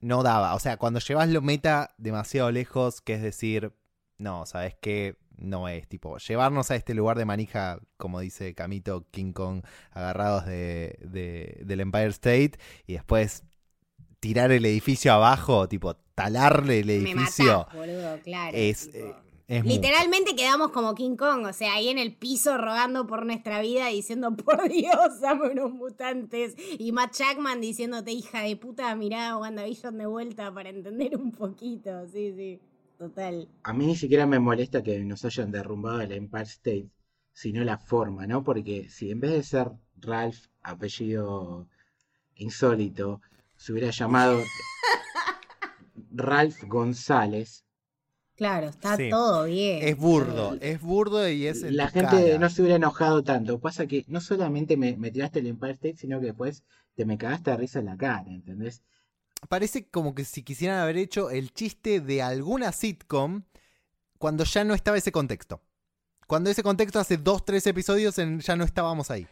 [0.00, 0.54] no daba.
[0.54, 3.72] O sea, cuando llevas lo meta demasiado lejos, que es decir,
[4.18, 5.16] no, ¿sabes qué?
[5.38, 10.46] No es tipo llevarnos a este lugar de manija, como dice Camito King Kong, agarrados
[10.46, 12.52] de, de- del Empire State
[12.86, 13.44] y después
[14.20, 17.58] tirar el edificio abajo, tipo talarle el Me edificio.
[17.58, 18.56] matás, boludo, claro.
[18.56, 19.14] es, eh,
[19.46, 19.76] es mucho.
[19.76, 23.88] Literalmente quedamos como King Kong, o sea, ahí en el piso rogando por nuestra vida,
[23.88, 26.54] diciendo, por Dios, dame unos mutantes.
[26.78, 32.08] Y Matt Jackman diciéndote, hija de puta, mirá WandaVision de vuelta para entender un poquito.
[32.08, 32.60] Sí, sí,
[32.98, 33.48] total.
[33.62, 36.88] A mí ni siquiera me molesta que nos hayan derrumbado el Empire State,
[37.32, 38.42] sino la forma, ¿no?
[38.44, 39.70] Porque si en vez de ser
[40.00, 41.68] Ralph, apellido
[42.36, 43.20] insólito,
[43.56, 44.40] se hubiera llamado
[46.14, 47.62] Ralph González,
[48.36, 49.08] Claro, está Sí.
[49.08, 49.82] todo bien.
[49.82, 52.38] Es burdo, es burdo y es en la gente cara.
[52.38, 53.58] no se hubiera enojado tanto.
[53.60, 56.62] Pasa que no solamente me, me tiraste el Empire State, sino que después
[56.96, 58.82] te me cagaste de risa en la cara, ¿entendés?
[59.48, 63.42] Parece como que si quisieran haber hecho el chiste de alguna sitcom
[64.18, 65.62] cuando ya no estaba ese contexto.
[66.26, 69.26] Cuando ese contexto hace dos, tres episodios ya no estábamos ahí.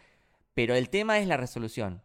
[0.54, 2.02] Pero el tema es la resolución.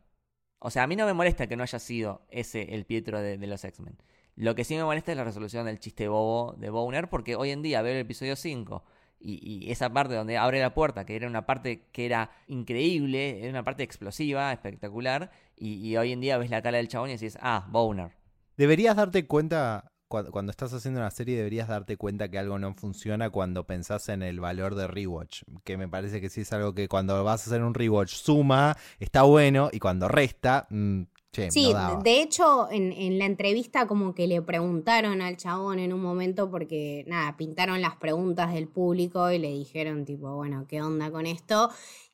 [0.57, 3.37] O sea, a mí no me molesta que no haya sido ese el Pietro de,
[3.37, 3.97] de los X-Men.
[4.35, 7.51] Lo que sí me molesta es la resolución del chiste bobo de Bowner, porque hoy
[7.51, 8.83] en día veo el episodio 5
[9.19, 13.49] y, esa parte donde abre la puerta, que era una parte que era increíble, era
[13.49, 17.37] una parte explosiva, espectacular, y, hoy en día ves la cara del chabón y decís,
[17.41, 18.11] ah, Bowner.
[18.55, 22.73] Deberías darte cuenta, cua- cuando estás haciendo una serie, deberías darte cuenta que algo no
[22.73, 25.43] funciona cuando pensás en el valor de rewatch.
[25.63, 28.77] Que me parece que sí es algo que cuando vas a hacer un rewatch suma,
[28.99, 34.15] está bueno, y cuando resta, mm, Sí, no de hecho, en, en la entrevista como
[34.15, 39.29] que le preguntaron al chabón en un momento porque, nada, pintaron las preguntas del público
[39.29, 41.69] y le dijeron tipo, bueno, ¿qué onda con esto?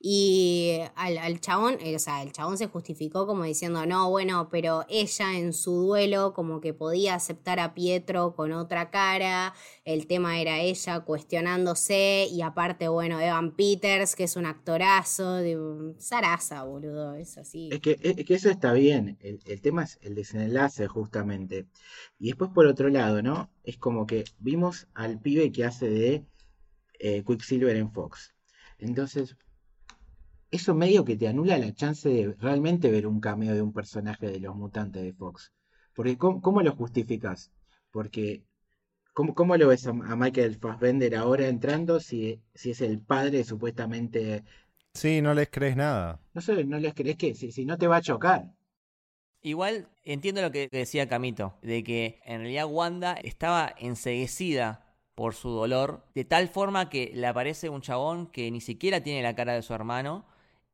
[0.08, 4.50] Y al, al chabón, eh, o sea, el chabón se justificó como diciendo, no, bueno,
[4.52, 10.06] pero ella en su duelo como que podía aceptar a Pietro con otra cara, el
[10.06, 16.62] tema era ella cuestionándose y aparte, bueno, Evan Peters, que es un actorazo, digo, zaraza,
[16.66, 17.70] boludo, es así.
[17.72, 19.18] Es que, es que eso está bien.
[19.22, 21.66] El, el tema es el desenlace, justamente.
[22.20, 23.50] Y después, por otro lado, ¿no?
[23.64, 26.26] Es como que vimos al pibe que hace de
[27.00, 28.36] eh, Quicksilver en Fox.
[28.78, 29.36] Entonces,
[30.56, 34.28] eso medio que te anula la chance de realmente ver un cameo de un personaje
[34.28, 35.52] de los mutantes de Fox.
[35.94, 37.52] Porque, ¿cómo, cómo lo justificas?
[37.92, 38.44] Porque,
[39.14, 43.44] ¿cómo, cómo lo ves a, a Michael Fassbender ahora entrando si, si es el padre
[43.44, 44.44] supuestamente...
[44.94, 46.20] Sí, no les crees nada.
[46.34, 48.52] No sé, no les crees que si, si no te va a chocar.
[49.42, 55.50] Igual entiendo lo que decía Camito, de que en realidad Wanda estaba enseguecida por su
[55.50, 59.54] dolor, de tal forma que le aparece un chabón que ni siquiera tiene la cara
[59.54, 60.26] de su hermano,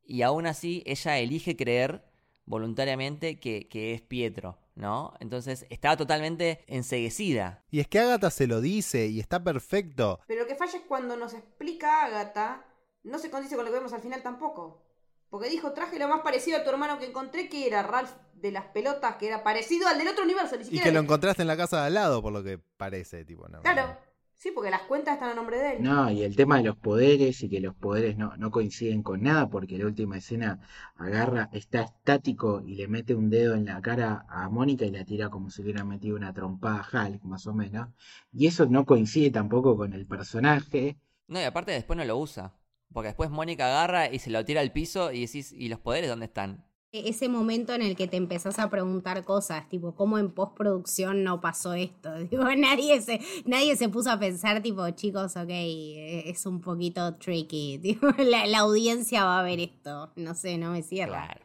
[0.03, 2.03] y aún así ella elige creer
[2.45, 5.13] voluntariamente que, que es Pietro, ¿no?
[5.19, 7.63] Entonces estaba totalmente enseguecida.
[7.71, 10.19] Y es que Agatha se lo dice y está perfecto.
[10.27, 12.65] Pero lo que falla es cuando nos explica Agatha,
[13.03, 14.83] no se condice con lo que vemos al final tampoco.
[15.29, 18.51] Porque dijo, traje lo más parecido a tu hermano que encontré, que era Ralph de
[18.51, 21.47] las pelotas, que era parecido al del otro universo, ni Y que lo encontraste en
[21.47, 23.61] la casa de al lado, por lo que parece, tipo, no.
[23.61, 23.97] Claro,
[24.41, 25.83] sí, porque las cuentas están a nombre de él.
[25.83, 29.21] No, y el tema de los poderes y que los poderes no, no coinciden con
[29.21, 30.59] nada, porque la última escena
[30.95, 35.05] agarra, está estático y le mete un dedo en la cara a Mónica y la
[35.05, 37.89] tira como si le hubiera metido una trompada a Hulk, más o menos.
[38.33, 40.97] Y eso no coincide tampoco con el personaje.
[41.27, 42.55] No, y aparte después no lo usa.
[42.91, 46.09] Porque después Mónica agarra y se lo tira al piso y decís, ¿y los poderes
[46.09, 46.65] dónde están?
[46.93, 51.23] E-, ese momento en el que te empezás a preguntar cosas, tipo, ¿cómo en postproducción
[51.23, 52.13] no pasó esto?
[52.29, 57.15] Digo, nadie se, nadie se puso a pensar, tipo, chicos, ok, eh, es un poquito
[57.15, 57.77] tricky.
[57.81, 60.11] Tipo, la, la audiencia va a ver esto.
[60.15, 61.25] No sé, no me cierra.
[61.25, 61.41] Claro.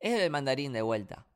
[0.00, 1.26] Es el mandarín de vuelta.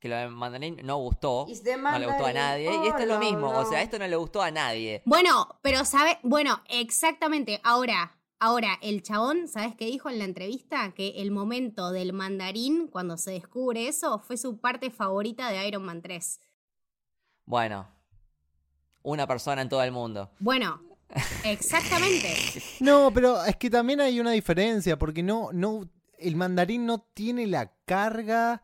[0.00, 1.46] Que lo del mandarín no gustó.
[1.46, 2.70] No le gustó a nadie.
[2.84, 3.48] Y esto es lo mismo.
[3.48, 5.02] O sea, esto no le gustó a nadie.
[5.04, 7.60] Bueno, pero sabe, bueno, exactamente.
[7.64, 10.92] Ahora, ahora, el chabón, ¿sabes qué dijo en la entrevista?
[10.92, 15.84] Que el momento del mandarín, cuando se descubre eso, fue su parte favorita de Iron
[15.84, 16.40] Man 3.
[17.44, 17.88] Bueno.
[19.02, 20.30] Una persona en todo el mundo.
[20.38, 20.82] Bueno,
[21.44, 22.34] exactamente.
[22.80, 25.88] No, pero es que también hay una diferencia, porque no, no,
[26.18, 28.62] el mandarín no tiene la carga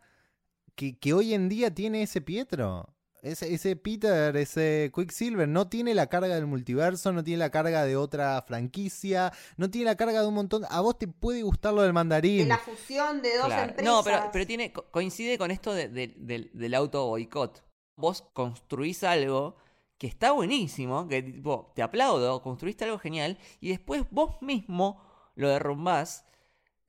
[0.75, 2.94] que, que hoy en día tiene ese Pietro.
[3.25, 7.85] Ese, ese Peter, ese Quicksilver, no tiene la carga del multiverso, no tiene la carga
[7.87, 10.65] de otra franquicia, no tiene la carga de un montón.
[10.69, 12.49] A vos te puede gustar lo del De mandarín.
[12.49, 13.63] la fusión de dos Claro.
[13.71, 13.85] empresas.
[13.85, 17.65] No, pero, pero tiene, co- coincide con esto de- de- del- del auto boicot.
[17.97, 19.57] Vos construís algo
[19.97, 25.01] que está buenísimo, que tipo, te aplaudo, construiste algo genial, y después vos mismo
[25.35, 26.27] lo derrumbás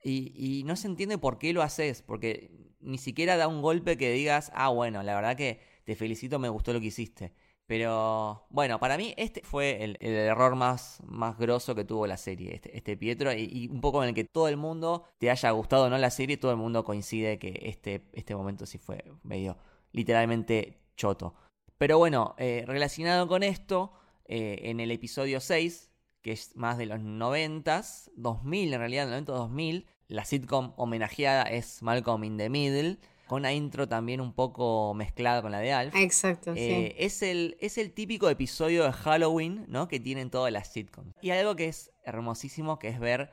[0.04, 2.50] y, y no se entiende por qué lo haces, porque
[2.80, 6.48] ni siquiera da un golpe que digas, ah, bueno, la verdad que te felicito, me
[6.48, 7.32] gustó lo que hiciste.
[7.66, 12.54] Pero bueno, para mí este fue el, error más, más grosso que tuvo la serie,
[12.54, 15.50] este, este Pietro, y, y un poco en el que todo el mundo, te haya
[15.52, 19.04] gustado o no la serie, todo el mundo coincide que este, este momento sí fue
[19.22, 19.56] medio
[19.92, 21.34] literalmente choto.
[21.78, 23.92] Pero bueno, eh, relacionado con esto,
[24.26, 25.92] eh, en el episodio 6,
[26.22, 32.24] que es más de los 90s, 2000 en realidad, 90-2000, la sitcom homenajeada es Malcolm
[32.24, 35.94] in the Middle, con una intro también un poco mezclada con la de Alf.
[35.96, 39.88] Exacto, Eh, es, el, es el típico episodio de Halloween, ¿no?
[39.88, 41.14] Que tienen todas las sitcoms.
[41.20, 43.30] Y algo que es hermosísimo, que es ver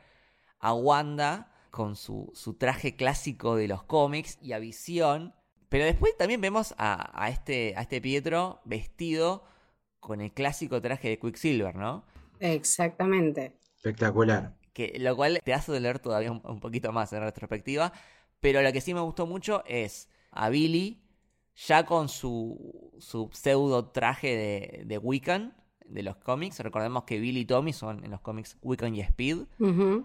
[0.59, 5.33] a Wanda con su, su traje clásico de los cómics y a Visión.
[5.69, 9.43] Pero después también vemos a, a este, a este Pietro vestido
[9.99, 12.05] con el clásico traje de Quicksilver, ¿no?
[12.39, 13.57] Exactamente.
[13.77, 14.55] Espectacular.
[14.73, 17.91] que lo cual te hace doler todavía un, un poquito más en retrospectiva.
[18.43, 21.01] Pero lo que sí me gustó mucho es a Billy
[21.55, 25.55] ya con su, su pseudo traje de, de Wiccan
[25.85, 26.59] de los cómics.
[26.59, 29.45] Recordemos que Billy y Tommy son en los cómics Wiccan y Speed,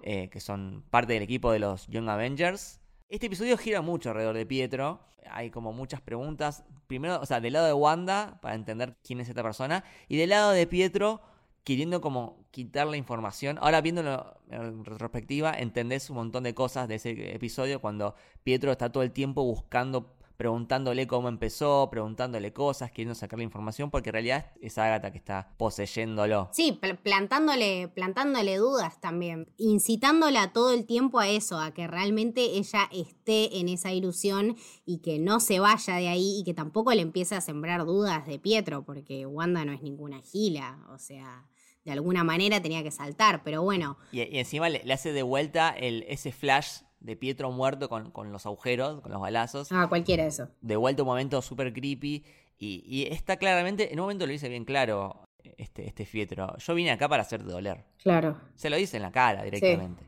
[0.05, 2.81] eh, que son parte del equipo de los Young Avengers.
[3.09, 5.01] Este episodio gira mucho alrededor de Pietro.
[5.28, 6.65] Hay como muchas preguntas.
[6.86, 9.82] Primero, o sea, del lado de Wanda, para entender quién es esta persona.
[10.06, 11.23] Y del lado de Pietro,
[11.69, 13.59] queriendo como quitar la información.
[13.61, 18.90] Ahora viéndolo en retrospectiva, entendés un montón de cosas de ese episodio cuando Pietro está
[18.90, 24.47] todo el tiempo buscando preguntándole cómo empezó, preguntándole cosas, queriendo sacarle información, porque en realidad
[24.62, 26.49] es Agatha que está poseyéndolo.
[26.53, 32.57] Sí, pl- plantándole, plantándole dudas también, incitándola todo el tiempo a eso, a que realmente
[32.57, 36.95] ella esté en esa ilusión y que no se vaya de ahí y que tampoco
[36.95, 41.49] le empiece a sembrar dudas de Pietro, porque Wanda no es ninguna gila, o sea,
[41.90, 45.23] de alguna manera tenía que saltar, pero bueno, Y, y encima le, le hace de
[45.23, 49.70] vuelta el, ese flash de Pietro muerto con, con los agujeros, con los balazos.
[49.73, 50.48] ah, cualquiera eso.
[50.60, 52.24] De vuelta un momento súper creepy.
[52.60, 55.23] Y, y está claramente, en un momento lo dice bien claro
[55.56, 56.56] este, este Pietro.
[56.59, 57.85] Yo vine acá para hacerte doler.
[58.02, 58.40] Claro.
[58.56, 60.02] Se lo dice en la cara directamente.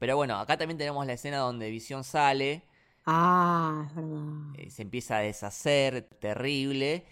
[0.00, 2.64] Pero bueno, acá también tenemos la escena donde Visión sale,
[3.06, 4.20] Ah, es verdad.
[4.58, 7.04] eh, se empieza a deshacer, terrible.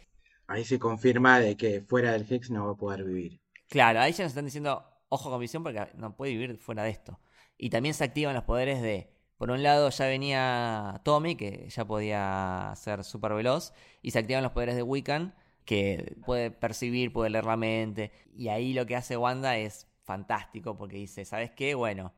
[0.49, 3.40] Ahí se confirma de que fuera del Hex no va a poder vivir.
[3.71, 6.91] Claro, ahí ya nos están diciendo, ojo con Visión porque no puede vivir fuera de
[6.91, 7.21] esto.
[7.57, 11.85] Y también se activan los poderes de, por un lado ya venía Tommy, que ya
[11.85, 13.73] podía ser súper veloz,
[14.03, 18.11] y se activan los poderes de Wiccan, que puede percibir, puede leer la mente.
[18.35, 21.77] Y ahí lo que hace Wanda es fantástico porque dice, ¿sabes qué?
[21.77, 22.13] Bueno,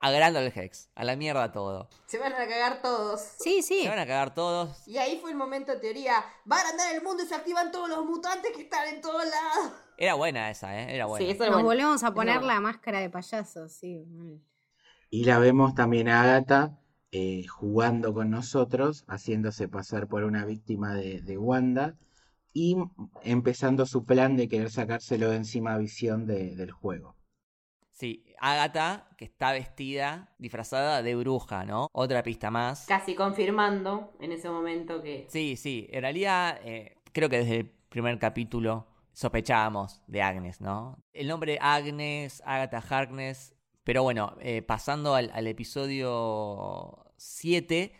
[0.00, 1.90] agrando el Hex, a la mierda todo.
[2.06, 3.20] Se van a cagar todos.
[3.38, 3.82] Sí, sí.
[3.82, 4.88] Se van a cagar todos.
[4.88, 6.24] Y ahí fue el momento de teoría.
[6.50, 9.24] Va a agrandar el mundo y se activan todos los mutantes que están en todos
[9.24, 9.72] lados.
[9.98, 10.94] Era buena esa, ¿eh?
[10.94, 11.26] Era buena.
[11.26, 11.68] Sí, eso es Nos bueno.
[11.68, 14.04] volvemos a poner la máscara de payaso, sí.
[15.10, 16.78] Y la vemos también a Agatha
[17.12, 21.96] eh, jugando con nosotros, haciéndose pasar por una víctima de, de Wanda
[22.52, 22.76] y
[23.22, 27.16] empezando su plan de querer sacárselo de encima a visión de- del juego.
[27.92, 31.88] Sí, Agatha, que está vestida, disfrazada de bruja, ¿no?
[31.92, 32.86] Otra pista más.
[32.86, 35.26] Casi confirmando en ese momento que.
[35.28, 38.86] Sí, sí, en realidad eh, creo que desde el primer capítulo
[39.18, 41.02] sospechábamos de Agnes, ¿no?
[41.12, 47.92] El nombre Agnes, Agatha Harkness, pero bueno, eh, pasando al, al episodio 7,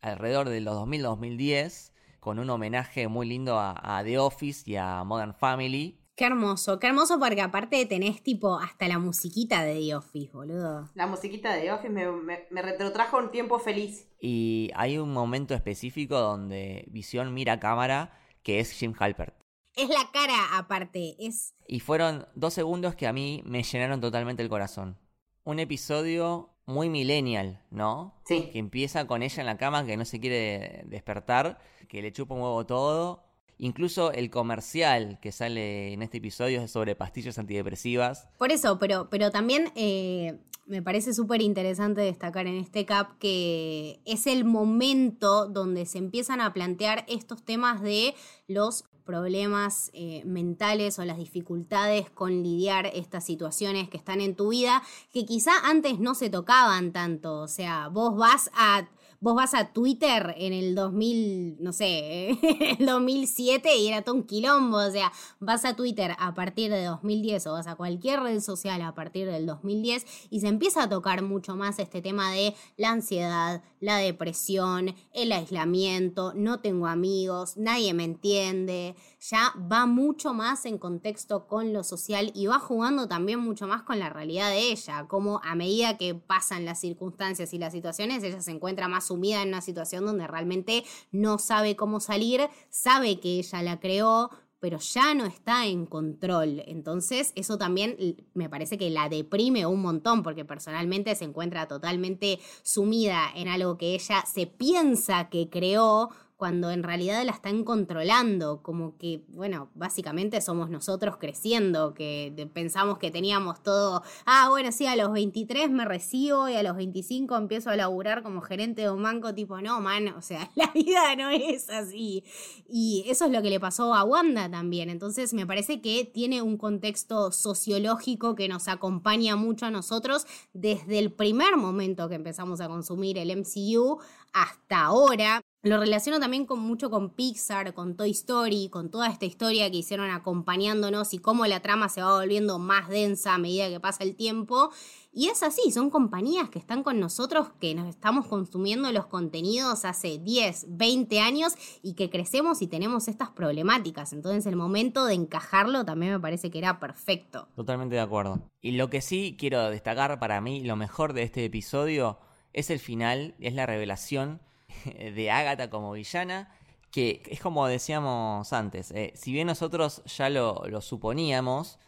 [0.00, 5.04] alrededor de los 2000-2010, con un homenaje muy lindo a, a The Office y a
[5.04, 6.00] Modern Family.
[6.16, 10.90] Qué hermoso, qué hermoso porque aparte tenés tipo hasta la musiquita de The Office, boludo.
[10.96, 14.08] La musiquita de The Office me, me, me retrotrajo un tiempo feliz.
[14.20, 19.37] Y hay un momento específico donde Visión mira a cámara que es Jim Halpert.
[19.78, 21.54] Es la cara aparte, es...
[21.68, 24.98] Y fueron dos segundos que a mí me llenaron totalmente el corazón.
[25.44, 28.20] Un episodio muy millennial, ¿no?
[28.24, 28.50] Sí.
[28.52, 32.34] Que empieza con ella en la cama que no se quiere despertar, que le chupa
[32.34, 33.27] un huevo todo.
[33.58, 38.28] Incluso el comercial que sale en este episodio es sobre pastillas antidepresivas.
[38.38, 44.00] Por eso, pero, pero también eh, me parece súper interesante destacar en este cap que
[44.04, 48.14] es el momento donde se empiezan a plantear estos temas de
[48.46, 54.50] los problemas eh, mentales o las dificultades con lidiar estas situaciones que están en tu
[54.50, 54.82] vida,
[55.14, 57.40] que quizá antes no se tocaban tanto.
[57.40, 58.86] O sea, vos vas a
[59.20, 62.38] vos vas a Twitter en el 2000, no sé, en
[62.80, 66.84] el 2007 y era todo un quilombo, o sea, vas a Twitter a partir de
[66.84, 70.88] 2010 o vas a cualquier red social a partir del 2010 y se empieza a
[70.88, 77.56] tocar mucho más este tema de la ansiedad, la depresión, el aislamiento, no tengo amigos,
[77.56, 83.08] nadie me entiende, ya va mucho más en contexto con lo social y va jugando
[83.08, 87.52] también mucho más con la realidad de ella, como a medida que pasan las circunstancias
[87.52, 91.76] y las situaciones, ella se encuentra más sumida en una situación donde realmente no sabe
[91.76, 94.30] cómo salir, sabe que ella la creó,
[94.60, 96.62] pero ya no está en control.
[96.66, 102.40] Entonces, eso también me parece que la deprime un montón, porque personalmente se encuentra totalmente
[102.62, 108.62] sumida en algo que ella se piensa que creó cuando en realidad la están controlando,
[108.62, 114.86] como que, bueno, básicamente somos nosotros creciendo, que pensamos que teníamos todo, ah, bueno, sí,
[114.86, 118.90] a los 23 me recibo y a los 25 empiezo a laburar como gerente de
[118.90, 122.22] un banco, tipo, no, man, o sea, la vida no es así.
[122.68, 124.90] Y eso es lo que le pasó a Wanda también.
[124.90, 131.00] Entonces me parece que tiene un contexto sociológico que nos acompaña mucho a nosotros desde
[131.00, 133.98] el primer momento que empezamos a consumir el MCU
[134.32, 135.42] hasta ahora.
[135.62, 139.78] Lo relaciono también con, mucho con Pixar, con Toy Story, con toda esta historia que
[139.78, 144.04] hicieron acompañándonos y cómo la trama se va volviendo más densa a medida que pasa
[144.04, 144.70] el tiempo.
[145.12, 149.84] Y es así, son compañías que están con nosotros, que nos estamos consumiendo los contenidos
[149.84, 154.12] hace 10, 20 años y que crecemos y tenemos estas problemáticas.
[154.12, 157.48] Entonces el momento de encajarlo también me parece que era perfecto.
[157.56, 158.48] Totalmente de acuerdo.
[158.60, 162.20] Y lo que sí quiero destacar para mí, lo mejor de este episodio,
[162.52, 164.40] es el final, es la revelación
[164.84, 166.52] de Agatha como villana,
[166.90, 171.78] que es como decíamos antes, eh, si bien nosotros ya lo, lo suponíamos,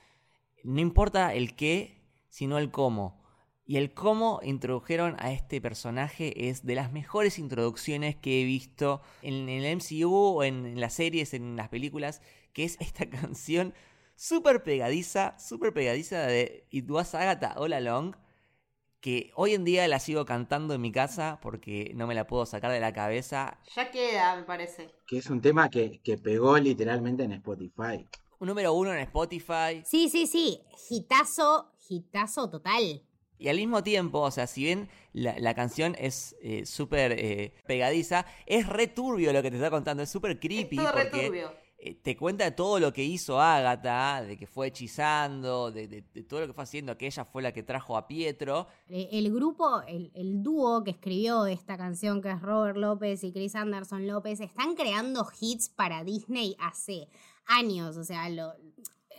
[0.62, 3.20] no importa el qué, sino el cómo.
[3.64, 9.00] Y el cómo introdujeron a este personaje es de las mejores introducciones que he visto
[9.22, 12.20] en, el MCU en, en las series, en las películas,
[12.52, 13.72] que es esta canción
[14.16, 18.16] súper pegadiza, súper pegadiza de It Was Agatha All Along,
[19.00, 22.46] que hoy en día la sigo cantando en mi casa porque no me la puedo
[22.46, 23.58] sacar de la cabeza.
[23.74, 24.88] Ya queda, me parece.
[25.06, 28.06] Que es un tema que, que pegó literalmente en Spotify.
[28.38, 29.82] Un número uno en Spotify.
[29.84, 30.62] Sí, sí, sí.
[30.88, 33.02] Gitazo, gitazo total.
[33.38, 37.54] Y al mismo tiempo, o sea, si bien la, la canción es eh, súper eh,
[37.66, 40.76] pegadiza, es re turbio lo que te está contando, es súper creepy.
[40.76, 41.52] Es todo re porque turbio.
[41.82, 46.40] Eh, te cuenta de todo lo que hizo Agatha, de que fue hechizando, de todo
[46.40, 48.66] lo que fue haciendo, que ella fue la que trajo a Pietro.
[48.88, 53.32] Eh, El grupo, el, el dúo que escribió esta canción, que es Robert López y
[53.32, 57.08] Chris Anderson López, están creando hits para Disney hace
[57.46, 57.96] años.
[57.96, 58.52] O sea, lo-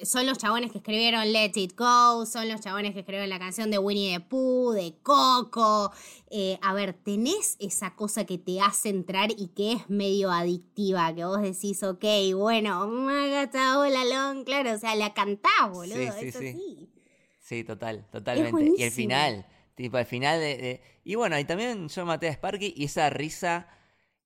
[0.04, 3.70] son los chabones que escribieron Let It Go, son los chabones que escribieron la canción
[3.72, 5.92] de Winnie the Pooh, de Coco.
[6.30, 11.14] Eh, a ver, tenés esa cosa que te hace entrar y que es medio adictiva,
[11.14, 12.04] que vos decís, ok,
[12.36, 16.90] bueno, Agatha All Along, claro, o sea, la cantás, boludo, Sí, sí, sí.
[17.40, 18.74] Sí, total, totalmente.
[18.78, 19.46] Y el final,
[19.76, 23.10] tipo, el final de, de- Y bueno, y también yo maté a Sparky y esa
[23.10, 23.68] risa...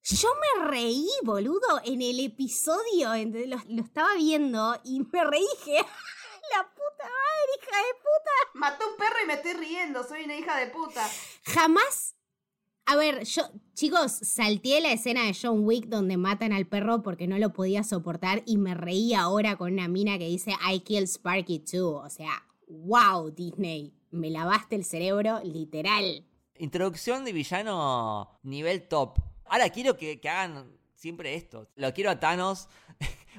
[0.07, 0.30] Yo
[0.60, 5.77] me reí, boludo, en el episodio, en- lo, lo estaba viendo y me reí, dije,
[6.52, 8.32] la puta madre, hija de puta.
[8.53, 11.10] Mató un perro y me estoy riendo, soy una hija de puta.
[11.45, 12.11] Jamás...
[12.88, 13.41] A ver, yo,
[13.73, 17.84] chicos, salteé la escena de John Wick donde matan al perro porque no lo podía
[17.84, 21.95] soportar y me reí ahora con una mina que dice I killed Sparky too.
[21.95, 26.23] O sea, wow, Disney, me lavaste el cerebro literal.
[26.60, 29.18] Introducción de villano nivel top.
[29.45, 31.67] Ahora quiero que, que hagan siempre esto.
[31.76, 32.67] Lo quiero a Thanos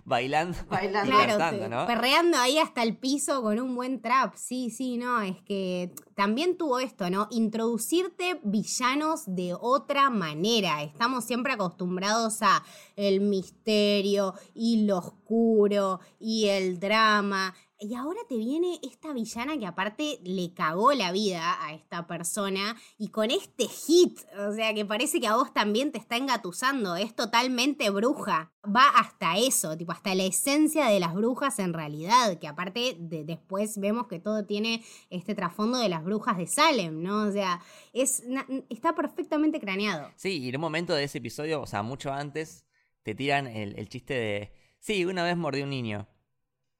[0.04, 0.56] bailando.
[0.68, 1.10] Bailando.
[1.10, 1.86] y Claro, cantando, ¿no?
[1.86, 4.34] perreando ahí hasta el piso con un buen trap.
[4.36, 7.28] Sí, sí, no, es que también tuvo esto, ¿no?
[7.30, 10.82] Introducirte villanos de otra manera.
[10.82, 12.62] Estamos siempre acostumbrados a
[12.94, 17.54] el misterio y lo oscuro y el drama.
[17.78, 22.74] Y ahora te viene esta villana que aparte le cagó la vida a esta persona
[22.96, 26.96] y con este hit, o sea que parece que a vos también te está engatusando,
[26.96, 28.50] es totalmente bruja.
[28.64, 33.24] Va hasta eso, tipo hasta la esencia de las brujas en realidad, que aparte de,
[33.24, 37.24] después vemos que todo tiene este trasfondo de las brujas de Salem, ¿no?
[37.28, 37.60] O sea,
[37.92, 38.24] es,
[38.70, 40.10] está perfectamente craneado.
[40.16, 42.64] Sí, y en un momento de ese episodio, o sea, mucho antes,
[43.02, 44.52] te tiran el, el chiste de.
[44.78, 46.08] Sí, una vez mordí un niño.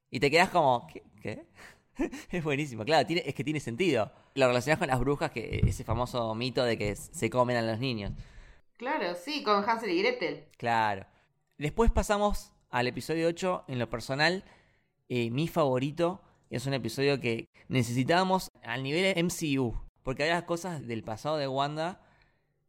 [0.09, 0.87] Y te quedas como.
[0.87, 1.03] ¿Qué?
[1.21, 1.45] ¿Qué?
[2.31, 4.11] es buenísimo, claro, tiene, es que tiene sentido.
[4.35, 7.79] Lo relacionas con las brujas, que ese famoso mito de que se comen a los
[7.79, 8.13] niños.
[8.77, 10.45] Claro, sí, con Hansel y Gretel.
[10.57, 11.05] Claro.
[11.57, 13.65] Después pasamos al episodio 8.
[13.67, 14.43] En lo personal,
[15.09, 16.21] eh, mi favorito
[16.51, 19.73] es un episodio que necesitábamos al nivel MCU.
[20.03, 22.01] Porque había cosas del pasado de Wanda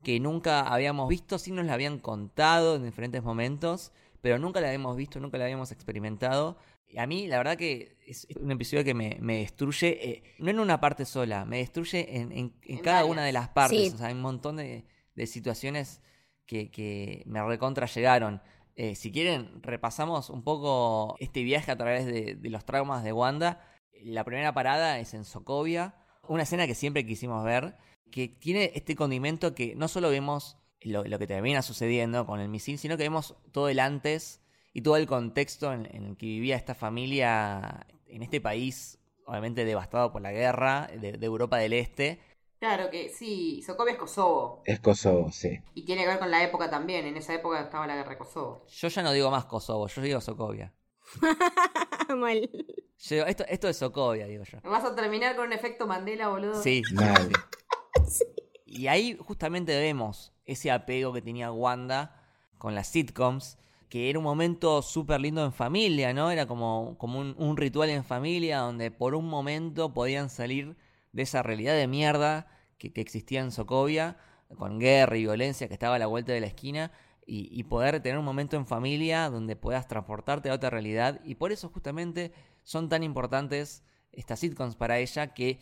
[0.03, 4.69] que nunca habíamos visto, sí nos la habían contado en diferentes momentos, pero nunca la
[4.69, 6.57] habíamos visto, nunca la habíamos experimentado.
[6.91, 10.51] Y a mí, la verdad que es un episodio que me, me destruye, eh, no
[10.51, 13.13] en una parte sola, me destruye en, en- en En cada varias.
[13.13, 13.79] una de las partes.
[13.89, 13.95] Sí.
[13.95, 14.85] O sea, hay un montón de,
[15.15, 16.01] de situaciones
[16.47, 18.41] que, que me recontra llegaron.
[18.75, 23.13] Eh, si quieren, repasamos un poco este viaje a través de, de los traumas de
[23.13, 23.61] Wanda.
[24.03, 25.95] La primera parada es en Sokovia,
[26.27, 27.77] una escena que siempre quisimos ver,
[28.11, 32.49] que tiene este condimento que no solo vemos lo, lo que termina sucediendo con el
[32.49, 34.41] misil, sino que vemos todo el antes
[34.73, 39.65] y todo el contexto en, en el que vivía esta familia en este país, obviamente
[39.65, 42.21] devastado por la guerra de, de Europa del Este.
[42.59, 44.63] Claro que sí, Sokovia es Kosovo.
[44.65, 45.61] Es Kosovo, sí.
[45.75, 47.07] Y tiene que ver con la época también.
[47.07, 48.65] En esa época estaba la guerra de Kosovo.
[48.67, 50.75] Yo ya no digo más Kosovo, yo digo Sokovia.
[52.17, 52.51] Mal.
[52.99, 54.59] Yo digo, esto, esto es Sokovia, digo yo.
[54.63, 56.61] ¿Vas a terminar con un efecto Mandela, boludo?
[56.61, 56.83] Sí.
[56.93, 57.31] Mal.
[58.71, 62.23] Y ahí justamente vemos ese apego que tenía Wanda
[62.59, 63.57] con las sitcoms,
[63.89, 66.31] que era un momento súper lindo en familia, ¿no?
[66.31, 70.77] Era como, como un, un ritual en familia donde por un momento podían salir
[71.13, 72.47] de esa realidad de mierda
[72.79, 74.17] que, existía en Sokovia,
[74.57, 76.93] con guerra y violencia que estaba a la vuelta de la esquina,
[77.27, 81.21] y, y poder tener un momento en familia donde puedas transportarte a otra realidad.
[81.25, 82.33] Y por eso justamente
[82.65, 83.83] son tan importantes
[84.13, 85.59] estas sitcoms para ella que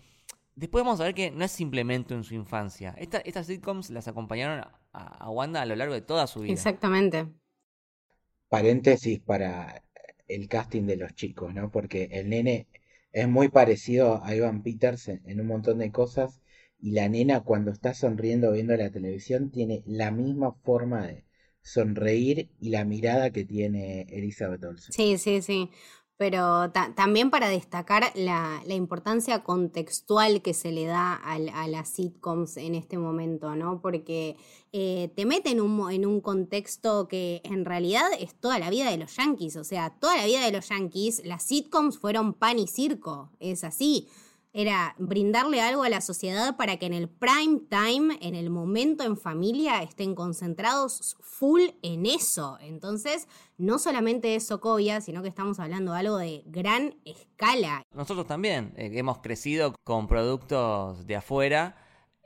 [0.57, 2.94] Después vamos a ver que no es simplemente en su infancia.
[2.97, 6.55] Esta- estas sitcoms las acompañaron a, a Wanda a lo largo de toda su vida.
[6.55, 7.27] Exactamente.
[8.48, 9.82] Paréntesis para
[10.28, 11.70] el casting de los chicos, ¿no?
[11.70, 12.66] Porque el nene
[13.12, 16.40] es muy parecido a Ivan Peters en, en un montón de cosas
[16.78, 21.24] y la nena cuando está sonriendo viendo la televisión tiene la misma forma de
[21.62, 24.93] sonreír y la mirada que tiene Elizabeth Olsen.
[24.93, 25.70] Sí, sí, sí.
[26.18, 31.68] Pero ta- también para destacar la, la importancia contextual que se le da al- a,
[31.68, 33.80] las sitcoms en este momento, ¿no?
[33.82, 34.36] Porque
[34.72, 38.90] eh, te mete en un, en un contexto que en realidad es toda la vida
[38.90, 39.56] de los yankees.
[39.56, 43.30] O sea, toda la vida de los yankees, las sitcoms fueron pan y circo.
[43.38, 44.09] Es así.
[44.59, 49.05] Era brindarle algo a la sociedad para que en el prime time, en el momento
[49.05, 52.57] en familia, estén concentrados full en eso.
[52.62, 53.28] Entonces,
[53.59, 57.83] no solamente es Sokovia, sino que estamos hablando de algo de gran escala.
[57.93, 61.77] Nosotros también eh, hemos crecido con productos de afuera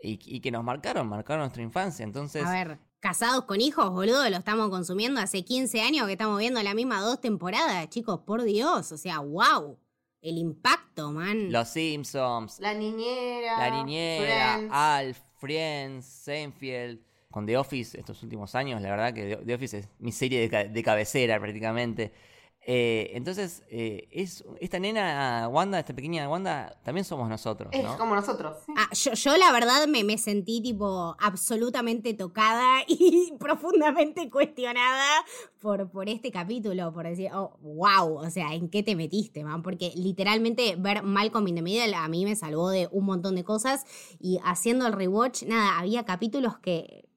[0.01, 2.05] y, y que nos marcaron, marcaron nuestra infancia.
[2.05, 6.39] Entonces, A ver, casados con hijos, boludo, lo estamos consumiendo hace 15 años que estamos
[6.39, 8.93] viendo la misma dos temporadas, chicos, por Dios.
[8.93, 9.77] O sea, wow.
[10.23, 11.51] El impacto, man.
[11.51, 13.57] Los Simpsons, La niñera.
[13.57, 14.73] La Niñera, Friends.
[14.75, 17.01] Alf, Friends, Seinfeld.
[17.31, 20.51] Con The Office estos últimos años, la verdad que The- Office es mi serie de,
[20.51, 22.13] ca- de cabecera prácticamente.
[22.67, 27.97] Eh, entonces, eh, es esta nena Wanda, esta pequeña Wanda, también somos nosotros, Es ¿no?
[27.97, 28.59] como nosotros.
[28.67, 28.73] sí.
[28.77, 35.25] Ah, yo, yo la verdad me, me sentí tipo absolutamente tocada y profundamente cuestionada
[35.61, 39.63] por, por este capítulo, por decir, oh, wow, o sea, ¿en qué te metiste, man?
[39.63, 43.45] Porque literalmente ver Malcolm in the Middle a mí me salvó de un montón de
[43.45, 43.85] cosas
[44.21, 47.09] y haciendo el rewatch, nada, había capítulos que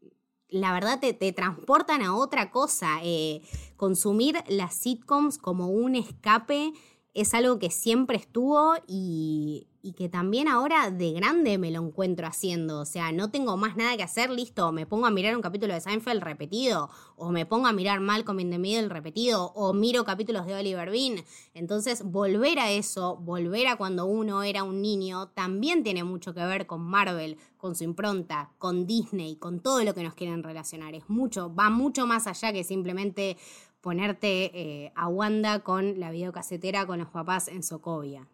[0.53, 2.99] la verdad te, transportan a otra cosa.
[3.03, 3.41] Eh,
[3.75, 6.73] consumir las sitcoms como un escape
[7.13, 12.25] es algo que siempre estuvo y, y que también ahora de grande me lo encuentro
[12.25, 12.79] haciendo.
[12.79, 15.73] O sea, no tengo más nada que hacer, listo, me pongo a mirar un capítulo
[15.73, 20.05] de Seinfeld repetido, o me pongo a mirar Malcolm in the Middle repetido, o miro
[20.05, 21.25] capítulos de Oliver Bean.
[21.53, 26.45] Entonces, volver a eso, volver a cuando uno era un niño, también tiene mucho que
[26.45, 30.95] ver con Marvel, con su impronta, con Disney, con todo lo que nos quieren relacionar.
[30.95, 33.35] Es mucho, va mucho más allá que simplemente
[33.81, 38.29] ponerte eh, a Wanda con la videocasetera con los papás en Sokovia.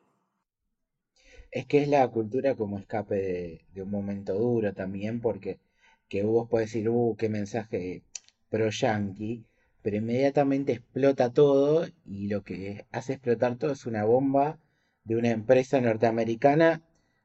[1.51, 5.59] Es que es la cultura como escape de, un momento duro también, porque
[6.07, 8.03] que vos podés decir, uh, qué mensaje
[8.49, 9.43] pro yankee,
[9.81, 14.59] pero inmediatamente explota todo y lo que hace explotar todo es una bomba
[15.03, 16.83] de una empresa norteamericana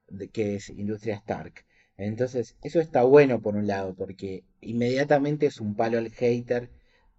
[0.08, 1.64] de- que es Industria Stark.
[1.96, 6.70] Entonces, eso está bueno por un lado, porque inmediatamente es un palo al hater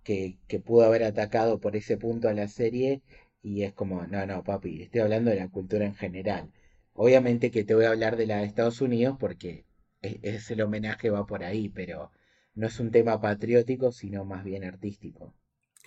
[0.03, 3.01] que, que pudo haber atacado por ese punto a la serie
[3.41, 6.51] y es como, no, no, papi, estoy hablando de la cultura en general.
[6.95, 9.65] Obviamente que te voy a hablar de la de Estados Unidos porque
[10.01, 12.11] es, es el homenaje va por ahí, pero
[12.55, 15.33] no es un tema patriótico, sino más bien artístico.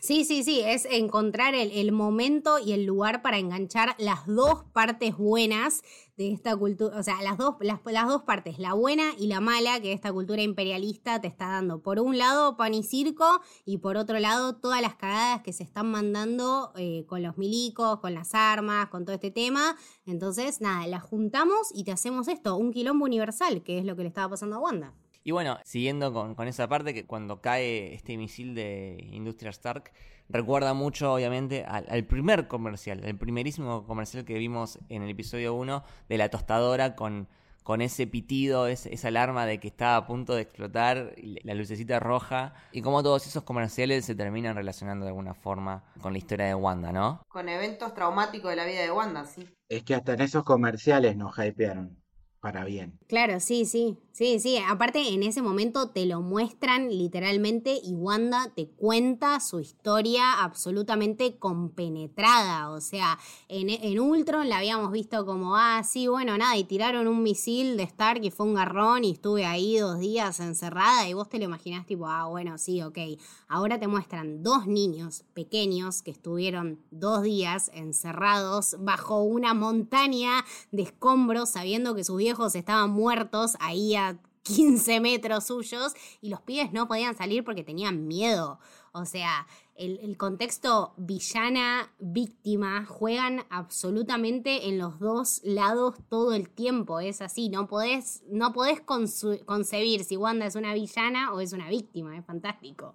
[0.01, 5.17] Sí, sí, sí, es encontrar el, momento y el lugar para enganchar las dos partes
[5.17, 5.83] buenas
[6.17, 9.41] de esta cultura, o sea, las dos, las, las dos partes, la buena y la
[9.41, 11.83] mala que esta cultura imperialista te está dando.
[11.83, 15.65] Por un lado, pan y circo, y por otro lado, todas las cagadas que se
[15.65, 19.77] están mandando eh, con los milicos, con las armas, con todo este tema.
[20.07, 24.03] Entonces, nada, las juntamos y te hacemos esto, un quilombo universal, que es lo que
[24.03, 24.95] le estaba pasando a Wanda.
[25.29, 29.93] Y bueno, siguiendo con, con esa parte, que cuando cae este misil de Industria Stark,
[30.31, 35.53] recuerda mucho, obviamente, al, al primer comercial, el primerísimo comercial que vimos en el episodio
[35.53, 37.29] 1 de la tostadora con,
[37.63, 41.53] con ese pitido, ese- esa alarma de que estaba a punto de explotar, y la
[41.53, 46.19] lucecita roja, y cómo todos esos comerciales se terminan relacionando de alguna forma con la
[46.21, 47.21] historia de Wanda, ¿no?
[47.29, 49.47] Con eventos traumáticos de la vida de Wanda, sí.
[49.69, 51.99] Es que hasta en esos comerciales nos hypearon
[52.41, 52.99] para bien.
[53.09, 54.59] Claro, sí, sí, sí, sí.
[54.59, 61.39] Aparte, en ese momento te lo muestran literalmente y Wanda te cuenta su historia absolutamente
[61.39, 62.71] compenetrada.
[62.71, 63.17] O sea,
[63.49, 67.77] en, en Ultron la habíamos visto como, ah, sí, bueno, nada, y tiraron un misil
[67.77, 71.39] de Stark y fue un garrón y estuve ahí dos días encerrada y vos te
[71.39, 72.99] lo imaginás tipo, ah, bueno, sí, ok.
[73.47, 80.83] Ahora te muestran dos niños pequeños que estuvieron dos días encerrados bajo una montaña de
[80.83, 84.08] escombros sabiendo que sus viejos estaban muertos ahí a
[84.57, 88.59] 15 metros suyos y los pibes no podían salir porque tenían miedo.
[88.93, 89.47] O sea,
[89.77, 97.01] el, el contexto villana, víctima, juegan absolutamente en los dos lados todo el tiempo.
[97.01, 101.69] Es así, no podés, no podés concebir si Wanda es una villana o es una
[101.69, 102.17] víctima.
[102.17, 102.95] Es fantástico.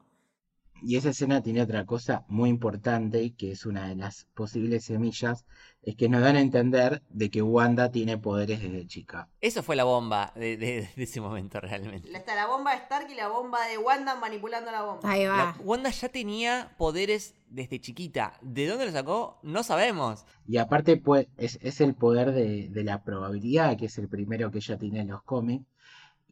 [0.86, 5.46] Y esa escena tiene otra cosa muy importante, que es una de las posibles semillas,
[5.82, 9.30] es que nos dan a entender de que Wanda tiene poderes desde chica.
[9.40, 12.12] Eso fue la bomba de, de- de ese momento realmente.
[12.16, 15.10] Está la bomba de Stark y la bomba de Wanda manipulando la bomba.
[15.10, 15.56] Ahí La- va.
[15.64, 18.34] Wanda ya tenía poderes desde chiquita.
[18.42, 19.40] ¿De dónde lo sacó?
[19.42, 20.26] No sabemos.
[20.48, 24.52] Y aparte pues, es, es el poder de, de la probabilidad, que es el primero
[24.52, 25.66] que ella tiene en los cómics.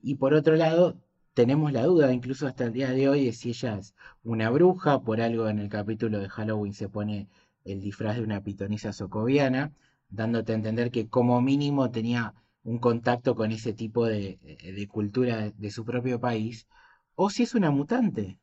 [0.03, 0.97] Y por otro lado,
[1.33, 5.01] tenemos la duda, incluso hasta el día de hoy, de si ella es una bruja,
[5.01, 7.29] por algo en el capítulo de Halloween se pone
[7.65, 9.73] el disfraz de una pitonisa socoviana,
[10.09, 12.33] dándote a entender que como mínimo tenía
[12.63, 16.67] un contacto con ese tipo de, de cultura de, de su propio país,
[17.15, 18.39] o si es una mutante,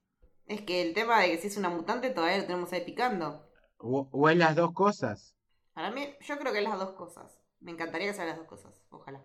[0.47, 3.49] Es que el tema de que si es una mutante todavía lo tenemos ahí picando.
[3.79, 5.35] o, o es las dos cosas.
[5.73, 7.41] Para mí, yo creo que es las dos cosas.
[7.61, 9.25] Me encantaría que sean las dos cosas, ojalá.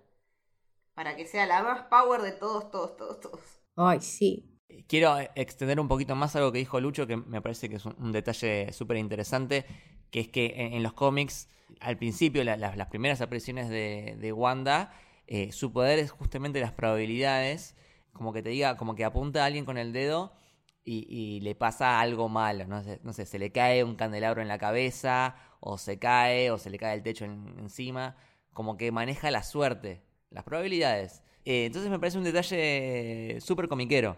[0.96, 3.42] Para que sea la más power de todos, todos, todos, todos.
[3.76, 4.46] Ay, sí.
[4.88, 7.96] Quiero extender un poquito más algo que dijo Lucho, que me parece que es un,
[8.00, 9.66] un detalle súper interesante,
[10.12, 11.48] que es que en, en los cómics,
[11.80, 14.92] al principio, la- la- las primeras apariciones de, de Wanda,
[15.28, 17.76] eh, su poder es justamente las probabilidades,
[18.14, 20.34] como que te diga, como que apunta a alguien con el dedo
[20.84, 24.42] y, y le pasa algo malo, no sé, no sé, se le cae un candelabro
[24.42, 28.18] en la cabeza, o se cae, o se le cae el techo en- encima,
[28.54, 30.04] como que maneja la suerte,
[30.34, 31.24] las probabilidades.
[31.46, 34.18] Eh, entonces me parece un detalle súper comiquero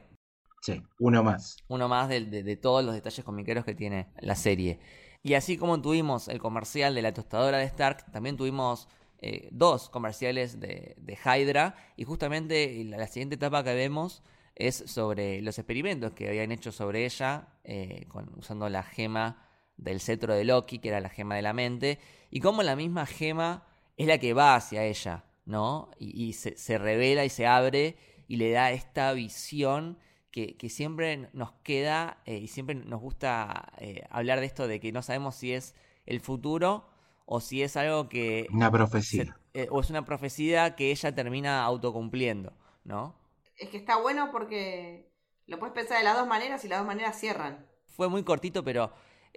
[0.62, 1.58] Sí, uno más.
[1.68, 4.80] uno más de, de- de todos los detalles comiqueros que tiene la serie.
[5.24, 8.88] Y así como tuvimos el comercial de la tostadora de Stark, también tuvimos
[9.20, 11.76] eh, dos comerciales de, de Hydra.
[11.98, 14.24] Y justamente la, la siguiente etapa que vemos
[14.56, 19.48] es sobre los experimentos que habían hecho sobre ella, eh, con- usando la gema
[19.78, 23.06] del cetro de Loki, que era la gema de la mente, y cómo la misma
[23.06, 23.66] gema
[23.98, 25.92] es la que va hacia ella, ¿no?
[26.00, 27.98] Y, y se, se revela y se abre
[28.28, 29.98] y le da esta visión
[30.32, 34.80] que, que siempre nos queda eh, y siempre nos gusta eh, hablar de esto de
[34.80, 36.88] que no sabemos si es el futuro
[37.26, 38.72] o si es algo que Una
[39.04, 39.38] se- profecía.
[39.54, 42.54] eh, o es una profecía que ella termina autocumpliendo,
[42.84, 43.16] ¿no?
[43.58, 45.12] Es que está bueno porque
[45.46, 47.68] lo puedes pensar de las dos maneras y las dos maneras cierran.
[47.88, 48.92] Fue muy cortito, pero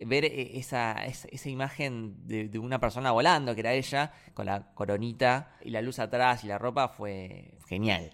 [0.07, 4.47] ver eh, esa, esa, esa imagen de, de una persona volando, que era ella, con
[4.47, 8.13] la coronita y la luz atrás y la ropa, fue genial.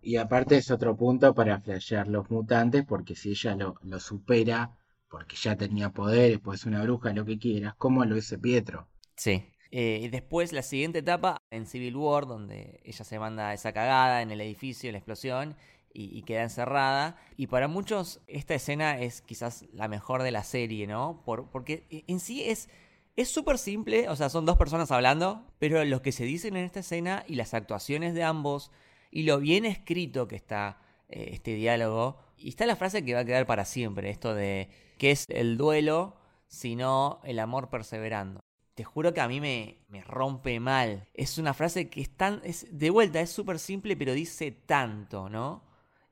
[0.00, 4.74] Y aparte es otro punto para flashear los mutantes, porque si ella lo, lo supera,
[5.06, 8.88] porque ya tenía poderes, pues es una bruja, lo que quieras, ¿cómo lo hizo Pietro?
[9.16, 9.44] Sí.
[9.70, 14.22] Eh, y después la siguiente etapa en Civil War, donde ella se manda esa cagada
[14.22, 15.56] en el edificio, la explosión,
[15.96, 17.16] y, queda encerrada.
[17.36, 21.22] Y para muchos esta escena es quizás la mejor de la serie, ¿no?
[21.24, 22.68] Por, porque en sí es
[23.16, 26.66] es súper simple, o sea, son dos personas hablando, pero lo que se dicen en
[26.66, 28.70] esta escena y las actuaciones de ambos
[29.10, 30.78] y lo bien escrito que está
[31.08, 32.18] eh, este diálogo.
[32.36, 34.68] Y está la frase que va a quedar para siempre, esto de
[34.98, 36.16] que es el duelo,
[36.46, 38.40] sino el amor perseverando.
[38.74, 41.08] Te juro que a mí me, me rompe mal.
[41.14, 42.42] Es una frase que es tan.
[42.44, 45.62] Es, de vuelta, es súper simple, pero dice tanto, ¿no?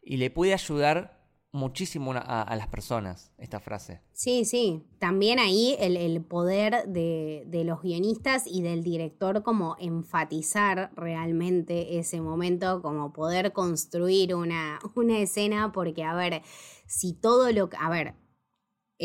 [0.04, 1.22] Y le puede ayudar
[1.52, 4.00] muchísimo a, a- las personas esta frase.
[4.12, 4.82] Sí, sí.
[4.98, 11.98] También ahí el, el poder de, de los guionistas y del director como enfatizar realmente
[11.98, 16.42] ese momento, como poder construir una, una escena, porque a ver,
[16.86, 17.70] si todo lo.
[17.78, 18.14] A ver,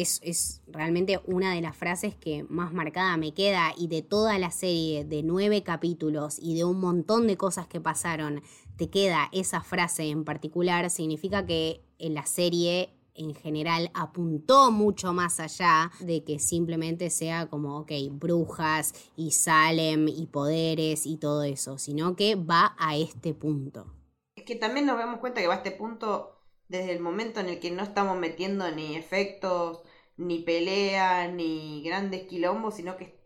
[0.02, 4.38] es, es realmente una de las frases que más marcada me queda y de toda
[4.40, 8.42] la serie de nueve capítulos y de un montón de cosas que pasaron,
[8.78, 12.90] te queda esa frase en particular, significa que en la serie
[13.20, 20.08] en general apuntó mucho más allá de que simplemente sea como, ok, brujas y Salem
[20.08, 23.94] y poderes y todo eso, sino que va a este punto.
[24.36, 26.40] Es que también nos damos cuenta que va a este punto
[26.70, 29.82] desde el momento en el que no estamos metiendo ni efectos,
[30.20, 33.18] ni pelea, ni grandes quilombos, sino que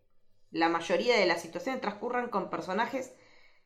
[0.52, 3.16] la mayoría de las situaciones transcurran con personajes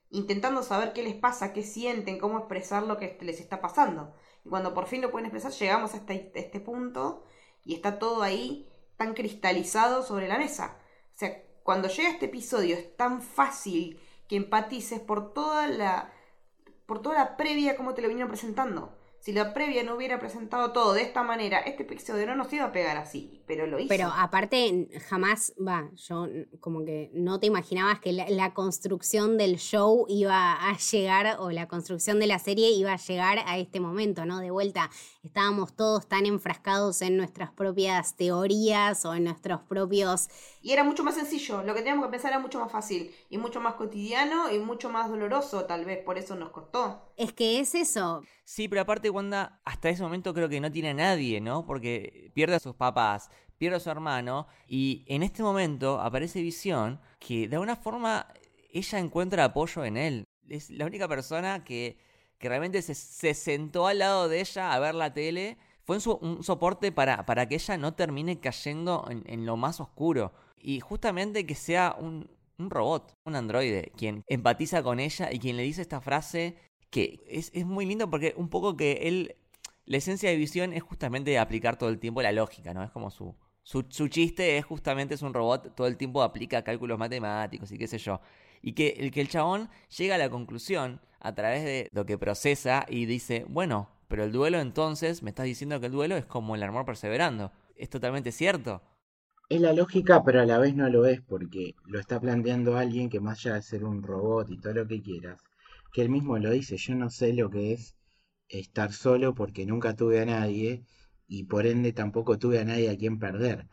[0.10, 4.16] intentando saber qué les pasa, qué sienten, cómo expresar lo que les está pasando.
[4.46, 7.26] Y cuando por fin lo pueden expresar, llegamos a este, a este punto
[7.66, 10.80] y está todo ahí tan cristalizado sobre la mesa.
[11.14, 14.00] O sea, cuando llega este episodio es tan fácil
[14.30, 16.14] que empatices por toda la
[16.86, 18.97] por toda la previa como te lo vinieron presentando.
[19.20, 22.66] Si la previa no hubiera presentado todo de esta manera, este episodio no nos iba
[22.66, 23.88] a pegar así, pero lo hizo.
[23.88, 26.28] Pero aparte, jamás, va, yo
[26.60, 31.52] como que no te imaginabas que la, la construcción del show iba a llegar, o
[31.52, 34.40] la construcción de la serie iba a llegar a este momento, ¿no?
[34.40, 34.90] De vuelta,
[35.24, 40.28] estábamos todos tan enfrascados en nuestras propias teorías o en nuestros propios...
[40.62, 43.38] Y era mucho más sencillo, lo que teníamos que pensar era mucho más fácil, y
[43.38, 47.14] mucho más cotidiano, y mucho más doloroso, tal vez, por eso nos costó.
[47.16, 50.92] Es que es eso, Sí, pero aparte Wanda hasta ese momento creo que no tiene
[50.92, 51.66] a nadie, ¿no?
[51.66, 57.00] Porque pierde a sus papás, pierde a su hermano y en este momento aparece Visión
[57.20, 58.28] que de alguna forma
[58.72, 60.24] ella encuentra apoyo en él.
[60.50, 61.98] Es la única persona que,
[62.38, 65.58] que realmente se, se sentó al lado de ella a ver la tele.
[65.84, 69.58] Fue un, so- un soporte para, para que ella no termine cayendo en, en lo
[69.58, 70.34] más oscuro.
[70.60, 75.58] Y justamente que sea un, un robot, un androide, quien empatiza con ella y quien
[75.58, 76.58] le dice esta frase
[76.90, 79.36] que es, es muy lindo porque un poco que él,
[79.86, 82.84] la esencia de visión es justamente aplicar todo el tiempo la lógica, ¿no?
[82.84, 83.36] Es como su,
[83.68, 87.86] Su, chiste es justamente es un robot, todo el tiempo aplica cálculos matemáticos y qué
[87.86, 88.22] sé yo.
[88.62, 92.18] Y que el que el chabón llega a la conclusión a través de lo que
[92.18, 96.26] procesa y dice, bueno, pero el duelo entonces, me estás diciendo que el duelo es
[96.26, 97.52] como el amor perseverando.
[97.76, 98.82] Es totalmente cierto.
[99.50, 103.10] Es la lógica, pero a la vez no lo es, porque lo está planteando alguien
[103.10, 105.42] que más allá de ser un robot y todo lo que quieras,
[105.92, 107.98] que él mismo lo dice, yo no sé lo que es
[108.48, 110.86] estar solo porque nunca tuve a nadie
[111.28, 113.68] y por ende tampoco tuve a nadie a quien perder.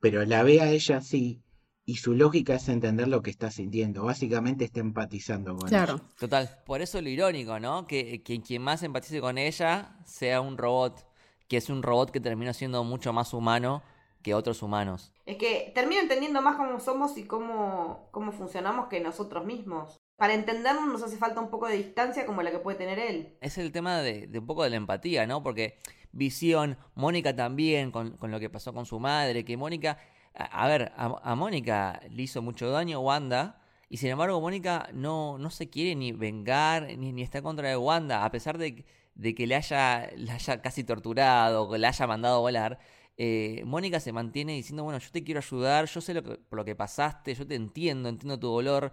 [0.00, 1.40] Pero la ve a ella así
[1.86, 4.04] y su lógica es entender lo que está sintiendo.
[4.04, 5.94] Básicamente está empatizando con Claro.
[5.96, 6.04] ella.
[6.18, 6.50] Total.
[6.64, 7.86] Por eso lo irónico, ¿no?
[7.86, 11.06] Que, que quien más empatice con ella sea un robot,
[11.48, 13.82] que es un robot que termina siendo mucho más humano
[14.22, 15.12] que otros humanos.
[15.26, 19.96] Es que termina entendiendo más cómo somos y cómo, cómo funcionamos que nosotros mismos.
[20.16, 23.36] Para entendernos nos hace falta un poco de distancia como la que puede tener él.
[23.40, 25.42] Es el tema de, de un poco de la empatía, ¿no?
[25.42, 25.78] Porque
[26.12, 29.98] Visión, Mónica también, con, con lo que pasó con su madre, que Mónica,
[30.34, 35.36] a, ver, a, a Mónica le hizo mucho daño Wanda, y sin embargo Mónica no,
[35.38, 38.84] no se quiere ni vengar, ni, ni está contra de Wanda, a pesar de,
[39.16, 42.78] de que le haya, le haya casi torturado, que le haya mandado a volar.
[43.16, 46.56] eh, Mónica se mantiene diciendo, bueno, yo te quiero ayudar, yo sé lo que, por
[46.58, 48.92] lo que pasaste, yo te entiendo, entiendo tu dolor,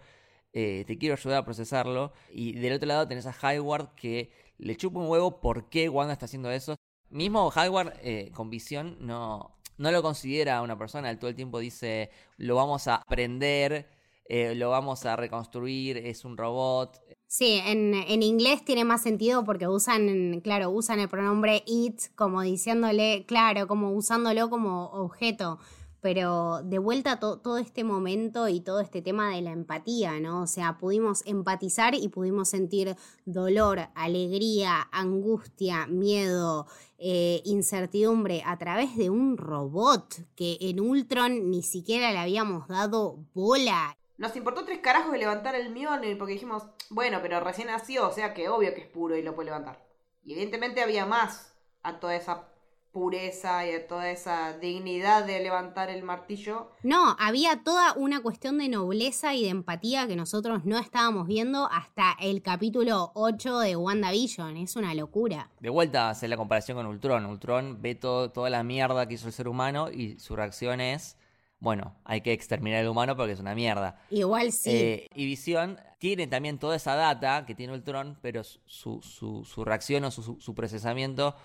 [0.54, 2.14] eh, te quiero ayudar a procesarlo.
[2.32, 6.14] Y del otro lado tenés a Hayward que le chupa un huevo por qué Wanda
[6.14, 6.76] está haciendo eso.
[7.10, 11.60] Mismo Hayward eh, con visión no, no lo considera una persona, él todo el tiempo
[11.60, 13.90] dice, lo vamos a aprender,
[14.26, 17.02] eh, lo vamos a reconstruir, es un robot.
[17.28, 22.42] Sí, en, en inglés tiene más sentido porque usan, claro, usan el pronombre it como
[22.42, 25.60] diciéndole, claro, como usándolo como objeto.
[26.02, 30.42] Pero de vuelta to- todo este momento y todo este tema de la empatía, ¿no?
[30.42, 32.96] O sea, pudimos empatizar y pudimos sentir
[33.26, 36.66] dolor, alegría, angustia, miedo,
[36.98, 43.20] eh, incertidumbre a través de un robot que en Ultron ni siquiera le habíamos dado
[43.34, 43.96] bola.
[44.18, 48.12] Nos importó tres carajos de levantar el Mjolnir porque dijimos, bueno, pero recién nació, o
[48.12, 49.84] sea que obvio que es puro y lo puede levantar.
[50.24, 52.48] Y evidentemente había más a toda esa
[52.92, 56.72] pureza y a toda esa dignidad de levantar el martillo.
[56.84, 61.70] No, había toda una cuestión de nobleza y de empatía que nosotros no estábamos viendo
[61.72, 64.58] hasta el capítulo 8 de WandaVision.
[64.58, 65.50] Es una locura.
[65.60, 67.26] De vuelta hacer la comparación con Ultron.
[67.26, 71.18] Ultron ve todo, toda la mierda que hizo el ser humano y su reacción es,
[71.60, 74.02] bueno, hay que exterminar al humano porque es una mierda.
[74.10, 74.70] Igual sí.
[74.72, 79.64] Eh, y Visión tiene también toda esa data que tiene Ultron, pero su, su, su
[79.64, 81.36] reacción o su- su procesamiento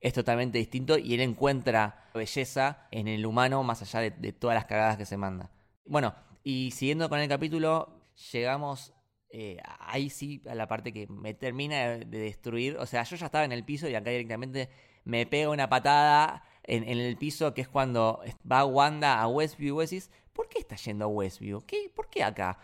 [0.00, 4.66] es totalmente distinto y él encuentra belleza en el humano más allá de, todas las
[4.66, 5.50] cagadas que se manda.
[5.84, 6.14] Bueno,
[6.44, 8.94] y siguiendo con el capítulo, llegamos
[9.30, 12.76] eh, ahí sí a la parte que me termina de, de destruir.
[12.78, 14.70] O sea, yo ya estaba en el piso y acá directamente
[15.04, 18.20] me pega una patada en, el piso, que es cuando
[18.50, 21.64] va Wanda a Westview y decís, ¿por qué está yendo a Westview?
[21.66, 22.58] ¿Qué, ¿Por qué acá?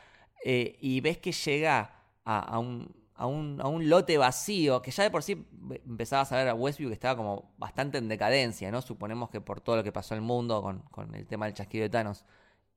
[0.45, 1.91] Eh, y ves que llega
[2.27, 5.47] a un, a, un, a un lote vacío, que ya de por sí
[5.87, 8.83] empezabas a ver a Westview que estaba como bastante en decadencia, ¿no?
[8.83, 11.55] Suponemos que por todo lo que pasó en el mundo con, con el tema del
[11.55, 12.25] chasquido de Thanos.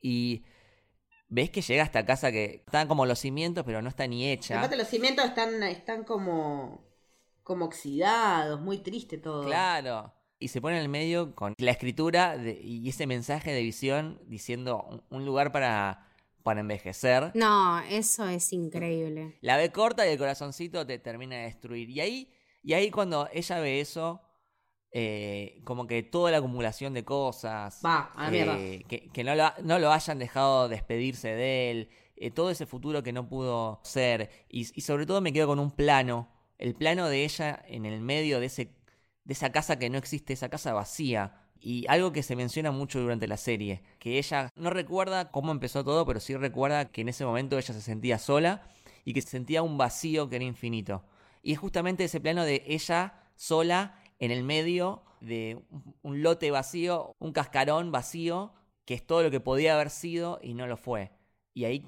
[0.02, 0.44] Y
[1.28, 4.30] ves que llega a esta casa que están como los cimientos, pero no está ni
[4.30, 4.58] hecha.
[4.60, 6.86] Aparte los cimientos están, están como,
[7.44, 9.44] como oxidados, muy triste todo.
[9.46, 10.14] Claro.
[10.40, 14.22] Y se pone en el medio con la escritura de- y ese mensaje de visión
[14.28, 16.07] diciendo un, un lugar para,
[16.48, 17.32] para envejecer.
[17.36, 19.38] No, eso es increíble.
[19.42, 21.90] La ve corta y el corazoncito te termina de destruir.
[21.90, 22.34] Y ahí,
[22.64, 24.22] y ahí cuando ella ve eso,
[24.92, 28.58] eh, como que toda la acumulación de cosas, Va, a la mierda.
[28.58, 32.66] eh, que, que no, lo, no lo hayan dejado despedirse de él, eh, todo ese
[32.66, 34.30] futuro que no pudo ser.
[34.50, 38.00] Y, y sobre todo me quedo con un plano, el plano de ella en el
[38.02, 38.74] medio de, ese,
[39.26, 41.44] de esa casa que no existe, esa casa vacía.
[41.60, 45.84] Y algo que se menciona mucho durante la serie, que ella no recuerda cómo empezó
[45.84, 48.68] todo, pero sí recuerda que en ese momento ella se sentía sola
[49.06, 51.04] y que sentía un vacío que era infinito.
[51.42, 55.62] Y es justamente ese plano de ella sola en el medio de
[56.02, 58.54] un lote vacío, un cascarón vacío,
[58.86, 61.12] que es todo lo que podía haber sido y no lo fue.
[61.54, 61.86] Y ahí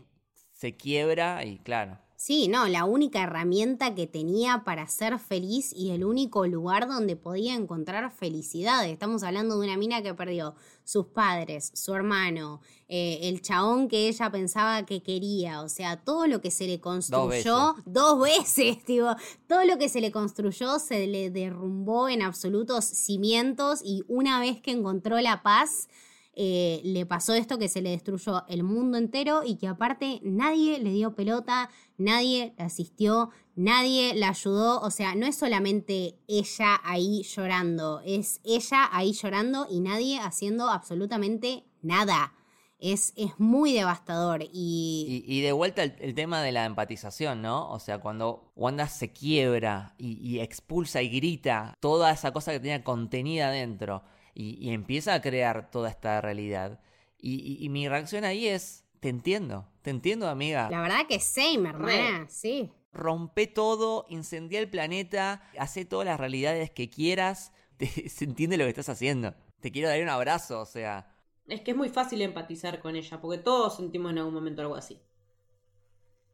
[0.51, 1.99] se quiebra y claro.
[2.21, 7.15] Sí, no, la única herramienta que tenía para ser feliz y el único lugar donde
[7.15, 8.85] podía encontrar felicidad.
[8.89, 12.59] Estamos hablando de una mina que perdió sus padres, su hermano,
[12.89, 16.81] eh, el chabón que ella pensaba que quería, o sea, todo lo que se le
[16.81, 19.15] construyó dos veces, digo,
[19.47, 24.59] todo lo que se le construyó se le derrumbó en absolutos cimientos y una vez
[24.59, 25.87] que encontró la paz,
[26.33, 30.79] eh, le pasó esto, que se le destruyó el mundo entero y que aparte nadie
[30.79, 34.79] le dio pelota, nadie asistió, nadie la ayudó.
[34.81, 40.69] O sea, no es solamente ella ahí llorando, es ella ahí llorando y nadie haciendo
[40.69, 42.33] absolutamente nada.
[42.81, 47.69] Es, es muy devastador y, Y, de vuelta el, el tema de la empatización, ¿no?
[47.69, 52.61] O sea, cuando Wanda se quiebra y, y expulsa y grita toda esa cosa que
[52.61, 54.03] tenía contenida dentro
[54.33, 56.79] y, y empieza a crear toda esta realidad.
[57.21, 60.69] Y, y- y mi reacción ahí es, te entiendo, te entiendo, amiga.
[60.69, 62.71] la verdad que same, hermana, sí.
[62.91, 67.51] Rompe todo, incendia el planeta, hace todas las realidades que quieras.
[67.77, 69.35] te- se entiende lo que estás haciendo.
[69.61, 71.13] Te quiero dar un abrazo, o sea.
[71.47, 74.75] Es que es muy fácil empatizar con ella, porque todos sentimos en algún momento algo
[74.75, 74.99] así.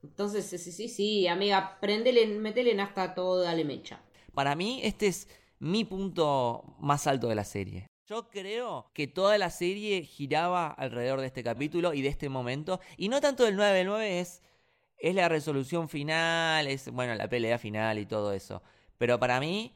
[0.04, 4.00] Entonces, sí, sí, sí, sí, amiga, prendele, metele en hasta todo, dale mecha.
[4.34, 5.28] Para mí, este es
[5.60, 7.88] mi punto más alto de la serie.
[8.08, 12.80] Yo creo que toda la serie giraba alrededor de este capítulo y de este momento.
[12.98, 14.44] Y no tanto del 9-9 es,
[14.98, 18.62] es la resolución final, es bueno, la pelea final y todo eso.
[18.98, 19.76] Pero para mí,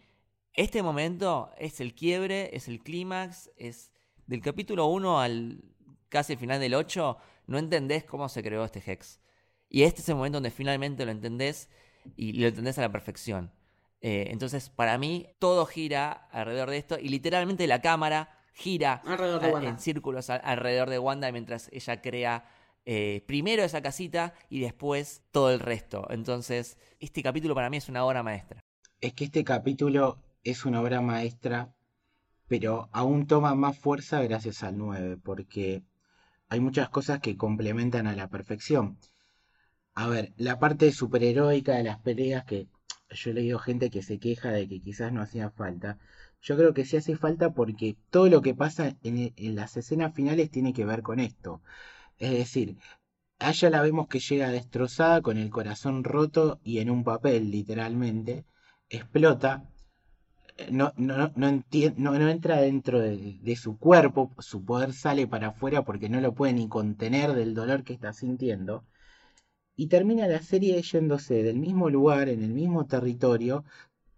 [0.53, 3.91] este momento es el quiebre, es el clímax, es
[4.27, 5.63] del capítulo 1 al
[6.09, 9.19] casi final del 8, no entendés cómo se creó este Hex.
[9.69, 11.69] Y este es el momento donde finalmente lo entendés
[12.15, 13.51] y lo entendés a la perfección.
[14.01, 19.41] Eh, entonces, para mí, todo gira alrededor de esto y literalmente la cámara gira Alrededor
[19.41, 19.69] de a- Wanda.
[19.69, 22.45] en círculos a- alrededor de Wanda mientras ella crea
[22.85, 26.07] eh, primero esa casita y después todo el resto.
[26.09, 28.61] Entonces, este capítulo para mí es una obra maestra.
[29.01, 31.71] Es que este capítulo es una obra maestra,
[32.47, 35.83] pero aún toma más fuerza gracias al 9, porque
[36.47, 38.97] hay muchas cosas que complementan a la perfección.
[39.93, 42.67] A ver, la parte superheroica de las peleas, que
[43.11, 45.97] yo he leído gente que se queja de que quizás no hacía falta.
[46.41, 50.51] Yo creo que sí hace falta porque todo lo que pasa en, las escenas finales
[50.51, 51.61] tiene que ver con esto.
[52.19, 52.77] Es decir,
[53.39, 57.51] a ella la vemos que llega destrozada, con el corazón roto y en un papel,
[57.51, 58.45] literalmente.
[58.89, 59.69] Explota.
[60.71, 61.33] No, no, no-
[61.97, 66.35] no entra dentro de, de su cuerpo, su poder sale para afuera porque no lo
[66.35, 68.85] puede ni contener del dolor que está sintiendo.
[69.81, 73.63] Y termina la serie yéndose del mismo lugar, en el mismo territorio,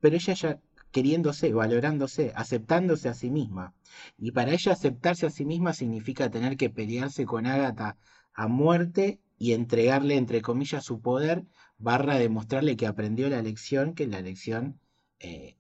[0.02, 0.60] pero ella ya
[0.92, 3.74] queriéndose, valorándose, aceptándose a sí misma.
[4.18, 7.98] Y para ella aceptarse a sí misma significa tener que pelearse con Agatha
[8.34, 11.46] a muerte y entregarle, entre comillas, su poder,
[11.78, 14.80] barra demostrarle que aprendió la lección, que la lección
[15.20, 15.56] eh,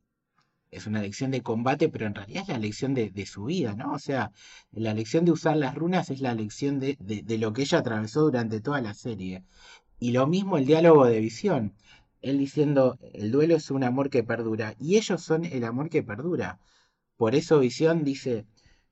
[0.72, 3.76] es una lección de combate, pero en realidad es la lección de, de su vida,
[3.76, 3.94] ¿no?
[3.94, 4.32] O sea,
[4.72, 7.80] la lección de usar las runas es la lección de, de- de lo que ella
[7.80, 9.44] atravesó durante toda la serie.
[10.02, 11.73] Y lo mismo el diálogo de visión.
[12.22, 14.76] Él diciendo, el duelo es un amor que perdura.
[14.78, 16.60] Y ellos son el amor que perdura.
[17.18, 18.45] Por eso Visión dice,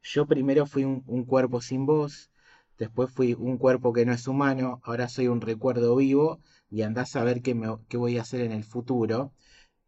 [0.03, 2.31] yo primero fui un, cuerpo sin voz,
[2.77, 7.15] después fui un cuerpo que no es humano, ahora soy un recuerdo vivo y andás
[7.17, 9.33] a ver qué, me- voy a hacer en el futuro.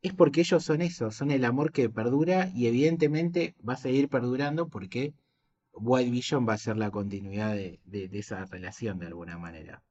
[0.02, 4.10] Es porque ellos son eso, son el amor que perdura y evidentemente va a seguir
[4.10, 5.14] perdurando porque
[5.74, 9.84] White Vision va a ser la continuidad de esa relación de alguna manera.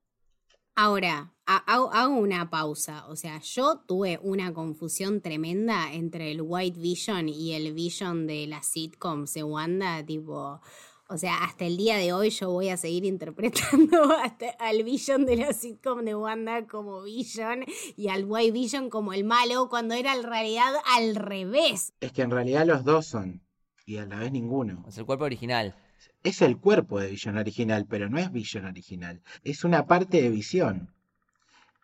[0.82, 3.06] Ahora, ha- hago, hago una pausa.
[3.08, 8.46] O sea, yo tuve una confusión tremenda entre el White Vision y el Vision de
[8.46, 10.02] las sitcoms de Wanda.
[10.06, 10.62] Tipo,
[11.06, 15.26] o sea, hasta el día de hoy yo voy a seguir interpretando hasta al Vision
[15.26, 17.62] de la sitcom de Wanda como Vision
[17.94, 21.92] y al White Vision como el malo, cuando era en realidad al revés.
[22.00, 23.42] Es que en realidad los dos son,
[23.84, 24.82] y a la vez ninguno.
[24.88, 25.74] Es el cuerpo original.
[26.22, 29.20] Es el cuerpo de Vision original, pero no es Vision original.
[29.44, 30.94] Es una parte de Visión.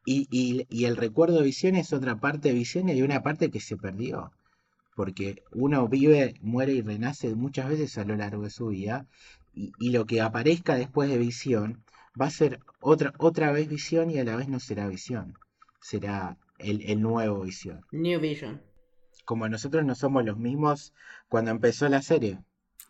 [0.06, 3.22] Y, y- y el recuerdo de Visión es otra parte de Visión y hay una
[3.22, 4.32] parte que se perdió.
[4.94, 9.06] Porque uno vive, muere y renace muchas veces a lo largo de su vida.
[9.54, 11.84] Y, y lo que aparezca después de Visión
[12.20, 15.34] va a ser otra, otra vez Visión y a la vez no será Visión.
[15.80, 17.82] Será el, el nuevo Visión.
[17.92, 18.62] New Vision.
[19.26, 20.94] Como nosotros no somos los mismos
[21.28, 22.40] cuando empezó la serie.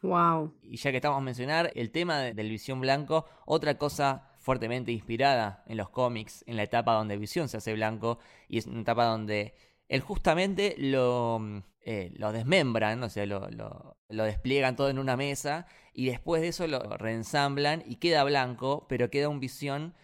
[0.02, 0.52] Wow.
[0.62, 4.92] Y ya que estamos a mencionar el tema de- del Visión Blanco, otra cosa fuertemente
[4.92, 8.18] inspirada en los cómics, en la etapa donde Visión se hace blanco,
[8.48, 9.54] y es una etapa donde
[9.88, 14.98] él justamente lo, mm, eh, lo desmembran, o sea, lo, lo- lo despliegan todo en
[15.00, 19.94] una mesa, y después de eso lo reensamblan y queda blanco, pero queda un Visión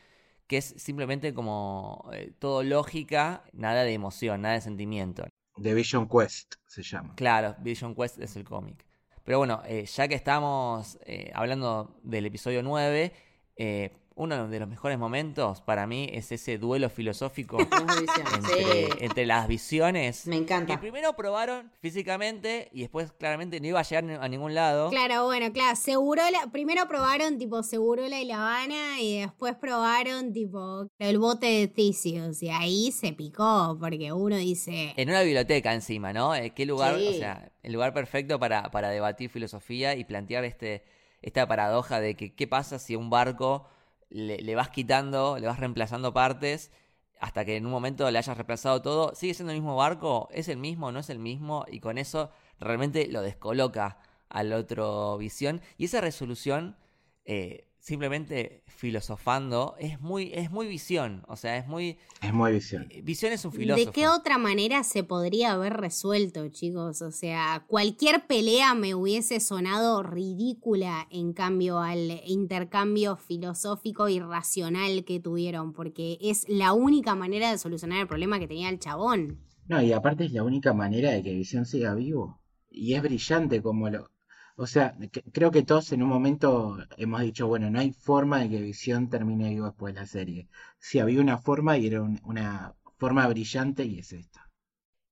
[0.49, 5.25] que es simplemente como eh, todo lógica, nada de emoción, nada de sentimiento.
[5.63, 7.15] The Vision Quest se llama.
[7.15, 8.85] Claro, Vision Quest es el cómic.
[9.25, 13.13] Pero bueno, eh, ya que estamos eh, hablando del episodio 9,
[13.57, 18.89] eh, uno de los mejores momentos para mí es ese duelo filosófico entre, Sí.
[19.01, 20.27] entre las visiones.
[20.27, 20.75] Me encanta.
[20.75, 24.91] Que primero probaron físicamente y después claramente no iba a llegar a ningún lado.
[24.91, 30.87] Claro, bueno, claro, Segurola, primero probaron tipo Segurola y La Habana y después probaron tipo
[30.99, 36.13] el bote de Ticios y ahí se picó porque uno dice, En una biblioteca encima,
[36.13, 36.35] ¿no?
[36.35, 36.99] Eh, ¿Qué lugar?
[36.99, 37.09] Sí.
[37.09, 40.85] O sea, el lugar perfecto para, para debatir filosofía y plantear este,
[41.23, 43.67] esta paradoja de que qué pasa si un barco
[44.13, 46.71] le, vas quitando, le vas reemplazando partes
[47.21, 50.49] hasta que en un momento le hayas reemplazado todo, sigue siendo el mismo barco, es
[50.49, 53.99] el mismo, no es el mismo, y con eso realmente lo descoloca
[54.29, 55.61] al otro visión.
[55.79, 56.77] Y esa resolución,
[57.25, 61.99] eh, simplemente filosofando, es muy, es muy visión, o sea, es muy...
[62.23, 62.89] Es muy visión.
[63.03, 63.85] Visión es un filósofo.
[63.85, 67.03] ¿de qué otra manera se podría haber resuelto, chicos?
[67.03, 75.05] O sea, cualquier pelea me hubiese sonado ridícula en cambio al intercambio filosófico y racional
[75.05, 79.41] que tuvieron, porque es la única manera de solucionar el problema que tenía el chabón.
[79.67, 82.41] No, y aparte es la única manera de que Visión siga vivo.
[82.71, 84.09] Y es brillante como lo...
[84.57, 88.41] O sea, que- creo que todos en un momento hemos dicho, bueno, no hay forma
[88.41, 90.49] de que Visión termine vivo después de la serie.
[90.79, 94.51] Sí, había una forma y era un- una forma brillante y es esta.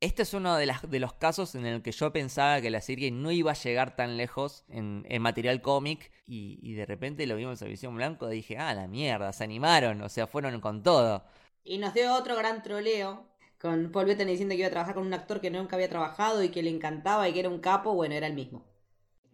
[0.00, 2.80] Este es uno de, las, de los casos en el que yo pensaba que la
[2.80, 7.26] serie no iba a llegar tan lejos en, en material cómic y, y de repente
[7.26, 10.58] lo vimos en Visión Blanco y dije, ah, la mierda, se animaron, o sea, fueron
[10.62, 11.22] con todo.
[11.64, 13.26] Y nos dio otro gran troleo
[13.58, 16.42] con Paul Bettany diciendo que iba a trabajar con un actor que nunca había trabajado
[16.42, 17.94] y que le encantaba y que era un capo.
[17.94, 18.62] Bueno, era el mismo.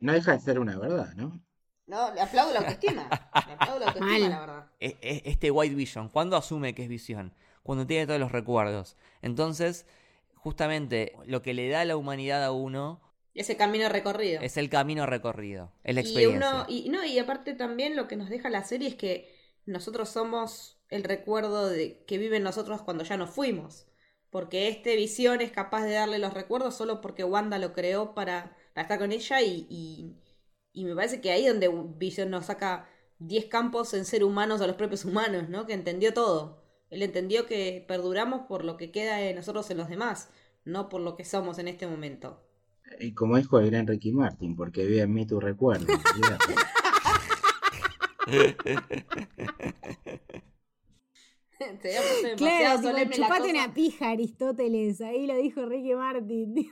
[0.00, 1.40] No deja de ser una verdad, ¿no?
[1.86, 3.16] No, le aplaudo la autoestima.
[3.44, 4.30] Le aplaudo la autoestima, Mal.
[4.30, 4.66] la verdad.
[4.80, 7.34] E- e- Este White Vision, ¿cuándo asume que es visión?
[7.62, 8.96] Cuando tiene todos los recuerdos.
[9.22, 9.86] Entonces,
[10.34, 13.00] justamente lo que le da a la humanidad a uno
[13.34, 14.40] Ese camino recorrido.
[14.42, 16.50] es el camino recorrido, es la Y experiencia.
[16.50, 20.08] uno, y no, y aparte también lo que nos deja la serie es que nosotros
[20.08, 23.86] somos el recuerdo de que vive en nosotros cuando ya nos fuimos.
[24.30, 28.56] Porque este visión es capaz de darle los recuerdos solo porque Wanda lo creó para,
[28.76, 30.12] para estar con ella y, y,
[30.74, 32.86] y me parece que ahí es donde Visión nos saca
[33.20, 35.64] 10 campos en ser humanos a los propios humanos, ¿no?
[35.64, 36.62] Que entendió todo.
[36.90, 40.28] Él entendió que perduramos por lo que queda de nosotros en los demás,
[40.66, 42.42] no por lo que somos en este momento.
[43.00, 45.86] Y como dijo el gran Ricky Martin, porque vive en mí tu recuerdo.
[51.80, 55.00] Te Claro, tipo, chupate una pija, Aristóteles.
[55.00, 56.70] Ahí lo dijo Ricky Martin.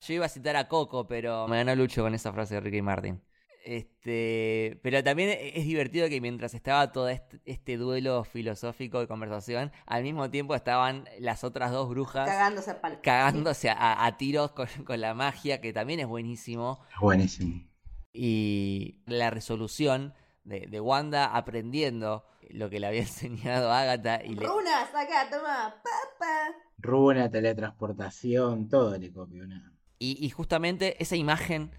[0.00, 2.82] Yo iba a citar a Coco, pero me ganó Lucho con esa frase de Ricky
[2.82, 3.20] Martin.
[3.62, 9.70] Este, pero también es divertido que mientras estaba todo este, este duelo filosófico de conversación,
[9.84, 12.98] al mismo tiempo estaban las otras dos brujas Cagándose a palo.
[13.02, 16.80] cagándose a, a tiros con, con la magia, que también es buenísimo.
[16.94, 17.62] Es buenísimo.
[18.14, 20.14] Y la resolución
[20.44, 25.74] de, de Wanda aprendiendo lo que le había enseñado Agatha y le, Runa, saca, toma,
[25.82, 26.54] papá.
[26.78, 29.70] Runa, teletransportación, todo le copió una.
[30.00, 31.70] Y, y justamente esa imagen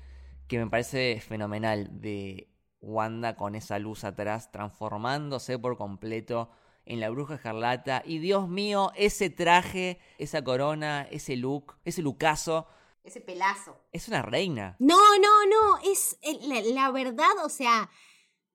[0.48, 2.48] que me parece fenomenal de
[2.80, 6.50] Wanda con esa luz atrás transformándose por completo
[6.86, 8.04] en la bruja escarlata.
[8.06, 12.68] Y Dios mío, ese traje, esa corona, ese look, ese lucaso,
[13.04, 13.76] Ese pelazo.
[13.92, 14.76] es una reina.
[14.80, 17.90] No, no, no, es eh, la, la verdad, o sea,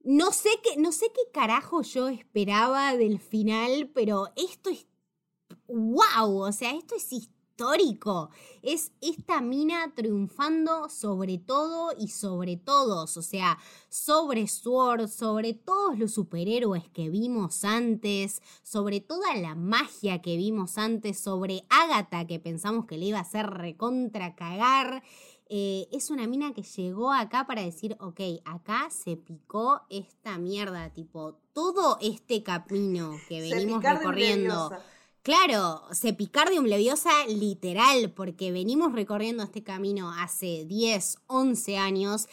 [0.05, 4.87] no sé qué, no sé qué carajo yo esperaba del final, pero esto es
[5.69, 7.13] wow, o sea, esto es
[7.57, 8.29] histórico.
[8.63, 13.59] Es esta mina triunfando sobre todo y sobre todos, o sea,
[13.89, 20.77] sobre Sword, sobre todos los superhéroes que vimos antes, sobre toda la magia que vimos
[20.77, 25.03] antes, sobre Agatha que pensamos que le iba a hacer recontra cagar.
[25.49, 30.93] Eh, es una mina que llegó acá para decir, ok, acá se picó esta mierda,
[30.93, 34.77] tipo, todo este camino que venimos recorriendo.
[35.27, 42.29] Claro, Sepicardium leviosa literal, porque venimos recorriendo este camino hace 10, 11 años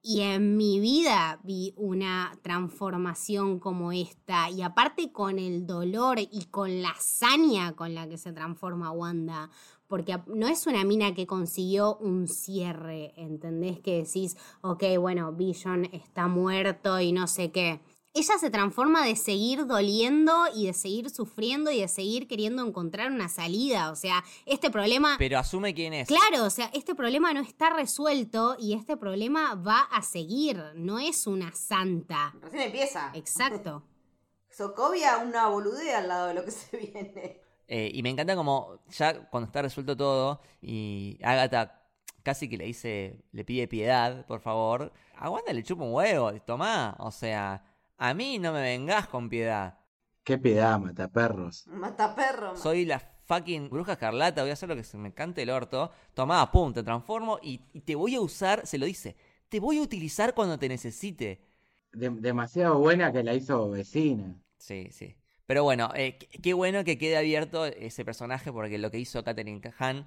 [0.00, 4.48] y en mi vida vi una transformación como esta.
[4.48, 9.50] Y aparte con el dolor y con la hazaña con la que se transforma Wanda.
[9.86, 13.78] Porque no es una mina que consiguió un cierre, ¿entendés?
[13.80, 17.82] Que decís, ok, bueno, Vision está muerto y no sé qué
[18.14, 23.12] ella se transforma de seguir doliendo y de seguir sufriendo y de seguir queriendo encontrar
[23.12, 23.90] una salida.
[23.90, 25.16] O sea, este problema...
[25.18, 26.08] Pero asume quién es.
[26.08, 30.62] Claro, o sea, este problema no está resuelto y este problema va a seguir.
[30.74, 32.34] No es una santa.
[32.40, 33.10] Recién empieza.
[33.14, 33.84] Exacto.
[34.50, 37.40] Sokovia una boludea al lado de lo que se viene.
[37.68, 41.78] Eh, y me encanta como ya cuando está resuelto todo y Agatha
[42.22, 44.92] casi que le dice, le pide piedad, por favor.
[45.16, 46.96] A Wanda le chupa un huevo, tomá.
[46.98, 47.62] O sea,
[47.98, 49.78] A mí no me vengas con piedad.
[50.24, 51.66] Qué piedad, mataperros.
[51.66, 52.56] Mata perro.
[52.56, 55.90] Soy la fucking bruja escarlata, voy a hacer lo que se me cante el orto.
[56.14, 59.16] Tomá, pum, te transformo y, y te voy a usar, se lo dice,
[59.48, 61.40] te voy a utilizar cuando te necesite.
[61.92, 64.34] De- demasiado buena que la hizo vecina.
[64.58, 65.16] Sí, sí.
[65.46, 69.62] Pero bueno, eh, qué- bueno que quede abierto ese personaje porque lo que hizo Katherine
[69.78, 70.06] Hahn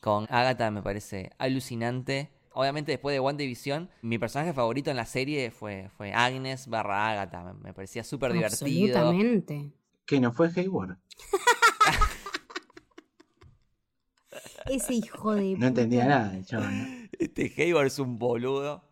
[0.00, 2.30] con Agatha me parece alucinante.
[2.60, 7.42] Obviamente después de WandaVision, mi personaje favorito en la serie fue, fue Agnes barra Agatha.
[7.42, 8.98] Me, me parecía súper divertido.
[8.98, 9.72] Absolutamente.
[10.04, 10.98] Que no fue Hayward.
[14.66, 15.56] Ese hijo de.
[15.56, 16.84] No entendía nada el chaval, ¿no?
[17.18, 18.84] Este Hayward es un boludo.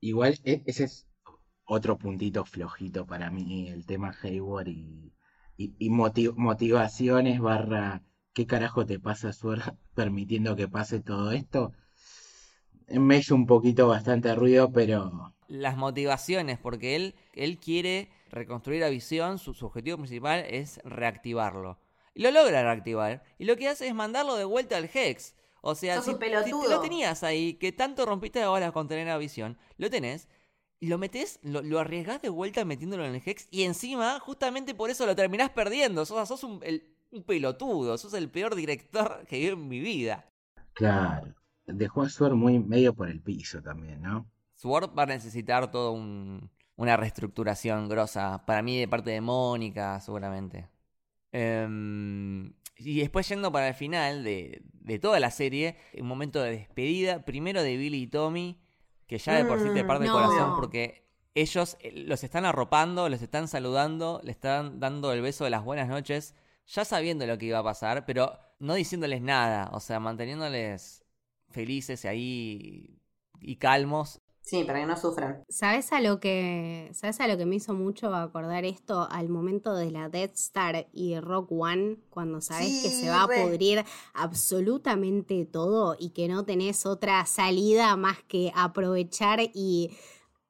[0.00, 1.08] Igual e- ese es
[1.64, 5.12] otro puntito flojito para mí, el tema Hayward y,
[5.56, 8.02] y, y moti- motivaciones barra
[8.34, 9.62] ¿qué carajo te pasa, Suer,
[9.94, 11.72] permitiendo que pase todo esto?
[12.88, 18.88] Me hizo un poquito bastante ruido, pero Las motivaciones, porque él, él quiere reconstruir a
[18.88, 21.78] Visión, su, su objetivo principal es reactivarlo.
[22.14, 23.22] Y lo logra reactivar.
[23.38, 25.36] Y lo que hace es mandarlo de vuelta al Hex.
[25.60, 29.18] O sea, Sos si, lo tenías ahí, que tanto rompiste de bolas con tener a
[29.18, 30.28] Visión, lo tenés,
[30.80, 34.74] y lo metés, lo, lo arriesgás de vuelta metiéndolo en el Hex, y encima, justamente
[34.74, 36.04] por eso lo terminás perdiendo.
[36.06, 40.26] Sos, sos un, el- un pelotudo, sos el peor director que vi en mi vida.
[40.74, 41.34] claro,
[41.66, 44.30] dejó a Suer muy medio por el piso también, ¿no?
[44.54, 45.90] Sword va a necesitar toda
[46.76, 48.44] una reestructuración grosa.
[48.46, 50.68] Para mí, de parte de Mónica, seguramente.
[51.32, 56.52] Em, y después, yendo para el final de, de toda la serie, un momento de
[56.52, 57.24] despedida.
[57.24, 58.60] Primero de Billy y Tommy,
[59.06, 60.12] que ya de por sí te Mm, parte el no.
[60.12, 65.44] corazón porque ellos eh, los están arropando, los están saludando, le están dando el beso
[65.44, 66.34] de las buenas noches,
[66.66, 69.70] ya sabiendo lo que iba a pasar, pero no diciéndoles nada.
[69.72, 71.04] O sea, manteniéndoles
[71.56, 73.00] felices ahí
[73.40, 74.20] y calmos.
[74.42, 75.42] Sí, para que no sufran.
[75.48, 79.74] ¿Sabes a lo que sabes a lo que me hizo mucho acordar esto al momento
[79.74, 83.84] de la Death Star y Rock One cuando sabes que se va a pudrir
[84.14, 89.96] absolutamente todo y que no tenés otra salida más que aprovechar y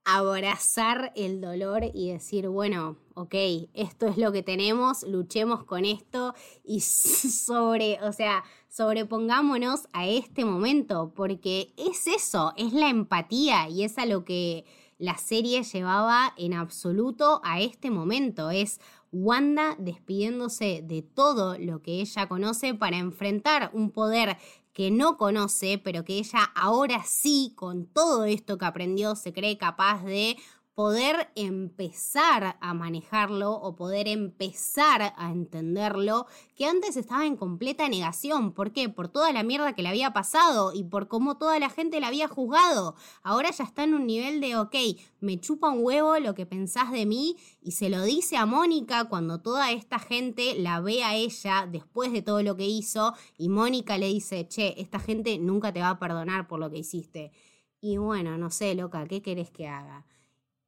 [0.04, 3.34] abrazar el dolor y decir, bueno, ok,
[3.74, 6.34] esto es lo que tenemos, luchemos con esto
[6.64, 8.44] y sobre, o sea,
[8.76, 14.66] sobrepongámonos a este momento, porque es eso, es la empatía y es a lo que
[14.98, 18.78] la serie llevaba en absoluto a este momento, es
[19.12, 24.36] Wanda despidiéndose de todo lo que ella conoce para enfrentar un poder
[24.74, 29.56] que no conoce, pero que ella ahora sí, con todo esto que aprendió, se cree
[29.56, 30.36] capaz de
[30.76, 38.52] poder empezar a manejarlo o poder empezar a entenderlo, que antes estaba en completa negación.
[38.52, 38.90] ¿Por qué?
[38.90, 42.08] Por toda la mierda que le había pasado y por cómo toda la gente la
[42.08, 42.94] había juzgado.
[43.22, 44.74] Ahora ya está en un nivel de, ok,
[45.20, 49.06] me chupa un huevo lo que pensás de mí y se lo dice a Mónica
[49.06, 53.48] cuando toda esta gente la ve a ella después de todo lo que hizo y
[53.48, 57.32] Mónica le dice, che, esta gente nunca te va a perdonar por lo que hiciste.
[57.80, 60.04] Y bueno, no sé, loca, ¿qué querés que haga?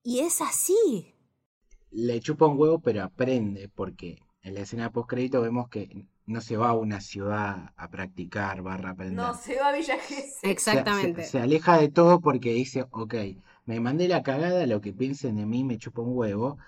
[0.09, 1.15] Y es así.
[1.91, 6.41] Le chupa un huevo, pero aprende, porque en la escena post crédito vemos que no
[6.41, 9.17] se va a una ciudad a practicar, barra aprender.
[9.17, 10.31] No, se va a Villa Gesell.
[10.41, 11.23] Se- Exactamente.
[11.25, 13.15] Se, se aleja de todo porque dice, ok,
[13.67, 16.59] me mandé la cagada, lo que piensen de mí me chupa un huevo,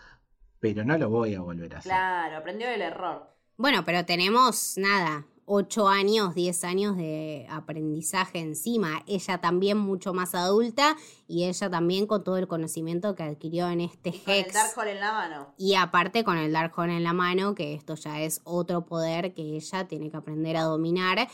[0.61, 1.91] pero no lo voy a volver a hacer.
[1.93, 3.27] Claro, aprendió del error.
[3.57, 9.03] Bueno, pero tenemos nada, ocho años, diez años de aprendizaje encima.
[9.09, 10.97] Ella también mucho más adulta
[11.27, 14.55] y ella también con todo el conocimiento que adquirió en este Con el Hex.
[14.55, 15.55] Darkhold en la mano.
[15.59, 19.43] Y aparte con el Darkhold en la mano, que esto ya es otro poder que
[19.43, 21.29] ella tiene que aprender a dominar.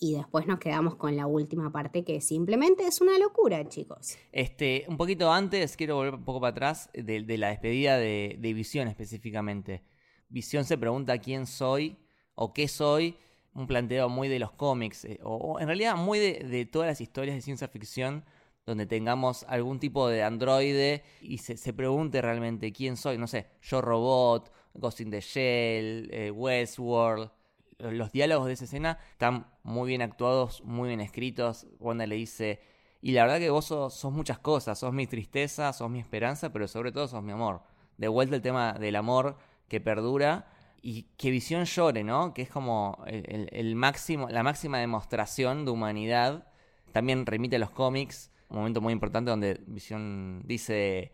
[0.00, 4.16] Y después nos quedamos con la última parte que simplemente es una locura, chicos.
[4.30, 8.36] Este, un poquito antes, quiero volver un poco para atrás, de, de la despedida de,
[8.38, 9.82] de Visión específicamente.
[10.28, 11.98] Visión se pregunta quién soy
[12.36, 13.16] o qué soy,
[13.54, 17.00] un planteo muy de los cómics, eh, o, en realidad muy de, de todas las
[17.00, 18.24] historias de ciencia ficción
[18.66, 23.46] donde tengamos algún tipo de androide y se, se pregunte realmente quién soy, no sé,
[23.62, 27.30] yo robot, Ghost in the Shell, eh, Westworld.
[27.78, 31.66] Los diálogos de esa escena están muy bien actuados, muy bien escritos.
[31.78, 32.60] Wanda le dice,
[33.00, 36.52] y la verdad que vos sos, sos muchas cosas, sos mi tristeza, sos mi esperanza,
[36.52, 37.62] pero sobre todo sos mi amor.
[37.96, 39.36] De vuelta el tema del amor
[39.68, 40.50] que perdura
[40.82, 42.32] y que Visión llore, ¿no?
[42.34, 46.46] Que es como el, máximo, la máxima demostración de humanidad.
[46.92, 51.12] También remite a los cómics, un momento muy importante donde Visión dice,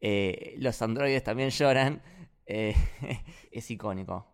[0.00, 2.02] eh, los androides también lloran.
[2.48, 2.76] Eh,
[3.50, 4.24] es icónico.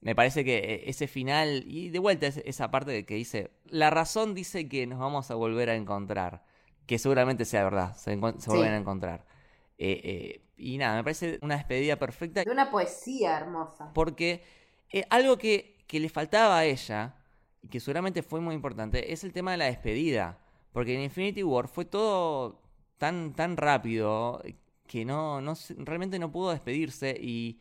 [0.00, 3.52] Me parece que eh, ese final, y de vuelta es- esa parte de que dice,
[3.66, 6.44] la razón dice que nos vamos a volver a encontrar,
[6.86, 8.18] que seguramente sea verdad, se, Sí.
[8.48, 9.24] vuelven a encontrar.
[9.78, 13.90] Eh, Y nada, me parece una despedida perfecta De una poesía hermosa.
[13.94, 14.42] porque
[14.90, 17.16] eh, algo que, que le faltaba a ella,
[17.62, 20.38] y que seguramente fue muy importante, es el tema de la despedida.
[20.72, 22.60] Porque en Infinity War fue todo
[22.98, 24.42] tan, tan rápido
[24.86, 27.60] que no, no realmente no pudo despedirse y,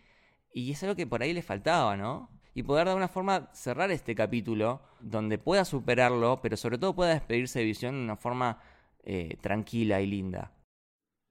[0.54, 2.30] y es algo que por ahí le faltaba, ¿no?
[2.54, 7.14] Y poder de alguna forma cerrar este capítulo donde pueda superarlo, pero sobre todo pueda
[7.14, 8.60] despedirse de Visión de una forma
[9.04, 10.52] eh, tranquila y linda.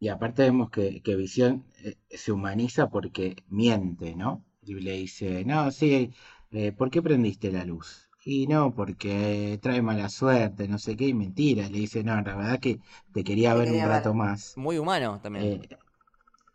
[0.00, 4.44] Y aparte vemos que, que Visión eh, se humaniza porque miente, ¿no?
[4.62, 6.10] Y le dice, no, sí,
[6.50, 8.08] eh, ¿por qué prendiste la luz?
[8.24, 11.68] Y no, porque trae mala suerte, no sé qué, y mentira.
[11.68, 12.80] Le dice, no, la verdad que
[13.12, 13.88] te quería Te ver quería un ver".
[13.88, 14.60] rato más.
[14.62, 15.44] Muy humano también.
[15.44, 15.68] Eh,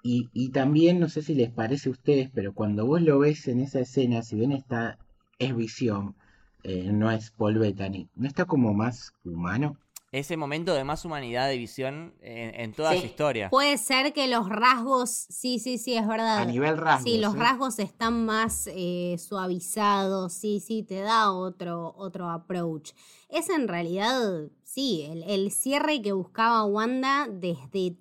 [0.04, 3.48] y, y también, no sé si les parece a ustedes, pero cuando vos lo ves
[3.48, 5.00] en esa escena, si bien está,
[5.40, 6.16] es visión,
[6.64, 9.80] eh, no es Paul Bettany, ¿no está como más humano?
[10.14, 13.00] Ese momento de más humanidad de Visión en, en toda Sí.
[13.00, 13.50] su historia.
[13.50, 16.38] Puede ser que los rasgos, sí, sí, sí, es verdad.
[16.38, 17.12] A nivel rasgos.
[17.12, 17.40] Sí, los ¿eh?
[17.40, 22.92] rasgos están más eh, suavizados, sí, sí, te da otro, otro approach.
[23.28, 27.98] Es en realidad, sí, el, el cierre que buscaba Wanda desde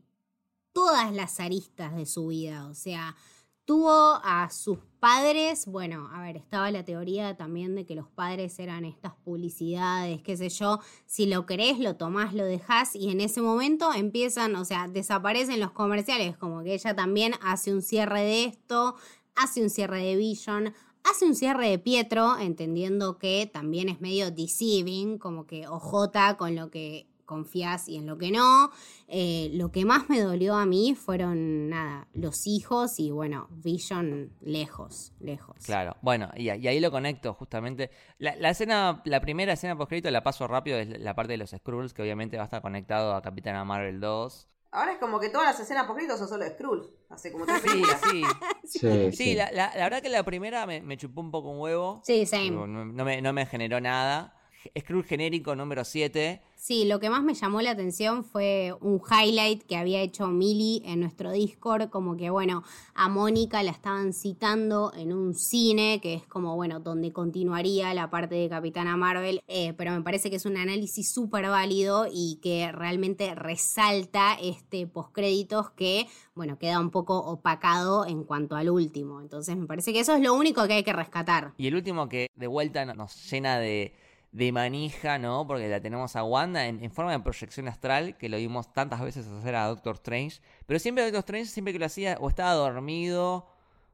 [0.73, 2.67] todas las aristas de su vida.
[2.67, 3.17] O sea,
[3.65, 8.59] tuvo a sus padres, bueno, a ver, estaba la teoría también de que los padres
[8.59, 13.21] eran estas publicidades, qué sé yo, si lo querés, lo tomás, lo dejás y en
[13.21, 18.21] ese momento empiezan, o sea, desaparecen los comerciales, como que ella también hace un cierre
[18.23, 18.97] de esto,
[19.35, 20.73] hace un cierre de Vision,
[21.05, 26.55] hace un cierre de Pietro, entendiendo que también es medio deceiving, como que ojota con
[26.55, 28.71] lo que confías y en lo que no.
[29.09, 34.33] Eh, lo que más me dolió a mí fueron, nada, los hijos y bueno, Vision
[34.41, 35.57] lejos, lejos.
[35.65, 37.91] Claro, bueno, y, y ahí lo conecto justamente.
[38.19, 41.51] La, la escena, la primera escena post la paso rápido, es la parte de los
[41.51, 44.49] Skrulls, que obviamente va a estar conectado a Capitana Marvel 2.
[44.75, 46.91] Ahora es como que todas las escenas post son solo de Skrull.
[47.11, 48.01] Hace como tres Sí, películas.
[48.11, 48.23] sí.
[48.65, 51.61] Sí, Sí, la, la- la verdad que la primera me, me chupó un poco un
[51.61, 52.01] huevo.
[52.05, 52.53] Sí, same.
[52.53, 54.35] No, no me, no me generó nada.
[54.79, 56.41] Skrull genérico número 7.
[56.57, 60.81] Sí, lo que más me llamó la atención fue un highlight que había hecho Mili
[60.85, 62.63] en nuestro Discord, como que bueno,
[62.95, 68.11] a Mónica la estaban citando en un cine, que es como bueno, donde continuaría la
[68.11, 72.39] parte de Capitana Marvel, eh, pero me parece que es un análisis súper válido y
[72.41, 79.21] que realmente resalta este postcréditos que bueno, queda un poco opacado en cuanto al último.
[79.21, 81.55] Entonces me parece que eso es lo único que hay que rescatar.
[81.59, 83.95] Y el último que de vuelta no- nos llena de,
[84.33, 85.47] de manija, ¿no?
[85.47, 89.01] Porque la tenemos a Wanda en, en forma de proyección astral, que lo vimos tantas
[89.03, 90.41] veces hacer a Doctor Strange.
[90.67, 93.47] Pero siempre Doctor Strange, siempre que lo hacía, o estaba dormido,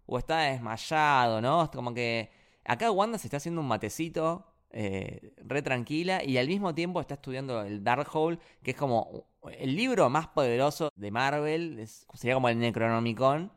[0.06, 1.64] o estaba desmayado, ¿no?
[1.64, 2.30] Es como que
[2.64, 7.14] acá Wanda se está haciendo un matecito, eh, re tranquila, y al mismo tiempo está
[7.14, 9.26] estudiando el Darkhold, que es como
[9.58, 13.50] el libro más poderoso de Marvel, es- sería como el Necronomicon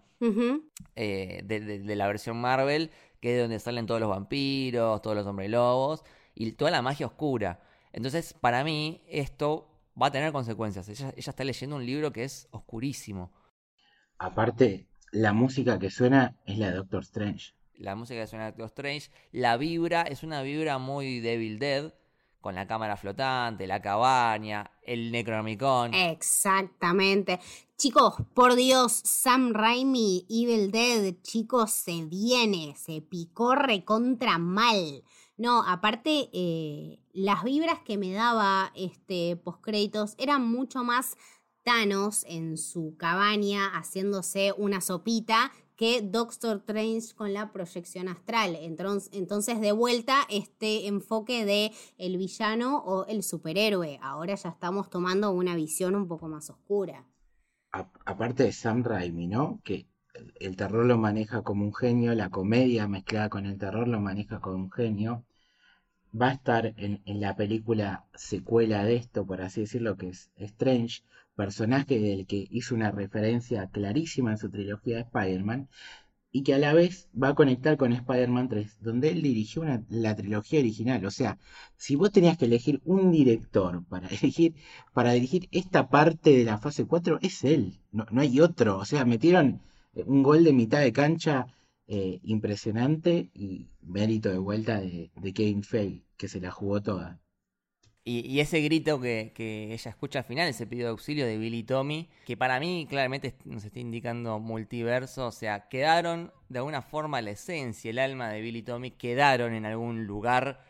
[0.95, 2.89] eh, de, de- de la versión Marvel,
[3.19, 6.03] que es de donde salen todos los vampiros, todos los hombres lobos
[6.35, 7.61] y toda la magia oscura.
[7.93, 9.67] Entonces, para mí, esto
[10.01, 10.87] va a tener consecuencias.
[10.89, 13.31] Ella, ella está leyendo un libro que es oscurísimo.
[14.17, 17.53] Aparte, la música que suena es la de Doctor Strange.
[17.75, 21.93] La música que suena de Doctor Strange, la vibra es una vibra muy Devil Dead,
[22.41, 25.93] con la cámara flotante, la cabaña, el Necronomicon.
[25.93, 27.39] Exactamente.
[27.77, 35.03] Chicos, por Dios, Sam Raimi, Evil Dead, chicos, se viene, se picó recontra mal.
[35.41, 41.17] No, aparte, eh, las vibras que me daba este postcréditos eran mucho más
[41.63, 48.55] Thanos en su cabaña haciéndose una sopita que Doctor Strange con la proyección astral.
[48.61, 53.97] Entonces, de vuelta este enfoque de el villano o el superhéroe.
[54.03, 57.07] Ahora ya estamos tomando una visión un poco más oscura.
[57.71, 59.59] Aparte de Sam Raimi, ¿no?
[59.63, 59.87] Que
[60.39, 64.39] el terror lo maneja como un genio, la comedia mezclada con el terror lo maneja
[64.39, 65.25] como un genio.
[66.19, 71.03] Va a estar en, la película secuela de esto, por así decirlo, que es Strange,
[71.35, 75.69] personaje del que hizo una referencia clarísima en su trilogía de Spider-Man,
[76.31, 80.15] y que a la vez va a conectar con Spider-Man 3, donde él dirigió la
[80.15, 81.05] trilogía original.
[81.05, 81.37] O sea,
[81.77, 84.55] si vos tenías que elegir un director para elegir,
[84.93, 88.77] para dirigir esta parte de la fase 4, es él, no, no hay otro.
[88.77, 89.61] O sea, metieron
[89.93, 91.47] eh, un gol de mitad de cancha
[91.91, 97.19] eh, impresionante y mérito de vuelta de, de Kevin Feige, que se la jugó toda.
[98.03, 101.37] Y, y ese grito que, que ella escucha al final, ese pedido de auxilio de
[101.37, 106.59] Billy y Tommy, que para mí claramente nos está indicando multiverso, o sea, quedaron de
[106.59, 110.63] alguna forma la esencia, el alma de Billy y Tommy, quedaron en algún lugar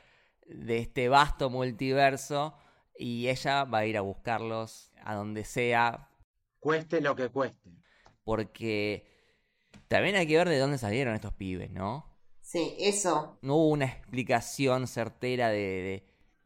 [0.45, 2.55] de este vasto multiverso
[2.97, 6.09] y ella va a ir a buscarlos a donde sea.
[6.59, 7.71] Cueste lo que cueste.
[8.23, 9.10] porque
[9.91, 12.05] también hay que ver de dónde salieron estos pibes, ¿no?
[12.41, 13.37] Sí, eso.
[13.41, 15.57] No hubo una explicación certera de...
[15.57, 16.05] de-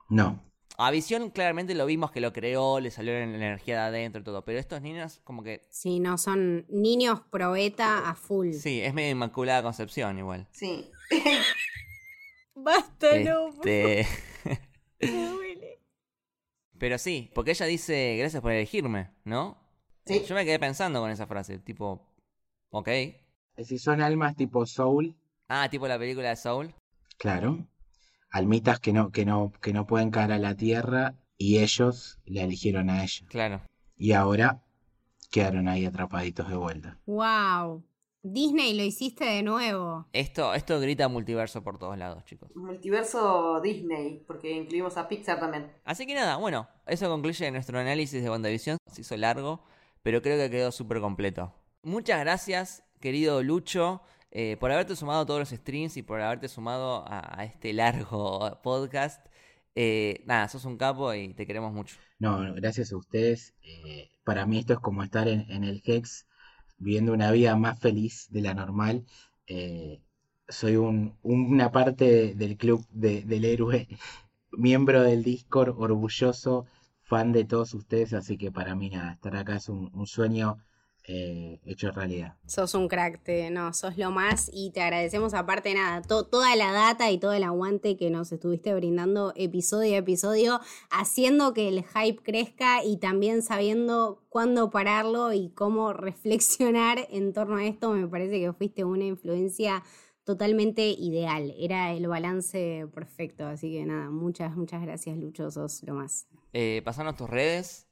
[0.10, 0.42] No.
[0.78, 4.26] A Visión claramente lo vimos que lo creó, le salió la energía de adentro y
[4.26, 5.62] todo, pero estos niños como que...
[5.70, 8.52] Sí, no, son niños probeta a full.
[8.52, 10.48] Sí, es medio inmaculada concepción igual.
[10.52, 10.92] Sí.
[12.56, 14.08] Basta, Este,
[15.00, 15.80] me duele.
[16.78, 19.58] Pero sí, porque ella dice, gracias por elegirme, ¿no?
[20.06, 20.24] Sí.
[20.28, 22.06] Yo me quedé pensando con esa frase, tipo,
[22.70, 22.90] ok.
[23.58, 25.16] Si son almas tipo Soul,
[25.48, 26.74] Ah, tipo la película de Soul.
[27.18, 27.66] claro.
[28.32, 32.42] Almitas que no, que no, que no pueden caer a la tierra y ellos la
[32.44, 33.26] eligieron a ella.
[33.30, 33.62] Claro.
[33.96, 34.62] Y ahora
[35.32, 36.98] quedaron ahí atrapaditos de vuelta.
[37.06, 37.84] Wow.
[38.24, 40.08] Disney lo hiciste de nuevo.
[40.12, 42.50] Esto, esto grita multiverso por todos lados, chicos.
[42.56, 45.72] Multiverso Disney, porque incluimos a Pixar también.
[45.86, 48.78] Así que nada, bueno, eso concluye nuestro análisis de WandaVision.
[48.92, 49.64] Se hizo largo,
[50.02, 51.54] pero creo que quedó súper completo.
[51.84, 54.02] Muchas gracias, querido Lucho,
[54.32, 58.60] eh, por haberte sumado a todos los streams y por haberte sumado a, este largo
[58.64, 59.24] podcast.
[59.76, 61.98] Eh, nada, sos un capo y te queremos mucho.
[62.18, 63.54] No, gracias a ustedes.
[63.62, 66.26] Eh, para mí esto es como estar en, el Hex
[66.80, 69.06] viviendo una vida más feliz de la normal.
[69.46, 70.02] Eh,
[70.50, 73.88] soy un, una parte del club de- del héroe,
[74.52, 76.66] miembro del Discord, orgulloso,
[77.04, 80.58] fan de todos ustedes, así que para mí nada, estar acá es un sueño
[81.08, 82.36] eh, hecho realidad.
[82.48, 86.56] Sos un crack, te, no, sos lo más y te agradecemos aparte nada, to- toda
[86.56, 90.60] la data y todo el aguante que nos estuviste brindando episodio a episodio,
[90.90, 97.58] haciendo que el hype crezca y también sabiendo cuándo pararlo y cómo reflexionar en torno
[97.58, 99.84] a esto, me parece que fuiste una influencia
[100.24, 105.94] totalmente ideal, era el balance perfecto, así que nada, muchas, muchas gracias Lucho, sos lo
[105.94, 106.26] más.
[106.52, 107.85] Eh, pasanos tus redes.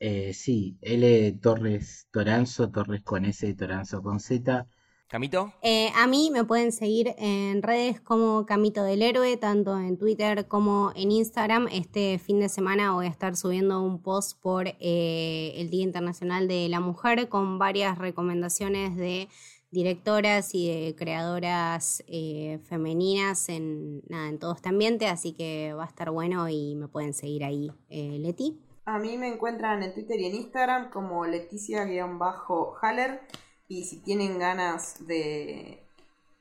[0.00, 4.66] Eh, sí, L Torres Toranzo, Torres con S, Toranzo con Z.
[5.08, 5.54] Camito.
[5.62, 10.46] Eh, a mí me pueden seguir en redes como Camito del Héroe, tanto en Twitter
[10.46, 11.66] como en Instagram.
[11.72, 16.46] Este fin de semana voy a estar subiendo un post por eh, el Día Internacional
[16.46, 19.28] de la Mujer con varias recomendaciones de
[19.70, 25.84] directoras y de creadoras eh, femeninas en, nada, en todo este ambiente, así que va
[25.84, 28.58] a estar bueno y me pueden seguir ahí, eh, Leti.
[28.88, 33.20] A mí me encuentran en Twitter y en Instagram como Leticia-Haller.
[33.68, 35.82] Y si tienen ganas de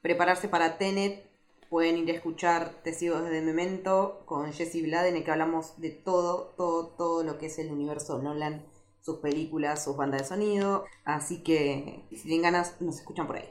[0.02, 1.30] prepararse para Tenet,
[1.70, 5.90] pueden ir a escuchar Testigos de Memento con Jesse Vlad, en el que hablamos de
[5.90, 8.66] todo, todo, todo lo que es el universo Nolan,
[9.02, 10.86] sus películas, sus bandas de sonido.
[11.04, 13.50] Así que si tienen ganas, nos escuchan por ahí.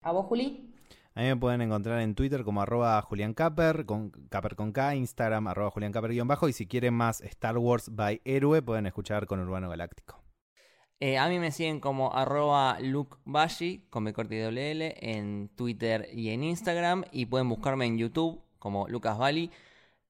[0.00, 0.69] ¿A vos, Juli?
[1.14, 3.04] A mí me pueden encontrar en Twitter como arroba
[3.34, 7.90] Caper, con con Instagram arroba Julián Caper guion bajo, y si quieren más Star Wars
[7.94, 10.22] by Héroe, pueden escuchar con Urbano Galáctico.
[11.00, 15.48] Eh, a mí me siguen como arroba lukebashi, con B corta y doble L, en
[15.56, 17.04] Twitter y en Instagram.
[17.10, 19.50] Y pueden buscarme en YouTube como Lucas Bali,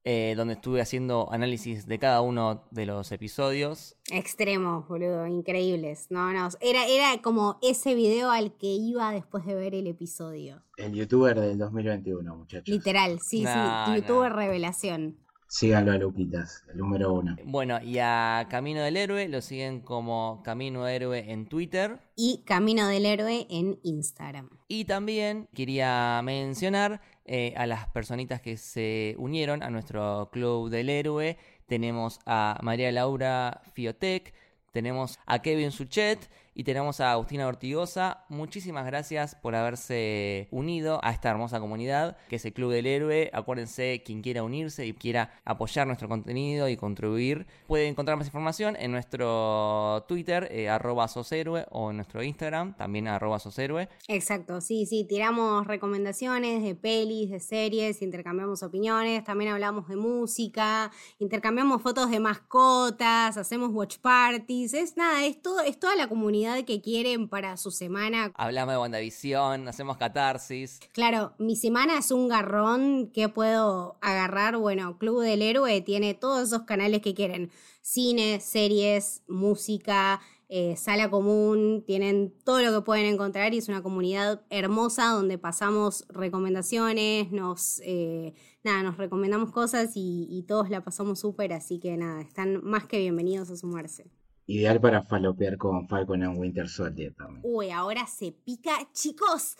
[0.04, 3.96] eh, donde estuve haciendo análisis de cada uno de los episodios.
[4.10, 6.06] Extremos, boludo, increíbles.
[6.10, 10.62] No, no, era, era como ese video al que iba después de ver el episodio.
[10.76, 12.68] El youtuber del 2021, muchachos.
[12.68, 14.28] Literal, sí, Nah, sí, YouTube nah.
[14.30, 15.18] revelación.
[15.52, 17.34] Síganlo a Luquitas, el número uno.
[17.44, 21.98] Bueno, y a Camino del Héroe lo siguen como Camino Héroe en Twitter.
[22.14, 24.48] Y Camino del Héroe en Instagram.
[24.68, 27.00] Y también quería mencionar
[27.32, 31.38] eh, a las personitas que se unieron a nuestro Club del Héroe.
[31.66, 34.34] Tenemos a María Laura Fiotec,
[34.72, 36.28] tenemos a Kevin Suchet
[36.60, 38.26] y tenemos a Agustina Ortigosa.
[38.28, 43.30] Muchísimas gracias por haberse unido a esta hermosa comunidad que es el Club del Héroe.
[43.32, 48.76] Acuérdense, quien quiera unirse y quiera apoyar nuestro contenido y contribuir, puede encontrar más información
[48.78, 53.88] en nuestro Twitter, eh, arroba soshéroe, o en nuestro Instagram, también arroba soshéroe.
[54.08, 60.90] Exacto, sí, sí, tiramos recomendaciones de pelis, de series, intercambiamos opiniones, también hablamos de música,
[61.20, 66.49] intercambiamos fotos de mascotas, hacemos watch parties, es nada, es, todo, es toda la comunidad
[66.64, 68.32] que quieren para su semana.
[68.34, 70.80] Hablamos de WandaVision, hacemos catarsis.
[70.92, 76.48] Claro, mi semana es un garrón que puedo agarrar, bueno, Club del Héroe tiene todos
[76.48, 77.50] esos canales que quieren,
[77.80, 80.20] cine, series, música,
[80.52, 85.38] eh, sala común, tienen todo lo que pueden encontrar y es una comunidad hermosa donde
[85.38, 91.78] pasamos recomendaciones, nos, eh, nada, nos recomendamos cosas y, y todos la pasamos súper, así
[91.78, 94.10] que nada, están más que bienvenidos a sumarse.
[94.50, 97.40] Ideal para falopear con Falcon and Winter Soldier también.
[97.44, 99.56] Uy, ahora se pica, chicos.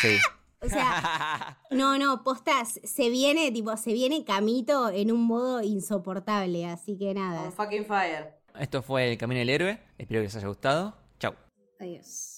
[0.00, 0.16] Sí.
[0.60, 6.66] O sea, no, no, postas, se viene, tipo, se viene Camito en un modo insoportable,
[6.66, 7.42] así que nada.
[7.42, 8.34] On fucking fire.
[8.56, 9.80] Esto fue El Camino del Héroe.
[9.98, 10.96] Espero que les haya gustado.
[11.18, 11.34] Chau.
[11.80, 12.37] Adiós.